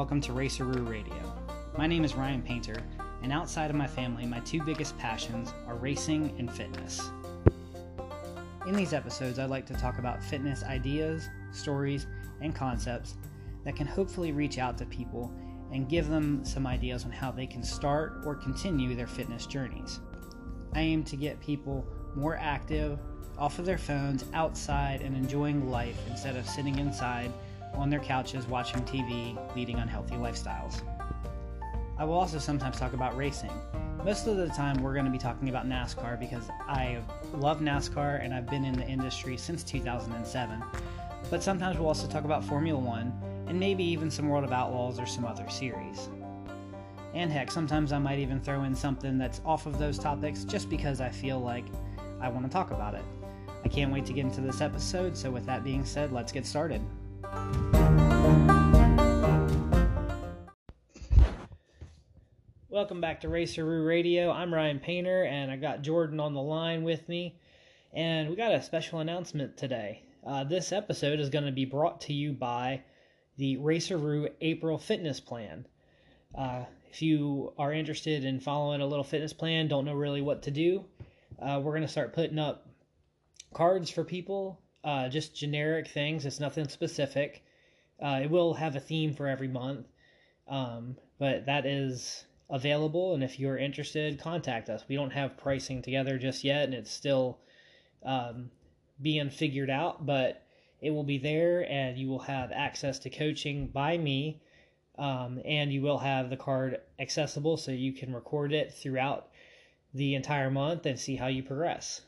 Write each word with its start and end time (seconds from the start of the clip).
welcome 0.00 0.18
to 0.18 0.32
Raceroo 0.32 0.88
Radio. 0.88 1.12
My 1.76 1.86
name 1.86 2.04
is 2.04 2.14
Ryan 2.14 2.40
Painter, 2.40 2.82
and 3.22 3.30
outside 3.30 3.68
of 3.68 3.76
my 3.76 3.86
family, 3.86 4.24
my 4.24 4.40
two 4.40 4.62
biggest 4.62 4.96
passions 4.96 5.52
are 5.66 5.74
racing 5.74 6.34
and 6.38 6.50
fitness. 6.50 7.10
In 8.66 8.74
these 8.74 8.94
episodes, 8.94 9.38
I'd 9.38 9.50
like 9.50 9.66
to 9.66 9.74
talk 9.74 9.98
about 9.98 10.22
fitness 10.22 10.64
ideas, 10.64 11.28
stories, 11.52 12.06
and 12.40 12.54
concepts 12.54 13.16
that 13.66 13.76
can 13.76 13.86
hopefully 13.86 14.32
reach 14.32 14.56
out 14.56 14.78
to 14.78 14.86
people 14.86 15.30
and 15.70 15.86
give 15.86 16.08
them 16.08 16.46
some 16.46 16.66
ideas 16.66 17.04
on 17.04 17.12
how 17.12 17.30
they 17.30 17.46
can 17.46 17.62
start 17.62 18.22
or 18.24 18.34
continue 18.34 18.94
their 18.94 19.06
fitness 19.06 19.44
journeys. 19.44 20.00
I 20.72 20.80
aim 20.80 21.04
to 21.04 21.16
get 21.16 21.38
people 21.42 21.86
more 22.14 22.38
active, 22.38 22.98
off 23.36 23.58
of 23.58 23.66
their 23.66 23.76
phones, 23.76 24.24
outside, 24.32 25.02
and 25.02 25.14
enjoying 25.14 25.70
life 25.70 26.00
instead 26.08 26.36
of 26.36 26.48
sitting 26.48 26.78
inside 26.78 27.30
on 27.74 27.90
their 27.90 28.00
couches 28.00 28.46
watching 28.46 28.82
TV, 28.82 29.36
leading 29.54 29.78
unhealthy 29.78 30.14
lifestyles. 30.14 30.82
I 31.98 32.04
will 32.04 32.14
also 32.14 32.38
sometimes 32.38 32.78
talk 32.78 32.92
about 32.92 33.16
racing. 33.16 33.52
Most 34.04 34.26
of 34.26 34.38
the 34.38 34.48
time, 34.48 34.82
we're 34.82 34.94
going 34.94 35.04
to 35.04 35.10
be 35.10 35.18
talking 35.18 35.50
about 35.50 35.68
NASCAR 35.68 36.18
because 36.18 36.48
I 36.66 36.98
love 37.34 37.60
NASCAR 37.60 38.24
and 38.24 38.32
I've 38.32 38.46
been 38.46 38.64
in 38.64 38.72
the 38.72 38.86
industry 38.86 39.36
since 39.36 39.62
2007. 39.62 40.62
But 41.28 41.42
sometimes 41.42 41.78
we'll 41.78 41.88
also 41.88 42.08
talk 42.08 42.24
about 42.24 42.42
Formula 42.42 42.80
One 42.80 43.12
and 43.46 43.60
maybe 43.60 43.84
even 43.84 44.10
some 44.10 44.28
World 44.28 44.44
of 44.44 44.52
Outlaws 44.52 44.98
or 44.98 45.06
some 45.06 45.26
other 45.26 45.48
series. 45.50 46.08
And 47.12 47.30
heck, 47.30 47.50
sometimes 47.50 47.92
I 47.92 47.98
might 47.98 48.18
even 48.18 48.40
throw 48.40 48.62
in 48.62 48.74
something 48.74 49.18
that's 49.18 49.40
off 49.44 49.66
of 49.66 49.78
those 49.78 49.98
topics 49.98 50.44
just 50.44 50.70
because 50.70 51.00
I 51.00 51.10
feel 51.10 51.40
like 51.40 51.64
I 52.20 52.28
want 52.28 52.46
to 52.46 52.50
talk 52.50 52.70
about 52.70 52.94
it. 52.94 53.04
I 53.64 53.68
can't 53.68 53.92
wait 53.92 54.06
to 54.06 54.12
get 54.12 54.24
into 54.24 54.40
this 54.40 54.60
episode, 54.60 55.16
so 55.16 55.30
with 55.30 55.44
that 55.46 55.64
being 55.64 55.84
said, 55.84 56.12
let's 56.12 56.32
get 56.32 56.46
started. 56.46 56.80
Welcome 62.68 63.00
back 63.00 63.20
to 63.20 63.28
Raceroo 63.28 63.86
Radio. 63.86 64.30
I'm 64.30 64.54
Ryan 64.54 64.78
Painter, 64.78 65.24
and 65.24 65.50
I 65.50 65.56
got 65.56 65.82
Jordan 65.82 66.18
on 66.20 66.34
the 66.34 66.40
line 66.40 66.82
with 66.82 67.08
me. 67.08 67.36
And 67.92 68.30
we 68.30 68.36
got 68.36 68.54
a 68.54 68.62
special 68.62 69.00
announcement 69.00 69.56
today. 69.56 70.02
Uh, 70.26 70.44
this 70.44 70.72
episode 70.72 71.18
is 71.20 71.30
going 71.30 71.44
to 71.44 71.52
be 71.52 71.64
brought 71.64 72.00
to 72.02 72.12
you 72.12 72.32
by 72.32 72.82
the 73.36 73.56
Raceroo 73.56 74.30
April 74.40 74.78
Fitness 74.78 75.18
Plan. 75.18 75.66
Uh, 76.34 76.64
if 76.90 77.02
you 77.02 77.52
are 77.58 77.72
interested 77.72 78.24
in 78.24 78.40
following 78.40 78.80
a 78.80 78.86
little 78.86 79.04
fitness 79.04 79.32
plan, 79.32 79.68
don't 79.68 79.84
know 79.84 79.94
really 79.94 80.22
what 80.22 80.42
to 80.44 80.50
do, 80.50 80.84
uh, 81.40 81.60
we're 81.62 81.72
going 81.72 81.82
to 81.82 81.88
start 81.88 82.14
putting 82.14 82.38
up 82.38 82.68
cards 83.52 83.90
for 83.90 84.04
people, 84.04 84.60
uh, 84.84 85.08
just 85.08 85.36
generic 85.36 85.88
things. 85.88 86.26
It's 86.26 86.40
nothing 86.40 86.68
specific. 86.68 87.42
Uh, 88.02 88.20
it 88.22 88.30
will 88.30 88.54
have 88.54 88.76
a 88.76 88.80
theme 88.80 89.14
for 89.14 89.26
every 89.28 89.48
month, 89.48 89.86
um, 90.48 90.96
but 91.18 91.46
that 91.46 91.66
is 91.66 92.24
available. 92.48 93.14
And 93.14 93.22
if 93.22 93.38
you're 93.38 93.58
interested, 93.58 94.20
contact 94.20 94.70
us. 94.70 94.84
We 94.88 94.96
don't 94.96 95.12
have 95.12 95.36
pricing 95.36 95.82
together 95.82 96.18
just 96.18 96.42
yet, 96.42 96.64
and 96.64 96.74
it's 96.74 96.90
still 96.90 97.38
um, 98.04 98.50
being 99.02 99.30
figured 99.30 99.70
out, 99.70 100.06
but 100.06 100.42
it 100.80 100.90
will 100.90 101.04
be 101.04 101.18
there, 101.18 101.70
and 101.70 101.98
you 101.98 102.08
will 102.08 102.20
have 102.20 102.50
access 102.52 102.98
to 103.00 103.10
coaching 103.10 103.66
by 103.66 103.98
me. 103.98 104.40
Um, 104.98 105.40
and 105.46 105.72
you 105.72 105.80
will 105.80 105.98
have 105.98 106.28
the 106.28 106.36
card 106.36 106.78
accessible 106.98 107.56
so 107.56 107.70
you 107.70 107.92
can 107.94 108.14
record 108.14 108.52
it 108.52 108.74
throughout 108.74 109.28
the 109.94 110.14
entire 110.14 110.50
month 110.50 110.84
and 110.84 110.98
see 110.98 111.16
how 111.16 111.28
you 111.28 111.42
progress. 111.42 112.02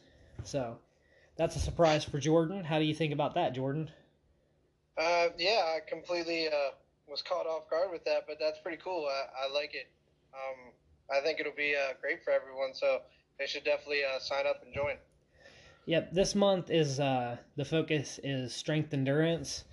So 0.45 0.77
that's 1.37 1.57
a 1.57 1.59
surprise 1.59 2.05
for 2.05 2.19
Jordan. 2.19 2.65
How 2.65 2.79
do 2.79 2.85
you 2.85 2.95
think 2.95 3.13
about 3.13 3.35
that, 3.35 3.55
Jordan? 3.55 3.91
Uh, 4.99 5.29
yeah, 5.39 5.75
I 5.75 5.79
completely 5.89 6.49
uh, 6.49 6.73
was 7.09 7.23
caught 7.23 7.47
off 7.47 7.69
guard 7.71 7.91
with 7.91 8.05
that, 8.05 8.25
but 8.27 8.39
that's 8.39 8.59
pretty 8.61 8.81
cool. 8.83 9.09
I, 9.09 9.47
I 9.47 9.53
like 9.53 9.75
it. 9.75 9.89
Um, 10.35 10.73
I 11.11 11.21
think 11.21 11.41
it'll 11.41 11.53
be 11.53 11.75
uh, 11.75 11.95
great 12.01 12.23
for 12.25 12.31
everyone, 12.31 12.75
so 12.75 13.01
they 13.39 13.47
should 13.47 13.65
definitely 13.65 14.03
uh, 14.05 14.19
sign 14.19 14.47
up 14.47 14.63
and 14.65 14.75
join. 14.75 14.97
Yep, 15.87 16.13
this 16.13 16.35
month 16.35 16.71
is 16.71 17.01
uh, 17.01 17.37
the 17.57 17.65
focus 17.65 18.21
is 18.23 18.55
strength 18.55 18.95
endurance, 18.95 19.65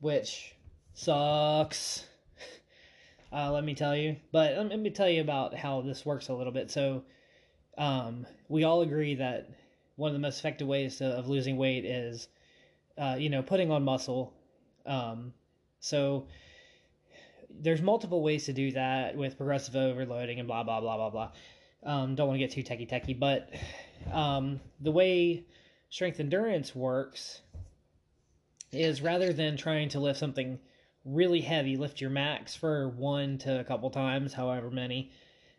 which 0.00 0.54
sucks. 0.94 2.04
Uh, 3.30 3.52
let 3.52 3.62
me 3.62 3.74
tell 3.74 3.94
you. 3.94 4.16
But 4.32 4.56
let 4.56 4.78
me 4.78 4.88
tell 4.88 5.06
you 5.06 5.20
about 5.20 5.54
how 5.54 5.82
this 5.82 6.06
works 6.06 6.28
a 6.28 6.32
little 6.32 6.50
bit. 6.50 6.70
So, 6.70 7.02
um, 7.76 8.26
we 8.48 8.64
all 8.64 8.80
agree 8.80 9.16
that 9.16 9.50
one 9.98 10.08
of 10.08 10.14
the 10.14 10.20
most 10.20 10.38
effective 10.38 10.68
ways 10.68 10.96
to, 10.96 11.06
of 11.06 11.28
losing 11.28 11.56
weight 11.56 11.84
is, 11.84 12.28
uh, 12.96 13.16
you 13.18 13.28
know, 13.28 13.42
putting 13.42 13.70
on 13.72 13.82
muscle. 13.82 14.32
Um, 14.86 15.34
so 15.80 16.28
there's 17.50 17.82
multiple 17.82 18.22
ways 18.22 18.44
to 18.46 18.52
do 18.52 18.70
that 18.72 19.16
with 19.16 19.36
progressive 19.36 19.74
overloading 19.74 20.38
and 20.38 20.46
blah 20.46 20.62
blah 20.62 20.80
blah 20.80 20.96
blah 20.96 21.10
blah. 21.10 21.32
Um, 21.82 22.14
don't 22.14 22.28
want 22.28 22.40
to 22.40 22.46
get 22.46 22.52
too 22.52 22.62
techie 22.62 22.88
techie, 22.88 23.18
but 23.18 23.50
um, 24.12 24.60
the 24.80 24.92
way 24.92 25.44
strength 25.90 26.20
endurance 26.20 26.76
works 26.76 27.40
is 28.70 29.02
rather 29.02 29.32
than 29.32 29.56
trying 29.56 29.88
to 29.88 30.00
lift 30.00 30.20
something 30.20 30.60
really 31.04 31.40
heavy, 31.40 31.76
lift 31.76 32.00
your 32.00 32.10
max 32.10 32.54
for 32.54 32.88
one 32.90 33.38
to 33.38 33.58
a 33.58 33.64
couple 33.64 33.90
times, 33.90 34.32
however 34.32 34.70
many, 34.70 35.10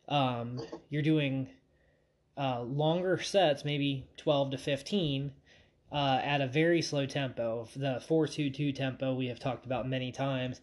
um, 0.08 0.62
you're 0.90 1.02
doing 1.02 1.50
uh, 2.38 2.62
longer 2.62 3.22
sets, 3.22 3.66
maybe 3.66 4.08
12 4.18 4.52
to 4.52 4.58
15, 4.58 5.32
uh, 5.92 6.20
at 6.24 6.42
a 6.42 6.48
very 6.48 6.82
slow 6.82 7.06
tempo. 7.06 7.68
The 7.76 8.02
422 8.08 8.72
tempo 8.74 9.14
we 9.14 9.28
have 9.28 9.40
talked 9.40 9.66
about 9.66 9.88
many 9.88 10.12
times. 10.12 10.62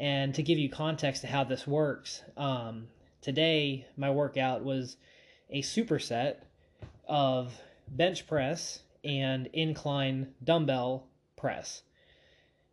And 0.00 0.34
to 0.34 0.42
give 0.42 0.58
you 0.58 0.68
context 0.68 1.22
to 1.22 1.28
how 1.28 1.44
this 1.44 1.66
works, 1.66 2.22
um, 2.36 2.88
today 3.20 3.86
my 3.96 4.10
workout 4.10 4.64
was 4.64 4.96
a 5.50 5.62
superset 5.62 6.36
of 7.06 7.52
bench 7.88 8.26
press 8.26 8.80
and 9.04 9.48
incline 9.52 10.34
dumbbell 10.42 11.06
press. 11.36 11.82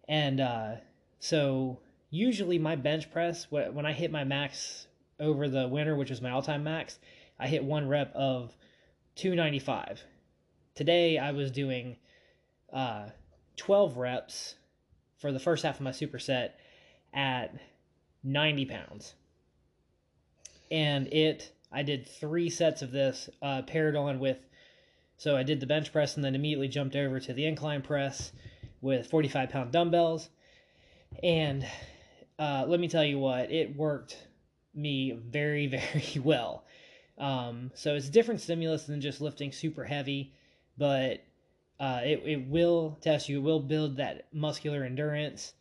And 0.07 0.39
uh, 0.39 0.75
so 1.19 1.79
usually 2.09 2.57
my 2.57 2.75
bench 2.75 3.11
press, 3.11 3.47
when 3.51 3.85
I 3.85 3.93
hit 3.93 4.11
my 4.11 4.23
max 4.23 4.87
over 5.19 5.49
the 5.49 5.67
winter, 5.67 5.95
which 5.95 6.09
was 6.09 6.21
my 6.21 6.31
all 6.31 6.41
time 6.41 6.63
max, 6.63 6.99
I 7.39 7.47
hit 7.47 7.63
one 7.63 7.87
rep 7.87 8.13
of 8.15 8.55
295. 9.15 10.03
Today 10.75 11.17
I 11.17 11.31
was 11.31 11.51
doing 11.51 11.97
uh, 12.73 13.09
12 13.57 13.97
reps 13.97 14.55
for 15.17 15.31
the 15.31 15.39
first 15.39 15.63
half 15.63 15.75
of 15.75 15.81
my 15.81 15.91
superset 15.91 16.51
at 17.13 17.55
90 18.23 18.65
pounds. 18.65 19.15
And 20.71 21.07
it, 21.13 21.51
I 21.71 21.83
did 21.83 22.07
three 22.07 22.49
sets 22.49 22.81
of 22.81 22.91
this 22.91 23.29
uh, 23.41 23.61
paired 23.63 23.95
on 23.95 24.19
with, 24.19 24.37
so 25.17 25.35
I 25.35 25.43
did 25.43 25.59
the 25.59 25.65
bench 25.65 25.91
press 25.91 26.15
and 26.15 26.23
then 26.23 26.35
immediately 26.35 26.67
jumped 26.67 26.95
over 26.95 27.19
to 27.19 27.33
the 27.33 27.45
incline 27.45 27.81
press 27.81 28.31
with 28.81 29.07
45 29.07 29.49
pound 29.49 29.71
dumbbells. 29.71 30.29
And 31.23 31.65
uh, 32.37 32.65
let 32.67 32.79
me 32.79 32.87
tell 32.87 33.03
you 33.03 33.19
what, 33.19 33.51
it 33.51 33.75
worked 33.75 34.17
me 34.73 35.11
very, 35.11 35.67
very 35.67 36.21
well. 36.21 36.65
Um, 37.19 37.71
so 37.75 37.95
it's 37.95 38.07
a 38.07 38.11
different 38.11 38.41
stimulus 38.41 38.85
than 38.85 39.01
just 39.01 39.19
lifting 39.19 39.51
super 39.51 39.83
heavy, 39.83 40.33
but 40.77 41.23
uh, 41.79 42.01
it, 42.03 42.23
it 42.25 42.47
will 42.47 42.97
test 43.01 43.29
you, 43.29 43.39
it 43.39 43.43
will 43.43 43.59
build 43.59 43.97
that 43.97 44.27
muscular 44.33 44.83
endurance. 44.83 45.53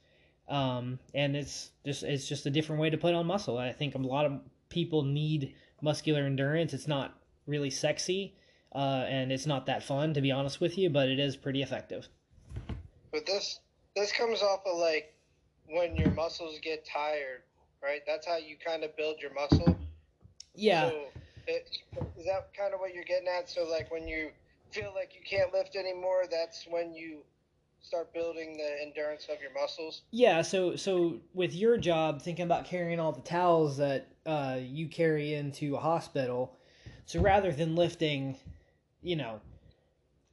Um, 0.49 0.99
and 1.15 1.37
it's 1.37 1.71
just 1.85 2.03
it's 2.05 2.27
just 2.27 2.47
a 2.47 2.51
different 2.51 2.81
way 2.81 2.89
to 2.91 2.97
put 2.97 3.15
on 3.15 3.27
muscle. 3.27 3.59
I 3.59 3.73
think 3.73 3.95
a 3.95 3.99
lot 3.99 4.25
of 4.25 4.41
people 4.71 5.03
need 5.03 5.55
muscular 5.83 6.23
endurance. 6.23 6.73
It's 6.73 6.89
not 6.89 7.19
really 7.47 7.71
sexy, 7.71 8.35
uh, 8.75 9.05
and 9.09 9.31
it's 9.31 9.47
not 9.47 9.67
that 9.67 9.83
fun 9.83 10.15
to 10.15 10.23
be 10.23 10.31
honest 10.33 10.61
with 10.61 10.79
you, 10.79 10.89
but 10.89 11.09
it 11.09 11.19
is 11.19 11.37
pretty 11.37 11.63
effective. 11.63 12.09
But 13.13 13.27
this 13.27 13.61
this 13.95 14.13
comes 14.13 14.43
off 14.43 14.61
of 14.65 14.79
like 14.79 15.15
when 15.67 15.97
your 15.97 16.11
muscles 16.13 16.59
get 16.63 16.87
tired, 16.87 17.43
right? 17.83 18.01
That's 18.07 18.27
how 18.27 18.39
you 18.39 18.57
kind 18.65 18.85
of 18.85 18.97
build 18.97 19.21
your 19.21 19.35
muscle. 19.35 19.77
Yeah. 20.55 20.89
So 20.89 21.09
it, 21.49 21.79
is 22.19 22.27
that 22.27 22.51
kind 22.57 22.75
of 22.75 22.81
what 22.81 22.95
you're 22.95 23.05
getting 23.05 23.29
at? 23.29 23.49
So 23.49 23.65
like 23.65 23.91
when 23.91 24.07
you 24.07 24.31
feel 24.71 24.93
like 24.95 25.13
you 25.15 25.21
can't 25.29 25.53
lift 25.53 25.77
anymore, 25.77 26.25
that's 26.31 26.67
when 26.69 26.95
you 26.95 27.19
start 27.81 28.13
building 28.13 28.57
the 28.57 28.83
endurance 28.83 29.27
of 29.33 29.41
your 29.41 29.53
muscles. 29.53 30.03
Yeah. 30.11 30.43
So 30.43 30.77
so 30.77 31.21
with 31.35 31.55
your 31.55 31.79
job, 31.79 32.23
thinking 32.23 32.45
about 32.45 32.65
carrying 32.65 33.01
all 33.01 33.13
the 33.13 33.21
towels 33.21 33.77
that 33.79 34.09
uh, 34.27 34.59
you 34.61 34.89
carry 34.89 35.35
into 35.35 35.77
a 35.77 35.81
hospital, 35.81 36.57
so 37.07 37.21
rather 37.21 37.53
than 37.53 37.77
lifting, 37.77 38.37
you 39.03 39.17
know, 39.17 39.41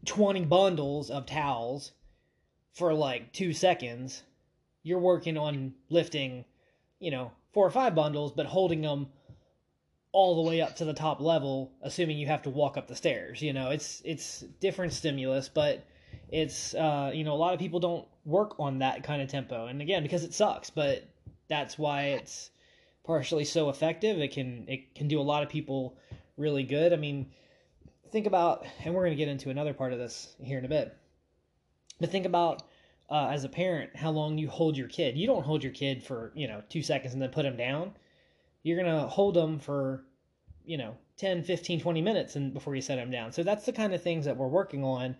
twenty 0.05 0.43
bundles 0.43 1.09
of 1.09 1.25
towels 1.25 1.91
for 2.73 2.93
like 2.93 3.31
two 3.31 3.53
seconds, 3.53 4.23
you're 4.83 4.99
working 4.99 5.37
on 5.37 5.73
lifting, 5.89 6.43
you 6.99 7.11
know, 7.11 7.31
four 7.53 7.65
or 7.65 7.71
five 7.71 7.95
bundles, 7.95 8.33
but 8.33 8.45
holding 8.45 8.81
them 8.81 9.07
all 10.15 10.41
the 10.41 10.49
way 10.49 10.61
up 10.61 10.77
to 10.77 10.85
the 10.85 10.93
top 10.93 11.19
level, 11.19 11.73
assuming 11.81 12.17
you 12.17 12.25
have 12.25 12.41
to 12.41 12.49
walk 12.49 12.77
up 12.77 12.87
the 12.87 12.95
stairs. 12.95 13.41
You 13.41 13.51
know, 13.51 13.71
it's 13.71 14.01
it's 14.05 14.45
different 14.61 14.93
stimulus, 14.93 15.49
but 15.49 15.85
it's 16.29 16.73
uh, 16.73 17.11
you 17.13 17.25
know 17.25 17.33
a 17.33 17.35
lot 17.35 17.53
of 17.53 17.59
people 17.59 17.81
don't 17.81 18.07
work 18.23 18.57
on 18.57 18.79
that 18.79 19.03
kind 19.03 19.21
of 19.21 19.27
tempo, 19.27 19.67
and 19.67 19.81
again 19.81 20.03
because 20.03 20.23
it 20.23 20.33
sucks, 20.33 20.69
but 20.69 21.03
that's 21.49 21.77
why 21.77 22.03
it's 22.03 22.49
partially 23.03 23.43
so 23.43 23.69
effective. 23.69 24.17
It 24.17 24.31
can 24.31 24.63
it 24.69 24.95
can 24.95 25.09
do 25.09 25.19
a 25.19 25.21
lot 25.21 25.43
of 25.43 25.49
people 25.49 25.97
really 26.37 26.63
good. 26.63 26.93
I 26.93 26.95
mean, 26.95 27.31
think 28.13 28.25
about, 28.25 28.65
and 28.85 28.93
we're 28.93 29.03
going 29.03 29.17
to 29.17 29.21
get 29.21 29.27
into 29.27 29.49
another 29.49 29.73
part 29.73 29.91
of 29.91 29.99
this 29.99 30.33
here 30.41 30.57
in 30.57 30.63
a 30.63 30.69
bit. 30.69 30.95
But 31.99 32.09
think 32.09 32.25
about 32.25 32.63
uh, 33.09 33.27
as 33.33 33.43
a 33.43 33.49
parent 33.49 33.93
how 33.97 34.11
long 34.11 34.37
you 34.37 34.47
hold 34.47 34.77
your 34.77 34.87
kid. 34.87 35.17
You 35.17 35.27
don't 35.27 35.43
hold 35.43 35.61
your 35.61 35.73
kid 35.73 36.03
for 36.03 36.31
you 36.35 36.47
know 36.47 36.63
two 36.69 36.81
seconds 36.81 37.13
and 37.13 37.21
then 37.21 37.31
put 37.31 37.45
him 37.45 37.57
down. 37.57 37.95
You're 38.65 38.81
going 38.81 38.93
to 38.93 39.07
hold 39.07 39.35
them 39.35 39.59
for 39.59 40.03
you 40.65 40.77
know 40.77 40.97
10 41.17 41.43
15 41.43 41.79
20 41.79 42.01
minutes 42.01 42.35
and 42.35 42.53
before 42.53 42.75
you 42.75 42.81
set 42.81 42.95
them 42.95 43.11
down 43.11 43.31
so 43.31 43.43
that's 43.43 43.67
the 43.67 43.71
kind 43.71 43.93
of 43.93 44.01
things 44.01 44.25
that 44.25 44.35
we're 44.35 44.47
working 44.47 44.83
on 44.83 45.15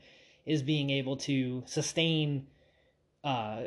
is 0.46 0.64
being 0.64 0.90
able 0.90 1.18
to 1.18 1.64
sustain 1.68 2.48
uh, 3.24 3.64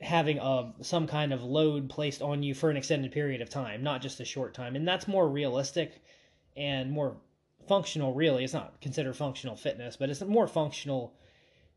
having 0.00 0.38
a 0.38 0.72
some 0.82 1.06
kind 1.06 1.32
of 1.32 1.42
load 1.42 1.88
placed 1.88 2.22
on 2.22 2.42
you 2.42 2.54
for 2.54 2.70
an 2.70 2.76
extended 2.76 3.12
period 3.12 3.40
of 3.40 3.48
time, 3.48 3.82
not 3.82 4.02
just 4.02 4.20
a 4.20 4.24
short 4.24 4.54
time. 4.54 4.76
And 4.76 4.86
that's 4.86 5.08
more 5.08 5.28
realistic 5.28 6.02
and 6.56 6.90
more 6.90 7.16
functional 7.66 8.14
really. 8.14 8.44
It's 8.44 8.52
not 8.52 8.80
considered 8.80 9.16
functional 9.16 9.56
fitness, 9.56 9.96
but 9.96 10.10
it's 10.10 10.22
more 10.22 10.46
functional 10.46 11.14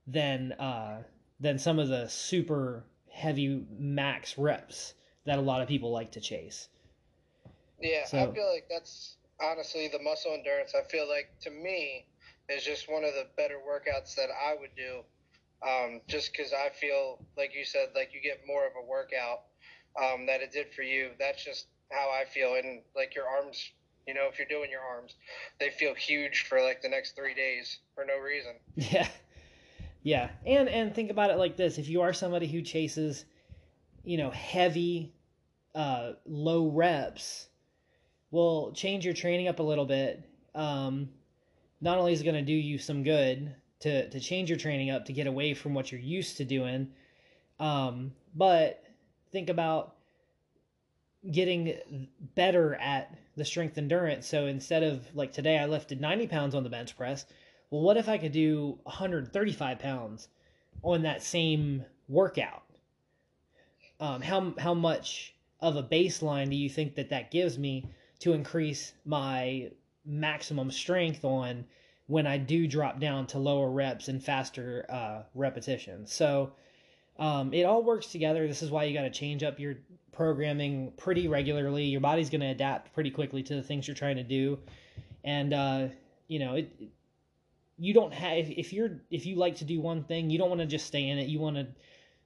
than 0.05 0.51
uh, 0.53 1.03
than 1.39 1.57
some 1.57 1.79
of 1.79 1.87
the 1.87 2.07
super 2.07 2.83
heavy 3.09 3.65
max 3.77 4.37
reps 4.37 4.93
that 5.25 5.39
a 5.39 5.41
lot 5.41 5.61
of 5.61 5.67
people 5.67 5.91
like 5.91 6.11
to 6.11 6.21
chase. 6.21 6.67
Yeah, 7.81 8.05
so, 8.05 8.17
I 8.17 8.33
feel 8.33 8.51
like 8.51 8.67
that's 8.69 9.17
honestly 9.41 9.87
the 9.87 9.99
muscle 9.99 10.33
endurance. 10.33 10.73
I 10.75 10.87
feel 10.89 11.07
like 11.07 11.29
to 11.41 11.51
me 11.51 12.07
is 12.49 12.63
just 12.63 12.91
one 12.91 13.03
of 13.03 13.13
the 13.13 13.27
better 13.37 13.59
workouts 13.65 14.15
that 14.15 14.29
I 14.31 14.55
would 14.59 14.75
do 14.75 15.03
um, 15.61 16.01
just 16.07 16.31
because 16.31 16.53
I 16.53 16.69
feel 16.69 17.19
like 17.37 17.53
you 17.55 17.65
said, 17.65 17.89
like 17.95 18.11
you 18.13 18.21
get 18.21 18.41
more 18.47 18.65
of 18.65 18.73
a 18.81 18.85
workout 18.85 19.41
um, 20.01 20.25
that 20.27 20.41
it 20.41 20.51
did 20.51 20.73
for 20.73 20.83
you. 20.83 21.11
That's 21.19 21.43
just 21.43 21.67
how 21.91 22.09
I 22.09 22.25
feel, 22.25 22.55
and 22.55 22.81
like 22.95 23.15
your 23.15 23.27
arms, 23.27 23.71
you 24.07 24.13
know, 24.13 24.27
if 24.31 24.39
you're 24.39 24.47
doing 24.47 24.71
your 24.71 24.81
arms, 24.81 25.15
they 25.59 25.69
feel 25.69 25.93
huge 25.95 26.45
for 26.47 26.61
like 26.61 26.81
the 26.81 26.89
next 26.89 27.15
three 27.15 27.33
days 27.33 27.79
for 27.95 28.05
no 28.05 28.17
reason. 28.17 28.53
Yeah, 28.75 29.07
yeah, 30.01 30.29
and 30.45 30.69
and 30.69 30.95
think 30.95 31.11
about 31.11 31.29
it 31.29 31.37
like 31.37 31.57
this: 31.57 31.77
if 31.77 31.89
you 31.89 32.01
are 32.01 32.13
somebody 32.13 32.47
who 32.47 32.61
chases, 32.61 33.25
you 34.05 34.17
know, 34.17 34.29
heavy, 34.31 35.13
uh, 35.75 36.13
low 36.25 36.67
reps, 36.67 37.48
well, 38.31 38.71
change 38.73 39.05
your 39.05 39.13
training 39.13 39.47
up 39.47 39.59
a 39.59 39.63
little 39.63 39.85
bit. 39.85 40.23
Um, 40.55 41.09
not 41.81 41.97
only 41.97 42.13
is 42.13 42.21
it 42.21 42.25
going 42.25 42.35
to 42.35 42.41
do 42.41 42.53
you 42.53 42.77
some 42.77 43.03
good 43.03 43.55
to 43.79 44.09
to 44.09 44.19
change 44.19 44.49
your 44.49 44.59
training 44.59 44.89
up 44.89 45.05
to 45.05 45.13
get 45.13 45.27
away 45.27 45.53
from 45.53 45.73
what 45.73 45.91
you're 45.91 46.01
used 46.01 46.37
to 46.37 46.45
doing. 46.45 46.89
Um, 47.59 48.13
but 48.35 48.83
think 49.31 49.49
about 49.49 49.95
getting 51.31 52.07
better 52.35 52.75
at 52.75 53.17
the 53.35 53.45
strength 53.45 53.77
endurance. 53.77 54.27
So 54.27 54.45
instead 54.45 54.83
of 54.83 55.07
like 55.15 55.31
today, 55.33 55.57
I 55.57 55.65
lifted 55.65 55.99
90 55.99 56.27
pounds 56.27 56.55
on 56.55 56.63
the 56.63 56.69
bench 56.69 56.95
press. 56.95 57.25
Well, 57.69 57.81
what 57.81 57.97
if 57.97 58.09
I 58.09 58.17
could 58.17 58.31
do 58.31 58.79
135 58.83 59.79
pounds 59.79 60.27
on 60.81 61.03
that 61.03 61.21
same 61.23 61.85
workout? 62.07 62.63
Um, 63.99 64.21
how 64.21 64.53
how 64.57 64.73
much 64.73 65.35
of 65.59 65.75
a 65.75 65.83
baseline 65.83 66.49
do 66.49 66.55
you 66.55 66.69
think 66.69 66.95
that 66.95 67.09
that 67.09 67.31
gives 67.31 67.57
me 67.57 67.85
to 68.19 68.33
increase 68.33 68.93
my 69.05 69.71
maximum 70.05 70.71
strength 70.71 71.23
on 71.23 71.65
when 72.07 72.25
I 72.25 72.37
do 72.37 72.67
drop 72.67 72.99
down 72.99 73.27
to 73.27 73.39
lower 73.39 73.69
reps 73.69 74.07
and 74.07 74.23
faster 74.23 74.85
uh, 74.89 75.23
repetitions. 75.35 76.11
So 76.11 76.53
um, 77.19 77.53
it 77.53 77.63
all 77.63 77.83
works 77.83 78.07
together. 78.07 78.47
This 78.47 78.63
is 78.63 78.71
why 78.71 78.85
you 78.85 78.93
got 78.93 79.03
to 79.03 79.11
change 79.11 79.43
up 79.43 79.59
your 79.59 79.75
programming 80.11 80.91
pretty 80.97 81.27
regularly. 81.27 81.83
Your 81.83 82.01
body's 82.01 82.29
going 82.29 82.41
to 82.41 82.47
adapt 82.47 82.93
pretty 82.93 83.11
quickly 83.11 83.43
to 83.43 83.55
the 83.55 83.61
things 83.61 83.87
you're 83.87 83.95
trying 83.95 84.15
to 84.15 84.23
do, 84.23 84.57
and 85.23 85.53
uh, 85.53 85.87
you 86.27 86.39
know 86.39 86.55
it. 86.55 86.71
You 87.77 87.93
don't 87.93 88.13
have 88.13 88.49
if, 88.49 88.73
you're 88.73 88.99
if 89.09 89.25
you 89.25 89.35
like 89.35 89.55
to 89.57 89.65
do 89.65 89.79
one 89.79 90.03
thing, 90.03 90.29
you 90.29 90.37
don't 90.37 90.49
want 90.49 90.59
to 90.61 90.67
just 90.67 90.85
stay 90.85 91.07
in 91.07 91.17
it. 91.17 91.27
You 91.27 91.39
want 91.39 91.55
to 91.55 91.67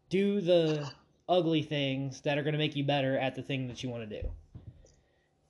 do 0.10 0.42
the 0.42 0.90
ugly 1.30 1.62
things 1.62 2.22
that 2.22 2.38
are 2.38 2.44
going 2.44 2.54
to 2.54 2.60
make 2.60 2.76
you 2.76 2.84
better 2.84 3.18
at 3.18 3.36
the 3.36 3.42
thing 3.42 3.68
that 3.68 3.84
you 3.84 3.90
want 3.90 4.10
to 4.10 4.22
do. 4.22 4.28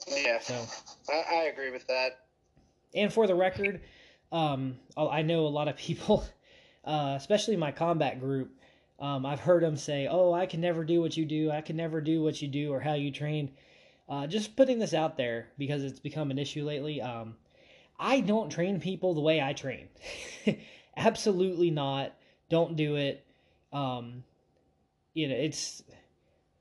Yeah, 0.07 0.39
so 0.39 0.65
I, 1.09 1.23
I 1.35 1.43
agree 1.43 1.71
with 1.71 1.87
that. 1.87 2.19
And 2.95 3.11
for 3.11 3.27
the 3.27 3.35
record, 3.35 3.81
um, 4.31 4.77
I 4.97 5.21
know 5.21 5.45
a 5.45 5.49
lot 5.49 5.67
of 5.67 5.77
people, 5.77 6.25
uh, 6.85 7.15
especially 7.17 7.55
my 7.55 7.71
combat 7.71 8.19
group. 8.19 8.51
Um, 8.99 9.25
I've 9.25 9.39
heard 9.39 9.63
them 9.63 9.75
say, 9.75 10.07
"Oh, 10.09 10.33
I 10.33 10.45
can 10.45 10.61
never 10.61 10.83
do 10.83 11.01
what 11.01 11.17
you 11.17 11.25
do. 11.25 11.51
I 11.51 11.61
can 11.61 11.75
never 11.75 11.99
do 11.99 12.21
what 12.21 12.41
you 12.41 12.47
do 12.47 12.71
or 12.71 12.79
how 12.79 12.93
you 12.93 13.11
train." 13.11 13.51
Uh, 14.07 14.27
just 14.27 14.55
putting 14.55 14.79
this 14.79 14.93
out 14.93 15.17
there 15.17 15.47
because 15.57 15.83
it's 15.83 15.99
become 15.99 16.29
an 16.29 16.37
issue 16.37 16.63
lately. 16.63 17.01
Um, 17.01 17.35
I 17.99 18.19
don't 18.19 18.49
train 18.49 18.79
people 18.79 19.13
the 19.13 19.21
way 19.21 19.41
I 19.41 19.53
train. 19.53 19.87
Absolutely 20.97 21.71
not. 21.71 22.13
Don't 22.49 22.75
do 22.75 22.95
it. 22.95 23.25
Um, 23.71 24.23
you 25.13 25.27
know, 25.27 25.35
it's 25.35 25.83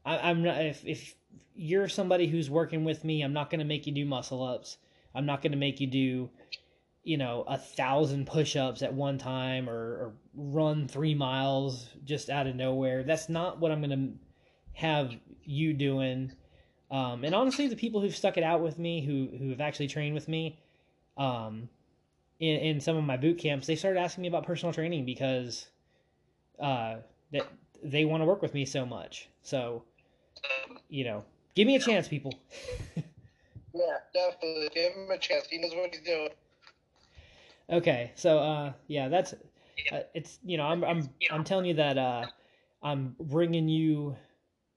I, 0.05 0.31
am 0.31 0.43
not 0.43 0.65
if 0.65 0.85
if 0.87 1.15
you're 1.55 1.89
somebody 1.89 2.27
who's 2.27 2.51
working 2.51 2.85
with 2.85 3.05
me, 3.05 3.23
I'm 3.23 3.33
not 3.33 3.51
going 3.51 3.61
to 3.61 3.65
make 3.65 3.87
you 3.87 3.93
do 3.93 4.05
muscle 4.05 4.43
ups. 4.43 4.79
I'm 5.15 5.27
not 5.27 5.43
going 5.43 5.53
to 5.53 5.59
make 5.59 5.81
you 5.81 5.87
do 5.87 6.31
you 7.05 7.17
know 7.17 7.45
a 7.49 7.59
thousand 7.59 8.27
push-ups 8.27 8.83
at 8.83 8.95
one 8.95 9.19
time 9.19 9.69
or, 9.69 9.75
or, 9.75 10.13
run 10.35 10.89
three 10.89 11.15
miles 11.15 11.91
just 12.05 12.31
out 12.31 12.47
of 12.47 12.57
nowhere. 12.57 13.03
That's 13.03 13.29
not 13.29 13.61
what 13.61 13.71
i'm 13.71 13.81
gonna 13.83 14.09
have 14.73 15.13
you 15.45 15.75
doing. 15.75 16.33
Um, 16.91 17.25
and 17.25 17.35
honestly 17.35 17.67
the 17.69 17.77
people 17.77 18.01
who've 18.01 18.17
stuck 18.17 18.37
it 18.37 18.45
out 18.45 18.63
with 18.63 18.79
me 18.79 19.05
who 19.05 19.37
who 19.37 19.51
have 19.51 19.61
actually 19.61 19.89
trained 19.89 20.15
with 20.15 20.29
me 20.29 20.59
um, 21.19 21.69
in, 22.39 22.57
in 22.57 22.81
some 22.81 22.97
of 22.97 23.05
my 23.05 23.17
boot 23.17 23.39
camps 23.39 23.67
they 23.67 23.77
started 23.77 24.01
asking 24.01 24.23
me 24.23 24.29
about 24.29 24.47
personal 24.47 24.73
training 24.73 25.05
because 25.05 25.67
uh, 26.61 26.97
that 27.33 27.47
they 27.83 28.05
want 28.05 28.21
to 28.21 28.27
work 28.27 28.43
with 28.43 28.55
me 28.55 28.65
so 28.65 28.87
much. 28.87 29.29
So 29.43 29.83
you 30.93 31.05
know 31.05 31.25
give 31.55 31.67
me 31.67 31.77
a 31.77 31.81
chance 31.81 32.07
people 32.09 32.33
yeah 33.75 33.97
definitely 34.15 34.69
give 34.75 34.93
him 34.93 35.11
a 35.11 35.19
chance 35.19 35.47
he 35.51 35.59
knows 35.59 35.75
what 35.75 35.95
he's 35.95 36.05
doing 36.05 36.31
Okay, 37.71 38.13
so 38.17 38.39
uh, 38.39 38.73
yeah, 38.87 39.09
that's 39.09 39.33
uh, 39.93 40.01
it's 40.15 40.39
you 40.45 40.59
know 40.59 40.65
I'm 40.65 40.85
I'm 40.85 41.09
I'm 41.31 41.43
telling 41.43 41.65
you 41.65 41.75
that 41.75 41.97
uh, 41.97 42.27
I'm 42.83 43.17
bringing 43.19 43.69
you 43.69 44.17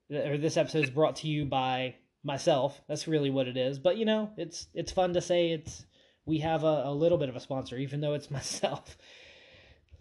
or 0.09 0.37
this 0.37 0.55
episode 0.55 0.85
is 0.85 0.89
brought 0.89 1.17
to 1.17 1.27
you 1.27 1.45
by 1.45 1.95
myself. 2.23 2.81
That's 2.87 3.07
really 3.07 3.29
what 3.29 3.47
it 3.47 3.57
is. 3.57 3.79
But 3.79 3.97
you 3.97 4.05
know, 4.05 4.31
it's 4.37 4.67
it's 4.73 4.93
fun 4.93 5.13
to 5.13 5.21
say 5.21 5.51
it's 5.51 5.85
we 6.25 6.39
have 6.39 6.63
a, 6.63 6.83
a 6.85 6.93
little 6.93 7.17
bit 7.17 7.27
of 7.27 7.35
a 7.35 7.39
sponsor, 7.41 7.77
even 7.77 7.99
though 7.99 8.13
it's 8.13 8.31
myself. 8.31 8.97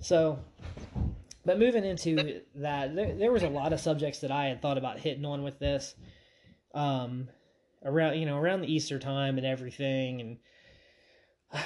So, 0.01 0.39
but 1.45 1.59
moving 1.59 1.85
into 1.85 2.43
that, 2.57 2.95
there, 2.95 3.15
there 3.15 3.33
was 3.33 3.43
a 3.43 3.49
lot 3.49 3.73
of 3.73 3.81
subjects 3.81 4.21
that 4.21 4.31
I 4.31 4.47
had 4.47 4.63
thought 4.63 4.79
about 4.79 4.99
hitting 4.99 5.25
on 5.25 5.43
with 5.43 5.59
this, 5.59 5.95
um, 6.75 7.29
around 7.85 8.19
you 8.19 8.27
know 8.27 8.39
around 8.39 8.63
the 8.63 8.73
Easter 8.73 8.99
time 8.99 9.37
and 9.37 9.47
everything, 9.47 10.21
and 10.21 10.39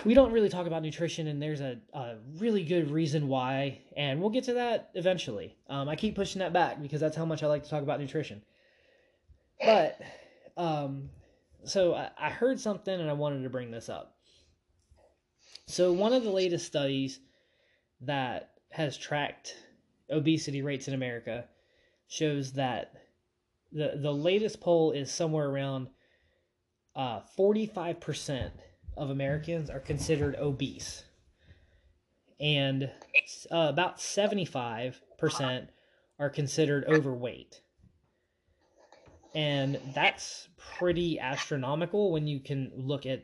we 0.05 0.15
don't 0.15 0.33
really 0.33 0.49
talk 0.49 0.67
about 0.67 0.83
nutrition, 0.83 1.27
and 1.27 1.41
there's 1.41 1.61
a, 1.61 1.79
a 1.93 2.17
really 2.39 2.65
good 2.65 2.91
reason 2.91 3.29
why, 3.29 3.81
and 3.97 4.21
we'll 4.21 4.31
get 4.31 4.45
to 4.45 4.55
that 4.55 4.91
eventually. 4.95 5.57
Um, 5.69 5.89
I 5.89 5.97
keep 5.97 6.15
pushing 6.15 6.41
that 6.41 6.53
back 6.53 6.83
because 6.83 7.01
that's 7.01 7.17
how 7.17 7.25
much 7.25 7.43
I 7.43 7.47
like 7.47 7.65
to 7.65 7.71
talk 7.71 7.83
about 7.83 8.01
nutrition. 8.01 8.43
But, 9.65 10.01
um, 10.57 11.11
so 11.65 11.95
I, 11.95 12.11
I 12.19 12.31
heard 12.31 12.61
something 12.61 13.01
and 13.01 13.09
I 13.09 13.15
wanted 13.15 13.43
to 13.43 13.51
bring 13.51 13.71
this 13.71 13.89
up. 13.89 14.17
So, 15.67 15.93
one 15.93 16.13
of 16.13 16.23
the 16.23 16.31
latest 16.31 16.67
studies 16.67 17.21
that 18.03 18.51
has 18.71 18.97
tracked 18.97 19.57
obesity 20.11 20.63
rates 20.63 20.89
in 20.89 20.95
America 20.95 21.45
shows 22.09 22.53
that 22.53 22.93
the 23.73 23.99
the 24.01 24.13
latest 24.13 24.61
poll 24.61 24.93
is 24.93 25.11
somewhere 25.11 25.49
around 25.49 25.89
uh, 26.97 27.21
45% 27.39 28.51
of 28.97 29.11
Americans 29.11 29.71
are 29.71 29.79
considered 29.79 30.35
obese, 30.37 31.05
and 32.41 32.91
uh, 33.53 33.67
about 33.69 33.99
75% 33.99 35.69
are 36.19 36.31
considered 36.31 36.85
overweight. 36.89 37.61
And 39.35 39.79
that's 39.95 40.49
pretty 40.79 41.21
astronomical 41.21 42.11
when 42.11 42.27
you 42.27 42.41
can 42.41 42.73
look 42.75 43.07
at 43.07 43.23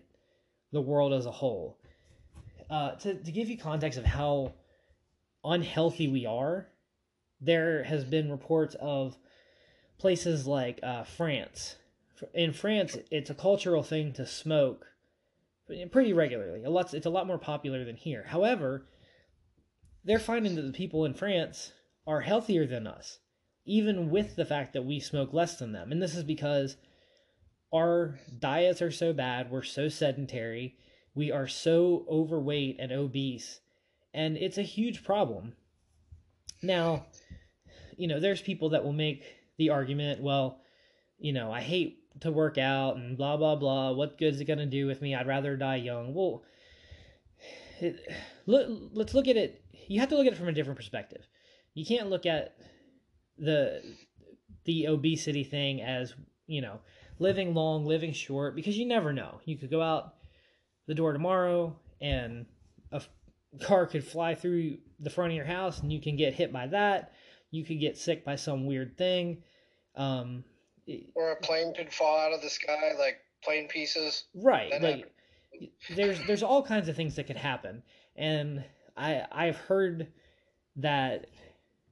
the 0.71 0.81
world 0.81 1.13
as 1.13 1.27
a 1.27 1.31
whole. 1.31 1.79
Uh, 2.71 2.93
to, 2.97 3.15
to 3.15 3.33
give 3.33 3.49
you 3.49 3.59
context 3.59 3.99
of 3.99 4.05
how 4.05 4.53
unhealthy 5.45 6.09
we 6.09 6.27
are, 6.27 6.69
there 7.45 7.85
has 7.85 8.05
been 8.05 8.31
reports 8.31 8.77
of 8.81 9.17
places 9.99 10.47
like 10.47 10.81
uh, 10.83 11.05
France. 11.05 11.77
In 12.33 12.53
France, 12.53 12.97
it's 13.11 13.31
a 13.31 13.35
cultural 13.35 13.83
thing 13.83 14.13
to 14.15 14.27
smoke 14.27 14.87
pretty 15.91 16.13
regularly. 16.13 16.65
A 16.65 16.71
lot, 16.71 16.95
it's 16.95 17.07
a 17.07 17.11
lot 17.11 17.27
more 17.27 17.39
popular 17.39 17.85
than 17.85 17.97
here. 17.97 18.25
However, 18.29 18.87
they're 20.05 20.19
finding 20.19 20.55
that 20.57 20.63
the 20.63 20.73
people 20.73 21.05
in 21.05 21.15
France 21.15 21.73
are 22.07 22.21
healthier 22.21 22.67
than 22.67 22.87
us. 22.87 23.19
even 23.67 24.11
with 24.11 24.37
the 24.37 24.45
fact 24.45 24.73
that 24.75 24.85
we 24.85 25.01
smoke 25.01 25.33
less 25.33 25.57
than 25.57 25.73
them. 25.73 25.91
And 25.91 26.03
this 26.03 26.15
is 26.15 26.25
because 26.25 26.77
our 27.73 28.19
diets 28.39 28.83
are 28.83 28.91
so 28.91 29.13
bad, 29.13 29.51
we're 29.51 29.63
so 29.63 29.89
sedentary, 29.89 30.77
we 31.15 31.31
are 31.33 31.49
so 31.49 32.05
overweight 32.09 32.77
and 32.79 32.93
obese, 32.93 33.61
and 34.13 34.37
it's 34.37 34.59
a 34.59 34.63
huge 34.63 35.03
problem. 35.03 35.55
Now, 36.65 37.07
you 37.97 38.09
know, 38.09 38.21
there's 38.21 38.41
people 38.41 38.71
that 38.71 38.85
will 38.85 38.93
make 38.93 39.25
the 39.59 39.71
argument, 39.71 40.23
well, 40.23 40.61
you 41.19 41.33
know, 41.33 41.53
I 41.53 41.61
hate 41.61 42.01
to 42.21 42.31
work 42.31 42.59
out 42.59 42.97
and 42.97 43.17
blah 43.17 43.37
blah 43.37 43.57
blah. 43.57 43.93
What 43.93 44.19
good 44.19 44.35
is 44.35 44.41
it 44.41 44.47
going 44.47 44.59
to 44.59 44.67
do 44.67 44.87
with 44.87 45.01
me? 45.03 45.15
I'd 45.15 45.27
rather 45.27 45.57
die 45.57 45.77
young. 45.77 46.15
Well, 46.15 46.43
it, 47.81 47.97
look, 48.47 48.69
let's 48.93 49.15
look 49.15 49.29
at 49.29 49.37
it. 49.37 49.63
You 49.89 50.01
have 50.01 50.09
to 50.11 50.17
look 50.17 50.27
at 50.27 50.33
it 50.33 50.39
from 50.39 50.49
a 50.49 50.53
different 50.53 50.77
perspective. 50.77 51.27
You 51.75 51.85
can't 51.85 52.11
look 52.11 52.27
at 52.27 52.57
the 53.39 53.83
the 54.65 54.87
obesity 54.87 55.45
thing 55.45 55.83
as 55.83 56.15
you 56.47 56.63
know 56.63 56.81
living 57.19 57.55
long, 57.55 57.85
living 57.85 58.13
short, 58.13 58.57
because 58.57 58.77
you 58.77 58.87
never 58.87 59.13
know. 59.13 59.41
You 59.45 59.57
could 59.57 59.71
go 59.71 59.83
out 59.83 60.15
the 60.87 60.95
door 60.95 61.13
tomorrow 61.13 61.77
and 62.01 62.47
a 62.93 63.03
car 63.63 63.87
could 63.87 64.05
fly 64.05 64.35
through 64.35 64.79
the 65.05 65.11
front 65.11 65.33
of 65.33 65.37
your 65.37 65.45
house 65.45 65.81
and 65.81 65.93
you 65.93 66.01
can 66.01 66.17
get 66.17 66.35
hit 66.35 66.53
by 66.53 66.67
that. 66.69 67.13
You 67.51 67.65
could 67.65 67.81
get 67.81 67.97
sick 67.97 68.25
by 68.25 68.37
some 68.37 68.67
weird 68.67 68.97
thing. 68.97 69.43
Um, 69.97 70.45
or 71.15 71.31
a 71.31 71.37
plane 71.37 71.73
could 71.75 71.93
fall 71.93 72.19
out 72.19 72.33
of 72.33 72.43
the 72.43 72.51
sky, 72.51 72.93
like 72.99 73.19
plane 73.43 73.69
pieces. 73.69 74.25
Right. 74.35 74.73
like, 74.83 75.13
there's 75.95 76.19
there's 76.27 76.43
all 76.43 76.63
kinds 76.63 76.89
of 76.89 76.97
things 76.97 77.15
that 77.15 77.29
could 77.29 77.37
happen, 77.37 77.83
and 78.17 78.65
I 78.97 79.25
I've 79.31 79.57
heard 79.57 80.09
that 80.77 81.27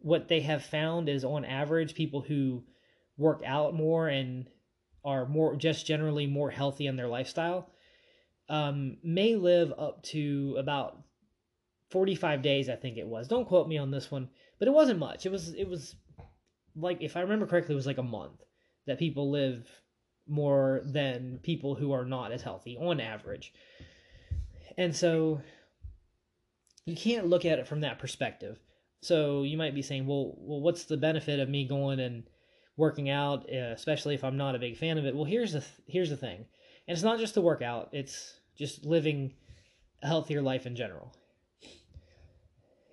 what 0.00 0.28
they 0.28 0.40
have 0.40 0.64
found 0.64 1.08
is 1.08 1.24
on 1.24 1.44
average 1.44 1.94
people 1.94 2.20
who 2.20 2.64
work 3.16 3.42
out 3.46 3.72
more 3.72 4.08
and 4.08 4.46
are 5.04 5.26
more 5.26 5.54
just 5.54 5.86
generally 5.86 6.26
more 6.26 6.50
healthy 6.50 6.88
in 6.88 6.96
their 6.96 7.06
lifestyle 7.06 7.70
um, 8.48 8.96
may 9.02 9.36
live 9.36 9.72
up 9.78 10.02
to 10.02 10.56
about 10.58 10.98
45 11.92 12.42
days 12.42 12.68
i 12.68 12.74
think 12.74 12.96
it 12.96 13.06
was. 13.06 13.28
Don't 13.28 13.46
quote 13.46 13.68
me 13.68 13.78
on 13.78 13.90
this 13.90 14.10
one 14.10 14.28
but 14.58 14.68
it 14.68 14.74
wasn't 14.74 14.98
much. 14.98 15.26
It 15.26 15.32
was 15.32 15.52
it 15.54 15.68
was 15.68 15.96
like 16.74 17.02
if 17.02 17.16
i 17.16 17.20
remember 17.20 17.46
correctly 17.46 17.74
it 17.74 17.76
was 17.76 17.86
like 17.86 17.98
a 17.98 18.02
month 18.02 18.40
that 18.86 18.98
people 18.98 19.30
live 19.30 19.68
more 20.28 20.82
than 20.84 21.38
people 21.42 21.74
who 21.74 21.92
are 21.92 22.04
not 22.04 22.32
as 22.32 22.42
healthy 22.42 22.76
on 22.76 23.00
average. 23.00 23.52
And 24.78 24.94
so 24.94 25.40
you 26.86 26.96
can't 26.96 27.26
look 27.26 27.44
at 27.44 27.58
it 27.58 27.66
from 27.66 27.80
that 27.80 27.98
perspective. 27.98 28.58
So 29.00 29.42
you 29.42 29.56
might 29.56 29.74
be 29.74 29.82
saying 29.82 30.06
well 30.06 30.34
well 30.38 30.60
what's 30.60 30.84
the 30.84 30.96
benefit 30.96 31.40
of 31.40 31.48
me 31.48 31.66
going 31.66 32.00
and 32.00 32.24
working 32.76 33.10
out, 33.10 33.46
uh, 33.52 33.72
especially 33.72 34.14
if 34.14 34.24
I'm 34.24 34.36
not 34.36 34.54
a 34.54 34.60
big 34.60 34.76
fan 34.76 34.98
of 34.98 35.04
it. 35.04 35.14
Well, 35.14 35.24
here's 35.24 35.52
the 35.52 35.60
th- 35.60 35.82
here's 35.86 36.10
the 36.10 36.16
thing, 36.16 36.46
and 36.86 36.94
it's 36.94 37.02
not 37.02 37.18
just 37.18 37.34
the 37.34 37.42
workout; 37.42 37.90
it's 37.92 38.40
just 38.56 38.84
living 38.84 39.34
a 40.02 40.06
healthier 40.06 40.42
life 40.42 40.66
in 40.66 40.76
general. 40.76 41.14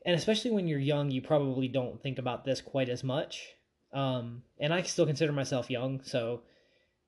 And 0.10 0.18
especially 0.18 0.50
when 0.50 0.68
you're 0.68 0.80
young, 0.80 1.12
you 1.12 1.22
probably 1.22 1.68
don't 1.68 2.02
think 2.02 2.18
about 2.18 2.44
this 2.44 2.62
quite 2.62 2.90
as 2.90 3.04
much. 3.04 3.46
Um, 3.94 4.42
and 4.60 4.74
I 4.74 4.82
still 4.82 5.06
consider 5.06 5.32
myself 5.32 5.70
young, 5.70 6.02
so 6.02 6.42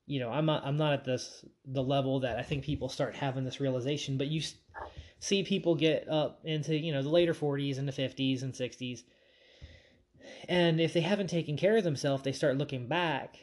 you 0.05 0.20
know 0.20 0.29
I'm 0.29 0.46
not 0.46 0.63
I'm 0.63 0.77
not 0.77 0.93
at 0.93 1.03
this 1.03 1.43
the 1.65 1.81
level 1.81 2.20
that 2.20 2.38
I 2.38 2.43
think 2.43 2.63
people 2.63 2.89
start 2.89 3.15
having 3.15 3.43
this 3.43 3.60
realization. 3.60 4.20
But 4.20 4.27
you 4.27 4.43
see 5.17 5.41
people 5.41 5.74
get 5.74 6.08
up 6.10 6.41
into 6.43 6.77
you 6.77 6.93
know 6.93 7.01
the 7.01 7.10
later 7.10 7.34
40s 7.34 7.79
and 7.79 7.88
the 7.88 7.91
50s 7.91 8.43
and 8.43 8.53
60s 8.53 9.01
and 10.48 10.79
if 10.79 10.93
they 10.93 11.01
haven't 11.01 11.31
taken 11.31 11.58
care 11.58 11.77
of 11.77 11.84
themselves, 11.84 12.22
they 12.22 12.34
start 12.34 12.58
looking 12.60 12.88
back 12.88 13.38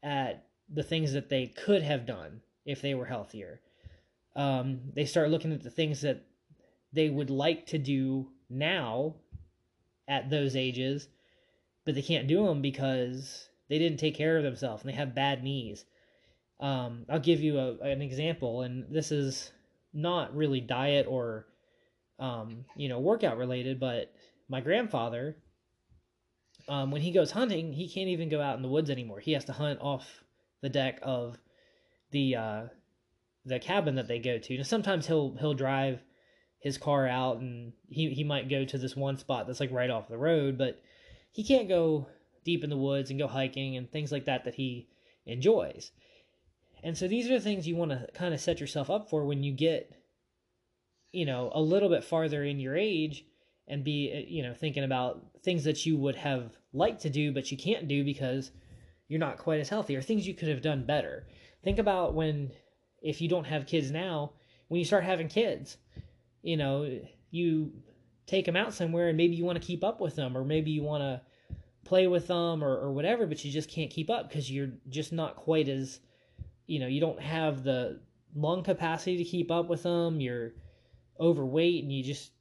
at 0.00 0.46
the 0.72 0.84
things 0.84 1.12
that 1.14 1.28
they 1.28 1.48
could 1.48 1.82
have 1.82 2.06
done 2.06 2.40
if 2.64 2.80
they 2.80 2.94
were 2.94 3.06
healthier. 3.06 3.62
Um, 4.36 4.92
they 4.94 5.06
start 5.06 5.30
looking 5.30 5.52
at 5.52 5.64
the 5.64 5.70
things 5.70 6.02
that 6.02 6.24
they 6.92 7.10
would 7.10 7.30
like 7.30 7.66
to 7.66 7.78
do 7.78 8.28
now 8.52 9.14
at 10.08 10.30
those 10.30 10.56
ages, 10.56 11.08
but 11.84 11.94
they 11.94 12.02
can't 12.02 12.28
do 12.28 12.46
them 12.46 12.62
because 12.62 13.48
they 13.68 13.78
didn't 13.78 13.98
take 13.98 14.14
care 14.14 14.36
of 14.36 14.44
themselves 14.44 14.82
and 14.82 14.92
they 14.92 14.96
have 14.96 15.14
bad 15.14 15.42
knees. 15.42 15.84
Um, 16.60 17.06
I'll 17.08 17.18
give 17.18 17.40
you 17.40 17.58
a, 17.58 17.78
an 17.78 18.02
example, 18.02 18.62
and 18.62 18.84
this 18.88 19.10
is 19.10 19.50
not 19.92 20.34
really 20.34 20.60
diet 20.60 21.06
or 21.08 21.46
um, 22.18 22.64
you 22.76 22.88
know 22.88 23.00
workout 23.00 23.36
related, 23.36 23.80
but 23.80 24.12
my 24.48 24.60
grandfather 24.60 25.36
um, 26.68 26.90
when 26.90 27.02
he 27.02 27.10
goes 27.10 27.30
hunting, 27.30 27.72
he 27.72 27.88
can't 27.88 28.08
even 28.08 28.28
go 28.28 28.40
out 28.40 28.56
in 28.56 28.62
the 28.62 28.68
woods 28.68 28.90
anymore. 28.90 29.20
He 29.20 29.32
has 29.32 29.44
to 29.46 29.52
hunt 29.52 29.80
off 29.80 30.22
the 30.60 30.68
deck 30.68 30.98
of 31.02 31.38
the 32.10 32.36
uh, 32.36 32.62
the 33.44 33.58
cabin 33.58 33.96
that 33.96 34.08
they 34.08 34.18
go 34.18 34.38
to. 34.38 34.56
Now, 34.56 34.62
sometimes 34.62 35.06
he'll 35.06 35.36
he'll 35.38 35.54
drive 35.54 36.00
his 36.62 36.78
car 36.78 37.06
out 37.06 37.38
and 37.38 37.72
he, 37.88 38.10
he 38.10 38.24
might 38.24 38.48
go 38.48 38.64
to 38.64 38.78
this 38.78 38.96
one 38.96 39.16
spot 39.16 39.46
that's 39.46 39.60
like 39.60 39.72
right 39.72 39.90
off 39.90 40.08
the 40.08 40.16
road, 40.16 40.56
but 40.56 40.80
he 41.32 41.44
can't 41.44 41.68
go 41.68 42.06
deep 42.44 42.64
in 42.64 42.70
the 42.70 42.76
woods 42.76 43.10
and 43.10 43.18
go 43.18 43.26
hiking 43.26 43.76
and 43.76 43.90
things 43.90 44.12
like 44.12 44.24
that 44.26 44.44
that 44.44 44.54
he 44.54 44.88
enjoys. 45.26 45.90
And 46.82 46.96
so 46.96 47.06
these 47.06 47.26
are 47.30 47.34
the 47.34 47.40
things 47.40 47.66
you 47.66 47.76
want 47.76 47.90
to 47.90 48.06
kind 48.14 48.34
of 48.34 48.40
set 48.40 48.60
yourself 48.60 48.90
up 48.90 49.08
for 49.08 49.24
when 49.24 49.42
you 49.42 49.52
get, 49.52 49.92
you 51.12 51.26
know, 51.26 51.50
a 51.54 51.60
little 51.60 51.88
bit 51.88 52.04
farther 52.04 52.42
in 52.42 52.58
your 52.58 52.76
age 52.76 53.24
and 53.68 53.84
be 53.84 54.12
uh, 54.14 54.26
you 54.28 54.42
know 54.42 54.54
thinking 54.54 54.84
about 54.84 55.24
things 55.42 55.64
that 55.64 55.84
you 55.86 55.96
would 55.96 56.16
have 56.16 56.50
liked 56.72 57.02
to 57.02 57.10
do 57.10 57.32
but 57.32 57.50
you 57.50 57.56
can't 57.56 57.88
do 57.88 58.04
because 58.04 58.50
you're 59.08 59.20
not 59.20 59.38
quite 59.38 59.60
as 59.60 59.68
healthy 59.68 59.96
or 59.96 60.02
things 60.02 60.26
you 60.26 60.34
could 60.34 60.48
have 60.48 60.62
done 60.62 60.84
better 60.84 61.26
think 61.62 61.78
about 61.78 62.14
when 62.14 62.50
if 63.02 63.20
you 63.20 63.28
don't 63.28 63.46
have 63.46 63.66
kids 63.66 63.90
now 63.90 64.32
when 64.68 64.78
you 64.78 64.84
start 64.84 65.04
having 65.04 65.28
kids 65.28 65.76
you 66.42 66.56
know 66.56 67.00
you 67.30 67.72
take 68.26 68.44
them 68.44 68.56
out 68.56 68.74
somewhere 68.74 69.08
and 69.08 69.16
maybe 69.16 69.34
you 69.34 69.44
want 69.44 69.60
to 69.60 69.66
keep 69.66 69.82
up 69.82 70.00
with 70.00 70.16
them 70.16 70.36
or 70.36 70.44
maybe 70.44 70.70
you 70.70 70.82
want 70.82 71.02
to 71.02 71.20
play 71.84 72.06
with 72.06 72.26
them 72.28 72.62
or, 72.62 72.76
or 72.78 72.92
whatever 72.92 73.26
but 73.26 73.44
you 73.44 73.50
just 73.50 73.68
can't 73.68 73.90
keep 73.90 74.08
up 74.10 74.28
because 74.28 74.50
you're 74.50 74.70
just 74.88 75.12
not 75.12 75.36
quite 75.36 75.68
as 75.68 76.00
you 76.66 76.78
know 76.78 76.86
you 76.86 77.00
don't 77.00 77.20
have 77.20 77.64
the 77.64 78.00
lung 78.34 78.62
capacity 78.62 79.16
to 79.16 79.24
keep 79.24 79.50
up 79.50 79.68
with 79.68 79.82
them 79.82 80.20
you're 80.20 80.52
overweight 81.20 81.82
and 81.82 81.92
you 81.92 82.02
just 82.02 82.32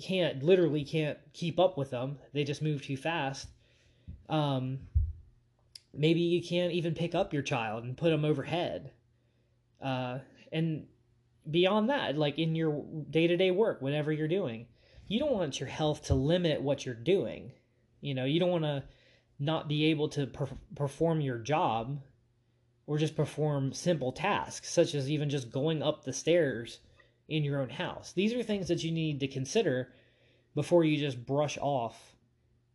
can't 0.00 0.42
literally 0.42 0.84
can't 0.84 1.18
keep 1.32 1.58
up 1.58 1.76
with 1.76 1.90
them. 1.90 2.18
They 2.32 2.44
just 2.44 2.62
move 2.62 2.84
too 2.84 2.96
fast. 2.96 3.48
Um, 4.28 4.80
maybe 5.92 6.20
you 6.20 6.42
can't 6.42 6.72
even 6.72 6.94
pick 6.94 7.14
up 7.14 7.32
your 7.32 7.42
child 7.42 7.84
and 7.84 7.96
put 7.96 8.10
them 8.10 8.24
overhead. 8.24 8.92
Uh, 9.82 10.18
and 10.52 10.86
beyond 11.50 11.90
that, 11.90 12.16
like 12.16 12.38
in 12.38 12.54
your 12.54 12.84
day 13.10 13.26
to 13.26 13.36
day 13.36 13.50
work, 13.50 13.82
whatever 13.82 14.12
you're 14.12 14.28
doing, 14.28 14.66
you 15.08 15.18
don't 15.18 15.32
want 15.32 15.60
your 15.60 15.68
health 15.68 16.04
to 16.04 16.14
limit 16.14 16.62
what 16.62 16.86
you're 16.86 16.94
doing. 16.94 17.52
You 18.00 18.14
know, 18.14 18.24
you 18.24 18.40
don't 18.40 18.50
want 18.50 18.64
to 18.64 18.84
not 19.38 19.68
be 19.68 19.86
able 19.86 20.08
to 20.10 20.26
per- 20.26 20.48
perform 20.74 21.20
your 21.20 21.38
job 21.38 22.00
or 22.86 22.98
just 22.98 23.16
perform 23.16 23.72
simple 23.72 24.12
tasks, 24.12 24.70
such 24.70 24.94
as 24.94 25.10
even 25.10 25.30
just 25.30 25.50
going 25.50 25.82
up 25.82 26.04
the 26.04 26.12
stairs 26.12 26.80
in 27.28 27.44
your 27.44 27.60
own 27.60 27.70
house. 27.70 28.12
These 28.12 28.34
are 28.34 28.42
things 28.42 28.68
that 28.68 28.84
you 28.84 28.90
need 28.90 29.20
to 29.20 29.28
consider 29.28 29.92
before 30.54 30.84
you 30.84 30.98
just 30.98 31.24
brush 31.24 31.58
off 31.60 32.14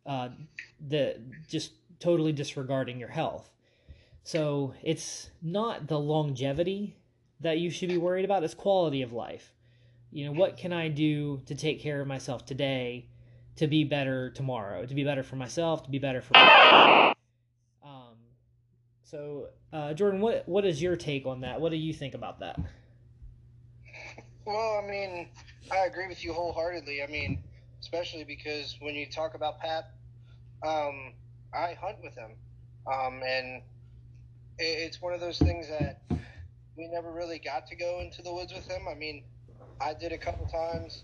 uh, 0.05 0.29
the 0.87 1.21
just 1.47 1.73
totally 1.99 2.31
disregarding 2.31 2.99
your 2.99 3.09
health. 3.09 3.49
So 4.23 4.73
it's 4.83 5.29
not 5.41 5.87
the 5.87 5.99
longevity 5.99 6.95
that 7.39 7.59
you 7.59 7.69
should 7.69 7.89
be 7.89 7.97
worried 7.97 8.25
about, 8.25 8.43
is 8.43 8.53
quality 8.53 9.01
of 9.01 9.13
life. 9.13 9.53
You 10.11 10.25
know, 10.25 10.31
what 10.31 10.57
can 10.57 10.73
I 10.73 10.87
do 10.87 11.41
to 11.45 11.55
take 11.55 11.79
care 11.79 12.01
of 12.01 12.07
myself 12.07 12.45
today 12.45 13.09
to 13.57 13.67
be 13.67 13.83
better 13.83 14.29
tomorrow, 14.29 14.85
to 14.85 14.95
be 14.95 15.03
better 15.03 15.23
for 15.23 15.35
myself, 15.35 15.83
to 15.83 15.89
be 15.89 15.99
better 15.99 16.21
for 16.21 16.35
Um, 17.83 18.17
so, 19.03 19.49
uh, 19.73 19.93
Jordan, 19.93 20.21
what 20.21 20.47
what 20.47 20.65
is 20.65 20.81
your 20.81 20.95
take 20.95 21.25
on 21.25 21.41
that? 21.41 21.59
What 21.59 21.69
do 21.69 21.77
you 21.77 21.93
think 21.93 22.13
about 22.13 22.39
that? 22.39 22.59
Well, 24.45 24.81
I 24.81 24.87
mean, 24.87 25.27
I 25.71 25.79
agree 25.79 26.07
with 26.07 26.23
you 26.23 26.33
wholeheartedly. 26.33 27.03
I 27.03 27.07
mean, 27.07 27.43
especially 27.81 28.23
because 28.23 28.77
when 28.79 28.95
you 28.95 29.05
talk 29.09 29.33
about 29.33 29.59
Pat, 29.59 29.91
um, 30.63 31.13
I 31.53 31.73
hunt 31.73 32.01
with 32.01 32.15
him, 32.15 32.31
um, 32.85 33.21
and 33.23 33.63
it's 34.57 35.01
one 35.01 35.13
of 35.13 35.19
those 35.19 35.37
things 35.39 35.67
that 35.67 36.01
we 36.77 36.87
never 36.87 37.11
really 37.11 37.39
got 37.39 37.67
to 37.67 37.75
go 37.75 38.01
into 38.01 38.21
the 38.21 38.33
woods 38.33 38.53
with 38.53 38.67
him. 38.69 38.87
I 38.89 38.95
mean, 38.95 39.23
I 39.81 39.93
did 39.93 40.11
a 40.11 40.17
couple 40.17 40.45
times. 40.45 41.03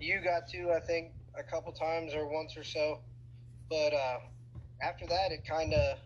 You 0.00 0.20
got 0.22 0.48
to, 0.48 0.72
I 0.72 0.80
think, 0.80 1.12
a 1.38 1.42
couple 1.42 1.72
times 1.72 2.14
or 2.14 2.28
once 2.28 2.56
or 2.56 2.64
so, 2.64 3.00
but 3.70 3.92
uh, 3.94 4.18
after 4.82 5.06
that, 5.06 5.32
it 5.32 5.46
kind 5.48 5.72
of 5.72 5.98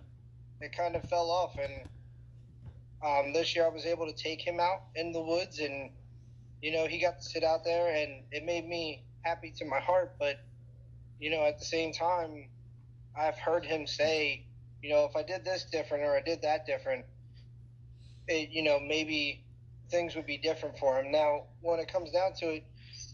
it 0.61 0.73
kind 0.77 0.97
of 0.97 1.05
fell 1.07 1.31
off. 1.31 1.57
And 1.59 1.89
um, 3.05 3.33
this 3.33 3.55
year, 3.57 3.67
I 3.67 3.69
was 3.69 3.87
able 3.87 4.07
to 4.07 4.15
take 4.15 4.41
him 4.41 4.61
out 4.61 4.83
in 4.95 5.13
the 5.13 5.23
woods 5.23 5.59
and 5.59 5.91
you 6.61 6.73
know, 6.73 6.87
he 6.87 7.01
got 7.01 7.19
to 7.19 7.25
sit 7.25 7.45
out 7.45 7.65
there 7.65 7.95
and 7.95 8.25
it 8.33 8.45
made 8.45 8.67
me 8.67 9.05
happy 9.23 9.53
to 9.59 9.65
my 9.65 9.79
heart. 9.79 10.15
But, 10.19 10.37
you 11.21 11.31
know, 11.31 11.45
at 11.45 11.59
the 11.59 11.65
same 11.65 11.93
time, 11.93 12.49
I've 13.17 13.39
heard 13.39 13.65
him 13.65 13.87
say, 13.87 14.47
you 14.83 14.91
know, 14.91 15.05
if 15.05 15.17
I 15.17 15.23
did 15.23 15.45
this 15.45 15.65
different 15.71 16.05
or 16.05 16.17
I 16.17 16.23
did 16.23 16.43
that 16.43 16.67
different, 16.67 17.05
it, 18.29 18.51
you 18.51 18.63
know, 18.63 18.79
maybe 18.79 19.43
things 19.91 20.15
would 20.15 20.27
be 20.27 20.37
different 20.37 20.79
for 20.79 21.01
him. 21.01 21.11
Now, 21.11 21.45
when 21.61 21.81
it 21.81 21.91
comes 21.91 22.11
down 22.11 22.35
to 22.41 22.51
it, 22.51 22.65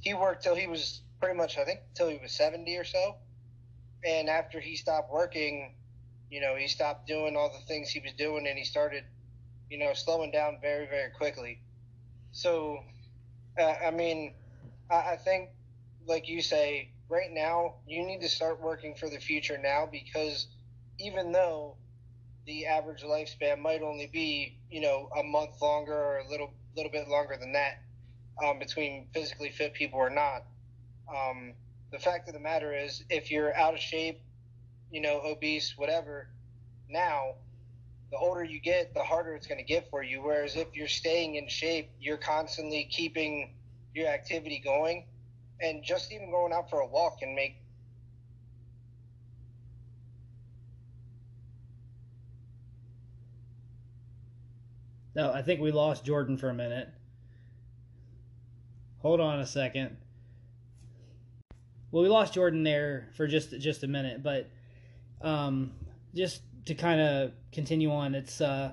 he 0.00 0.14
worked 0.14 0.42
till 0.42 0.54
he 0.54 0.66
was 0.66 1.02
pretty 1.20 1.36
much, 1.36 1.56
I 1.56 1.64
think, 1.64 1.80
till 1.94 2.08
he 2.08 2.18
was 2.20 2.32
70 2.32 2.76
or 2.76 2.84
so. 2.84 3.16
And 4.04 4.28
after 4.28 4.60
he 4.60 4.76
stopped 4.76 5.10
working, 5.12 5.74
you 6.30 6.40
know, 6.40 6.56
he 6.56 6.68
stopped 6.68 7.06
doing 7.06 7.36
all 7.36 7.50
the 7.50 7.64
things 7.66 7.90
he 7.90 8.00
was 8.00 8.12
doing 8.12 8.46
and 8.46 8.58
he 8.58 8.64
started, 8.64 9.04
you 9.70 9.78
know, 9.78 9.94
slowing 9.94 10.30
down 10.30 10.58
very, 10.60 10.86
very 10.86 11.10
quickly. 11.10 11.60
So, 12.32 12.80
uh, 13.58 13.74
I 13.86 13.90
mean, 13.90 14.34
I, 14.90 15.12
I 15.12 15.16
think, 15.16 15.50
like 16.06 16.28
you 16.28 16.42
say, 16.42 16.90
right 17.08 17.30
now, 17.30 17.76
you 17.86 18.04
need 18.04 18.20
to 18.22 18.28
start 18.28 18.60
working 18.60 18.94
for 18.94 19.08
the 19.08 19.18
future 19.18 19.58
now 19.58 19.88
because 19.90 20.48
even 20.98 21.32
though 21.32 21.76
the 22.46 22.66
average 22.66 23.02
lifespan 23.02 23.58
might 23.58 23.82
only 23.82 24.06
be, 24.12 24.58
you 24.70 24.80
know, 24.80 25.08
a 25.18 25.22
month 25.22 25.60
longer 25.62 25.94
or 25.94 26.18
a 26.18 26.28
little 26.28 26.52
little 26.76 26.90
bit 26.90 27.08
longer 27.08 27.36
than 27.38 27.52
that 27.52 27.82
um, 28.44 28.58
between 28.58 29.06
physically 29.14 29.50
fit 29.50 29.74
people 29.74 29.98
or 29.98 30.10
not. 30.10 30.44
Um, 31.08 31.54
the 31.92 31.98
fact 31.98 32.28
of 32.28 32.34
the 32.34 32.40
matter 32.40 32.74
is, 32.74 33.04
if 33.08 33.30
you're 33.30 33.54
out 33.54 33.74
of 33.74 33.80
shape, 33.80 34.20
you 34.90 35.00
know, 35.00 35.20
obese, 35.24 35.74
whatever, 35.76 36.28
now, 36.88 37.34
the 38.10 38.16
older 38.16 38.44
you 38.44 38.60
get, 38.60 38.94
the 38.94 39.02
harder 39.02 39.34
it's 39.34 39.46
going 39.46 39.58
to 39.58 39.64
get 39.64 39.88
for 39.90 40.02
you. 40.02 40.22
Whereas 40.22 40.56
if 40.56 40.68
you're 40.74 40.88
staying 40.88 41.36
in 41.36 41.48
shape, 41.48 41.90
you're 42.00 42.16
constantly 42.16 42.88
keeping 42.90 43.54
your 43.94 44.08
activity 44.08 44.60
going, 44.64 45.06
and 45.60 45.84
just 45.84 46.12
even 46.12 46.30
going 46.30 46.52
out 46.52 46.68
for 46.68 46.80
a 46.80 46.86
walk 46.86 47.20
can 47.20 47.34
make 47.34 47.56
No, 55.14 55.32
I 55.32 55.42
think 55.42 55.60
we 55.60 55.70
lost 55.70 56.04
Jordan 56.04 56.36
for 56.36 56.48
a 56.48 56.54
minute. 56.54 56.88
Hold 58.98 59.20
on 59.20 59.40
a 59.40 59.46
second. 59.46 59.96
Well, 61.90 62.02
we 62.02 62.08
lost 62.08 62.34
Jordan 62.34 62.64
there 62.64 63.10
for 63.16 63.28
just 63.28 63.50
just 63.60 63.84
a 63.84 63.86
minute, 63.86 64.22
but 64.22 64.50
um, 65.20 65.72
just 66.14 66.42
to 66.66 66.74
kind 66.74 67.00
of 67.00 67.32
continue 67.52 67.92
on, 67.92 68.14
it's 68.14 68.40
uh, 68.40 68.72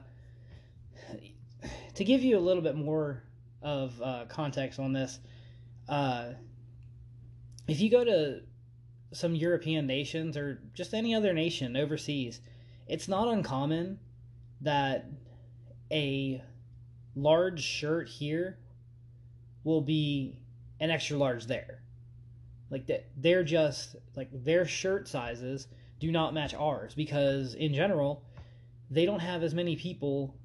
to 1.93 2.03
give 2.03 2.24
you 2.24 2.38
a 2.38 2.39
little 2.39 2.63
bit 2.63 2.75
more 2.75 3.24
of 3.62 4.01
uh, 4.01 4.25
context 4.27 4.79
on 4.79 4.93
this. 4.93 5.19
Uh, 5.88 6.31
if 7.67 7.79
you 7.79 7.91
go 7.91 8.03
to 8.03 8.41
some 9.13 9.36
European 9.36 9.86
nations 9.86 10.36
or 10.38 10.60
just 10.74 10.93
any 10.93 11.13
other 11.13 11.33
nation 11.33 11.75
overseas, 11.75 12.39
it's 12.88 13.07
not 13.07 13.27
uncommon 13.27 14.00
that 14.62 15.05
a 15.91 16.41
large 17.15 17.62
shirt 17.62 18.07
here 18.07 18.57
will 19.63 19.81
be 19.81 20.39
an 20.79 20.89
extra 20.89 21.17
large 21.17 21.45
there. 21.45 21.81
Like 22.69 22.88
that 22.88 23.10
they're 23.17 23.43
just 23.43 23.95
like 24.15 24.29
their 24.31 24.65
shirt 24.65 25.07
sizes 25.07 25.67
do 26.00 26.12
not 26.12 26.33
match 26.33 26.53
ours 26.53 26.95
because 26.95 27.53
in 27.53 27.74
general 27.74 28.24
they 28.89 29.05
don't 29.05 29.19
have 29.19 29.43
as 29.43 29.53
many 29.53 29.75
people 29.75 30.36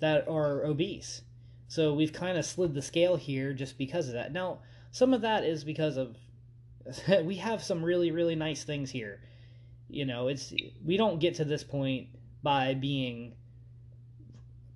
that 0.00 0.26
are 0.28 0.64
obese. 0.64 1.22
So 1.68 1.94
we've 1.94 2.12
kind 2.12 2.36
of 2.36 2.44
slid 2.44 2.74
the 2.74 2.82
scale 2.82 3.16
here 3.16 3.52
just 3.52 3.78
because 3.78 4.08
of 4.08 4.14
that. 4.14 4.32
Now, 4.32 4.60
some 4.90 5.14
of 5.14 5.22
that 5.22 5.44
is 5.44 5.64
because 5.64 5.96
of 5.96 6.16
we 7.24 7.36
have 7.36 7.62
some 7.62 7.84
really 7.84 8.10
really 8.10 8.34
nice 8.34 8.64
things 8.64 8.90
here. 8.90 9.20
You 9.88 10.06
know, 10.06 10.28
it's 10.28 10.52
we 10.84 10.96
don't 10.96 11.20
get 11.20 11.34
to 11.36 11.44
this 11.44 11.64
point 11.64 12.08
by 12.42 12.74
being 12.74 13.34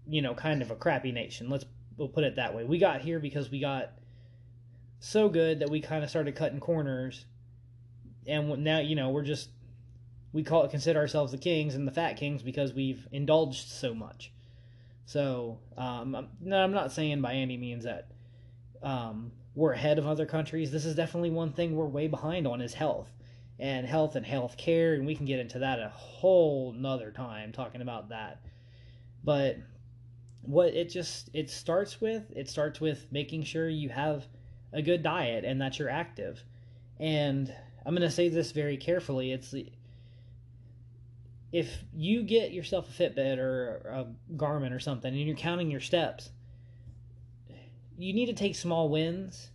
you 0.08 0.22
know, 0.22 0.34
kind 0.34 0.62
of 0.62 0.70
a 0.70 0.76
crappy 0.76 1.12
nation. 1.12 1.48
Let's 1.48 1.64
we'll 1.96 2.08
put 2.08 2.24
it 2.24 2.36
that 2.36 2.54
way. 2.54 2.64
We 2.64 2.78
got 2.78 3.00
here 3.00 3.18
because 3.18 3.50
we 3.50 3.60
got 3.60 3.92
so 5.00 5.28
good 5.28 5.60
that 5.60 5.70
we 5.70 5.80
kind 5.80 6.02
of 6.02 6.10
started 6.10 6.34
cutting 6.34 6.60
corners, 6.60 7.26
and 8.26 8.64
now 8.64 8.78
you 8.78 8.96
know 8.96 9.10
we're 9.10 9.22
just 9.22 9.50
we 10.32 10.42
call 10.42 10.64
it 10.64 10.70
consider 10.70 10.98
ourselves 10.98 11.32
the 11.32 11.38
kings 11.38 11.74
and 11.74 11.86
the 11.86 11.92
fat 11.92 12.16
kings 12.16 12.42
because 12.42 12.72
we've 12.72 13.06
indulged 13.12 13.68
so 13.68 13.94
much. 13.94 14.32
So 15.06 15.58
um, 15.76 16.14
I'm, 16.14 16.28
no, 16.40 16.62
I'm 16.62 16.72
not 16.72 16.92
saying 16.92 17.22
by 17.22 17.34
any 17.34 17.56
means 17.56 17.84
that 17.84 18.08
um, 18.82 19.32
we're 19.54 19.72
ahead 19.72 19.98
of 19.98 20.06
other 20.06 20.26
countries. 20.26 20.70
This 20.70 20.84
is 20.84 20.94
definitely 20.94 21.30
one 21.30 21.52
thing 21.52 21.74
we're 21.74 21.86
way 21.86 22.08
behind 22.08 22.46
on 22.46 22.60
is 22.60 22.74
health 22.74 23.08
and 23.58 23.86
health 23.86 24.16
and 24.16 24.26
health 24.26 24.56
care, 24.56 24.94
and 24.94 25.06
we 25.06 25.16
can 25.16 25.26
get 25.26 25.40
into 25.40 25.60
that 25.60 25.80
a 25.80 25.88
whole 25.88 26.72
nother 26.72 27.10
time 27.10 27.52
talking 27.52 27.80
about 27.80 28.10
that. 28.10 28.42
But 29.24 29.56
what 30.42 30.74
it 30.74 30.88
just 30.88 31.30
it 31.34 31.50
starts 31.50 32.00
with 32.00 32.24
it 32.34 32.48
starts 32.48 32.80
with 32.80 33.06
making 33.10 33.42
sure 33.42 33.68
you 33.68 33.88
have 33.88 34.26
a 34.72 34.82
good 34.82 35.02
diet 35.02 35.44
and 35.44 35.60
that 35.60 35.78
you're 35.78 35.90
active. 35.90 36.42
And 36.98 37.54
i'm 37.86 37.94
going 37.94 38.06
to 38.06 38.14
say 38.14 38.28
this 38.28 38.52
very 38.52 38.76
carefully 38.76 39.32
it's 39.32 39.54
if 41.52 41.84
you 41.94 42.22
get 42.22 42.52
yourself 42.52 42.88
a 42.88 43.02
fitbit 43.02 43.38
or 43.38 43.76
a 43.88 44.34
garmin 44.36 44.74
or 44.74 44.80
something 44.80 45.14
and 45.14 45.22
you're 45.22 45.36
counting 45.36 45.70
your 45.70 45.80
steps 45.80 46.30
you 47.98 48.12
need 48.12 48.26
to 48.26 48.32
take 48.32 48.54
small 48.54 48.88
wins 48.88 49.50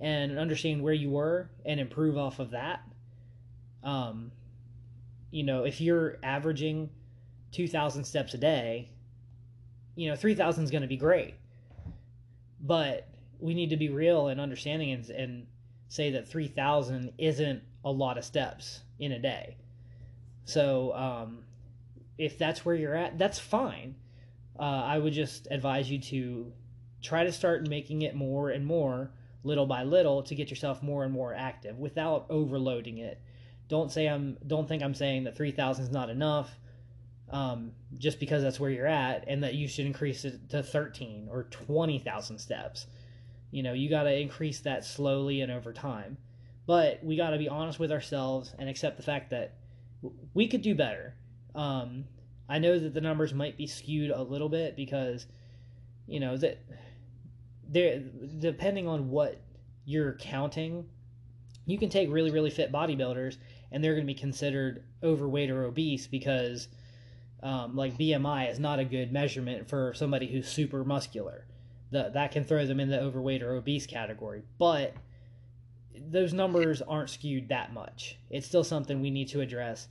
and 0.00 0.38
understand 0.38 0.82
where 0.82 0.94
you 0.94 1.10
were 1.10 1.50
and 1.64 1.78
improve 1.78 2.16
off 2.16 2.38
of 2.38 2.50
that. 2.50 2.82
Um 3.82 4.32
you 5.30 5.42
know 5.42 5.64
if 5.64 5.80
you're 5.80 6.18
averaging 6.22 6.90
2000 7.52 8.04
steps 8.04 8.34
a 8.34 8.38
day 8.38 8.90
you 9.96 10.08
know, 10.08 10.16
3,000 10.16 10.64
is 10.64 10.70
going 10.70 10.82
to 10.82 10.88
be 10.88 10.96
great. 10.96 11.34
But 12.60 13.08
we 13.40 13.54
need 13.54 13.70
to 13.70 13.76
be 13.76 13.88
real 13.88 14.28
and 14.28 14.40
understanding 14.40 14.92
and, 14.92 15.08
and 15.10 15.46
say 15.88 16.10
that 16.12 16.28
3,000 16.28 17.12
isn't 17.18 17.62
a 17.84 17.90
lot 17.90 18.18
of 18.18 18.24
steps 18.24 18.80
in 18.98 19.12
a 19.12 19.18
day. 19.18 19.56
So 20.44 20.94
um, 20.94 21.44
if 22.18 22.38
that's 22.38 22.64
where 22.64 22.74
you're 22.74 22.94
at, 22.94 23.18
that's 23.18 23.38
fine. 23.38 23.94
Uh, 24.58 24.62
I 24.62 24.98
would 24.98 25.12
just 25.12 25.48
advise 25.50 25.90
you 25.90 25.98
to 25.98 26.52
try 27.02 27.24
to 27.24 27.32
start 27.32 27.68
making 27.68 28.02
it 28.02 28.14
more 28.14 28.50
and 28.50 28.64
more, 28.64 29.10
little 29.42 29.66
by 29.66 29.82
little, 29.82 30.22
to 30.22 30.34
get 30.34 30.50
yourself 30.50 30.82
more 30.82 31.04
and 31.04 31.12
more 31.12 31.34
active 31.34 31.78
without 31.78 32.26
overloading 32.30 32.98
it. 32.98 33.20
Don't 33.68 33.90
say 33.90 34.06
I'm. 34.06 34.36
Don't 34.46 34.68
think 34.68 34.82
I'm 34.82 34.94
saying 34.94 35.24
that 35.24 35.36
3,000 35.36 35.84
is 35.84 35.90
not 35.90 36.10
enough 36.10 36.58
um, 37.30 37.72
just 37.98 38.20
because 38.20 38.42
that's 38.42 38.60
where 38.60 38.70
you're 38.70 38.86
at, 38.86 39.24
and 39.26 39.42
that 39.42 39.54
you 39.54 39.68
should 39.68 39.86
increase 39.86 40.24
it 40.24 40.48
to 40.50 40.62
13 40.62 41.28
or 41.30 41.44
20,000 41.44 42.38
steps. 42.38 42.86
You 43.50 43.62
know, 43.62 43.72
you 43.72 43.88
got 43.88 44.04
to 44.04 44.14
increase 44.14 44.60
that 44.60 44.84
slowly 44.84 45.40
and 45.40 45.50
over 45.50 45.72
time. 45.72 46.16
But 46.66 47.04
we 47.04 47.16
got 47.16 47.30
to 47.30 47.38
be 47.38 47.48
honest 47.48 47.78
with 47.78 47.92
ourselves 47.92 48.54
and 48.58 48.68
accept 48.68 48.96
the 48.96 49.02
fact 49.02 49.30
that 49.30 49.54
we 50.32 50.48
could 50.48 50.62
do 50.62 50.74
better. 50.74 51.14
Um, 51.54 52.04
I 52.48 52.58
know 52.58 52.78
that 52.78 52.94
the 52.94 53.00
numbers 53.00 53.34
might 53.34 53.56
be 53.56 53.66
skewed 53.66 54.10
a 54.10 54.22
little 54.22 54.48
bit 54.48 54.76
because, 54.76 55.26
you 56.06 56.20
know, 56.20 56.36
that 56.36 56.58
there 57.68 58.00
depending 58.38 58.86
on 58.86 59.10
what 59.10 59.40
you're 59.84 60.14
counting, 60.14 60.86
you 61.66 61.78
can 61.78 61.88
take 61.88 62.10
really 62.10 62.30
really 62.30 62.50
fit 62.50 62.72
bodybuilders 62.72 63.36
and 63.72 63.82
they're 63.82 63.94
going 63.94 64.06
to 64.06 64.12
be 64.12 64.18
considered 64.18 64.84
overweight 65.02 65.50
or 65.50 65.64
obese 65.64 66.06
because 66.06 66.68
um, 67.44 67.76
like 67.76 67.98
BMI 67.98 68.50
is 68.50 68.58
not 68.58 68.78
a 68.78 68.84
good 68.84 69.12
measurement 69.12 69.68
for 69.68 69.92
somebody 69.94 70.26
who's 70.26 70.48
super 70.48 70.82
muscular. 70.82 71.46
That 71.92 72.32
can 72.32 72.42
throw 72.42 72.66
them 72.66 72.80
in 72.80 72.88
the 72.88 73.00
overweight 73.00 73.42
or 73.42 73.54
obese 73.54 73.86
category. 73.86 74.42
But 74.58 74.94
those 76.10 76.32
numbers 76.32 76.82
aren't 76.82 77.10
skewed 77.10 77.50
that 77.50 77.72
much. 77.72 78.18
It's 78.30 78.46
still 78.48 78.64
something 78.64 79.00
we 79.00 79.10
need 79.10 79.28
to 79.28 79.42
address. 79.42 79.86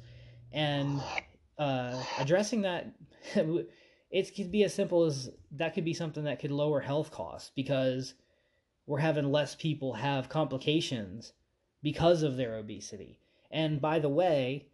And 0.51 1.01
uh, 1.57 2.03
addressing 2.19 2.63
that, 2.63 2.91
it 4.11 4.35
could 4.35 4.51
be 4.51 4.63
as 4.63 4.73
simple 4.73 5.05
as 5.05 5.29
that 5.51 5.75
could 5.75 5.85
be 5.85 5.93
something 5.93 6.25
that 6.25 6.39
could 6.41 6.51
lower 6.51 6.81
health 6.81 7.11
costs 7.11 7.51
because 7.55 8.15
we're 8.85 8.99
having 8.99 9.31
less 9.31 9.55
people 9.55 9.93
have 9.93 10.27
complications 10.27 11.31
because 11.81 12.23
of 12.23 12.35
their 12.35 12.57
obesity. 12.57 13.19
And 13.49 13.79
by 13.79 13.99
the 13.99 14.09
way, 14.09 14.67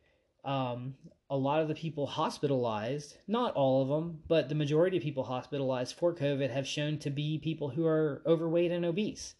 um, 0.43 0.95
a 1.29 1.37
lot 1.37 1.61
of 1.61 1.67
the 1.67 1.75
people 1.75 2.07
hospitalized, 2.07 3.17
not 3.27 3.53
all 3.53 3.81
of 3.83 3.87
them, 3.87 4.19
but 4.27 4.49
the 4.49 4.55
majority 4.55 4.97
of 4.97 5.03
people 5.03 5.23
hospitalized 5.23 5.95
for 5.95 6.13
COVID 6.15 6.49
have 6.49 6.65
shown 6.65 6.97
to 6.99 7.09
be 7.09 7.37
people 7.37 7.69
who 7.69 7.85
are 7.85 8.23
overweight 8.25 8.71
and 8.71 8.85
obese. 8.85 9.35